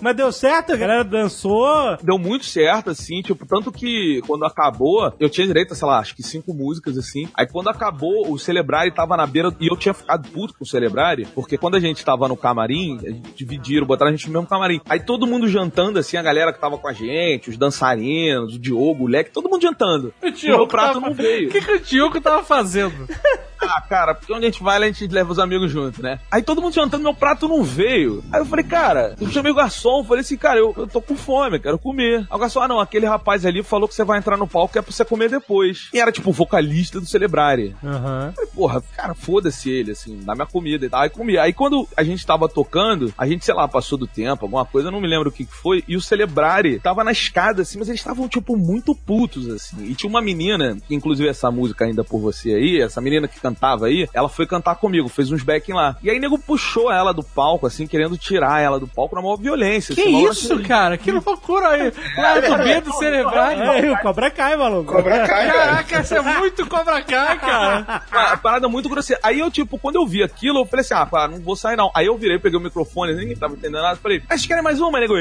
[0.00, 0.72] Mas deu certo?
[0.72, 1.96] A galera dançou?
[2.02, 5.98] Deu muito certo, assim, tipo, tanto que quando acabou, eu tinha direito a, sei lá,
[5.98, 7.28] acho que cinco músicas, assim.
[7.34, 10.66] Aí quando acabou, o Celebrare tava na beira, e eu tinha ficado puto com o
[10.66, 14.80] Celebrare, porque quando a gente tava no camarim, dividiram, botaram a gente no mesmo camarim.
[14.88, 18.58] Aí todo mundo jantando, assim, a galera que tava com a gente, os dançarinos, o
[18.58, 20.12] Diogo, o Leque, todo mundo jantando.
[20.22, 21.48] O E o prato tava- não veio.
[21.48, 23.06] O que, que o Diogo tava fazendo?
[23.68, 26.20] Ah, cara, porque onde a gente vai, a gente leva os amigos junto, né?
[26.30, 28.22] Aí todo mundo jantando, meu prato não veio.
[28.32, 31.16] Aí eu falei, cara, eu chamei o garçom, falei assim, cara, eu, eu tô com
[31.16, 32.20] fome, eu quero comer.
[32.30, 34.72] Aí o garçom, ah, não, aquele rapaz ali falou que você vai entrar no palco
[34.72, 35.88] que é pra você comer depois.
[35.92, 37.74] E era, tipo, o vocalista do Celebrare.
[37.82, 38.32] Aham.
[38.34, 41.00] Falei, porra, cara, foda-se ele, assim, dá minha comida e tal.
[41.00, 41.38] Aí comi.
[41.38, 44.88] Aí quando a gente tava tocando, a gente, sei lá, passou do tempo, alguma coisa,
[44.88, 47.78] eu não me lembro o que que foi, e o Celebrare tava na escada, assim,
[47.78, 49.84] mas eles estavam, tipo, muito putos, assim.
[49.84, 53.40] E tinha uma menina, que inclusive essa música ainda por você aí, essa menina que
[53.40, 53.53] cantava
[53.86, 55.96] aí, ela foi cantar comigo, fez uns backing lá.
[56.02, 59.36] E aí nego puxou ela do palco, assim, querendo tirar ela do palco na maior
[59.36, 59.94] violência.
[59.94, 60.98] Que assim, isso, hora- cara?
[60.98, 61.92] Que loucura aí.
[62.16, 63.50] Lá do B do cerebral.
[63.50, 64.92] É, o Cobra Kai, maluco.
[64.92, 65.52] Cobra Kai, cara.
[65.64, 68.02] Caraca, isso é muito Cobra Kai, cara.
[68.12, 69.20] Uma parada muito grosseira.
[69.22, 71.76] Aí eu, tipo, quando eu vi aquilo, eu falei assim, ah, pá, não vou sair
[71.76, 71.90] não.
[71.94, 74.80] Aí eu virei, peguei o microfone, ninguém tava entendendo nada, falei, ah, vocês querem mais
[74.80, 74.98] uma?
[74.98, 75.14] Aí nego,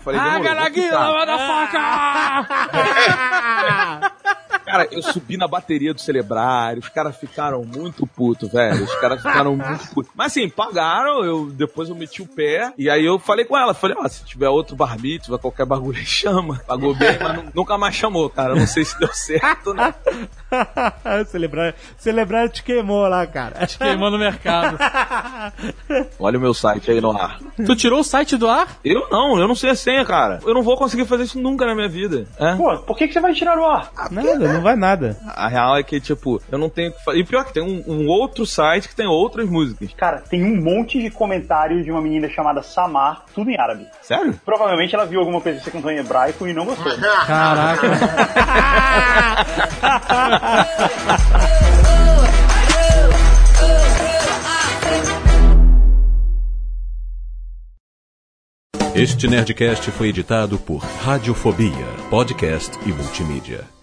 [0.00, 0.38] falei, Ah,
[0.70, 1.12] ficar.
[1.12, 1.80] motherfucker!
[4.64, 8.84] Cara, eu subi na bateria do Celebrar, os caras ficaram muito putos, velho.
[8.84, 10.10] Os caras ficaram muito putos.
[10.14, 13.74] Mas assim, pagaram, eu, depois eu meti o pé, e aí eu falei com ela,
[13.74, 16.60] falei, ó, se tiver outro bar tiver qualquer bagulho chama.
[16.66, 18.54] Pagou bem, mas nu- nunca mais chamou, cara.
[18.54, 19.94] Não sei se deu certo, né?
[21.26, 23.66] celebrar, celebrar te queimou lá, cara.
[23.66, 24.78] Te queimou no mercado.
[26.18, 27.38] Olha o meu site aí no ar.
[27.64, 28.78] Tu tirou o site do ar?
[28.84, 30.40] Eu não, eu não sei a senha, cara.
[30.44, 32.26] Eu não vou conseguir fazer isso nunca na minha vida.
[32.38, 32.54] É?
[32.54, 33.90] Pô, por que, que você vai tirar o ar?
[34.10, 35.16] Nada, não vai nada.
[35.34, 37.18] A real é que, tipo, eu não tenho que fazer.
[37.18, 39.92] E pior que tem um, um outro site que tem outras músicas.
[39.96, 43.86] Cara, tem um monte de comentários de uma menina chamada Samar, tudo em árabe.
[44.02, 44.38] Sério?
[44.44, 46.92] Provavelmente ela viu alguma coisa que você cantou em hebraico e não gostou.
[47.26, 47.88] Caraca.
[58.94, 63.73] Este Nerdcast foi editado por Radiofobia, podcast e multimídia.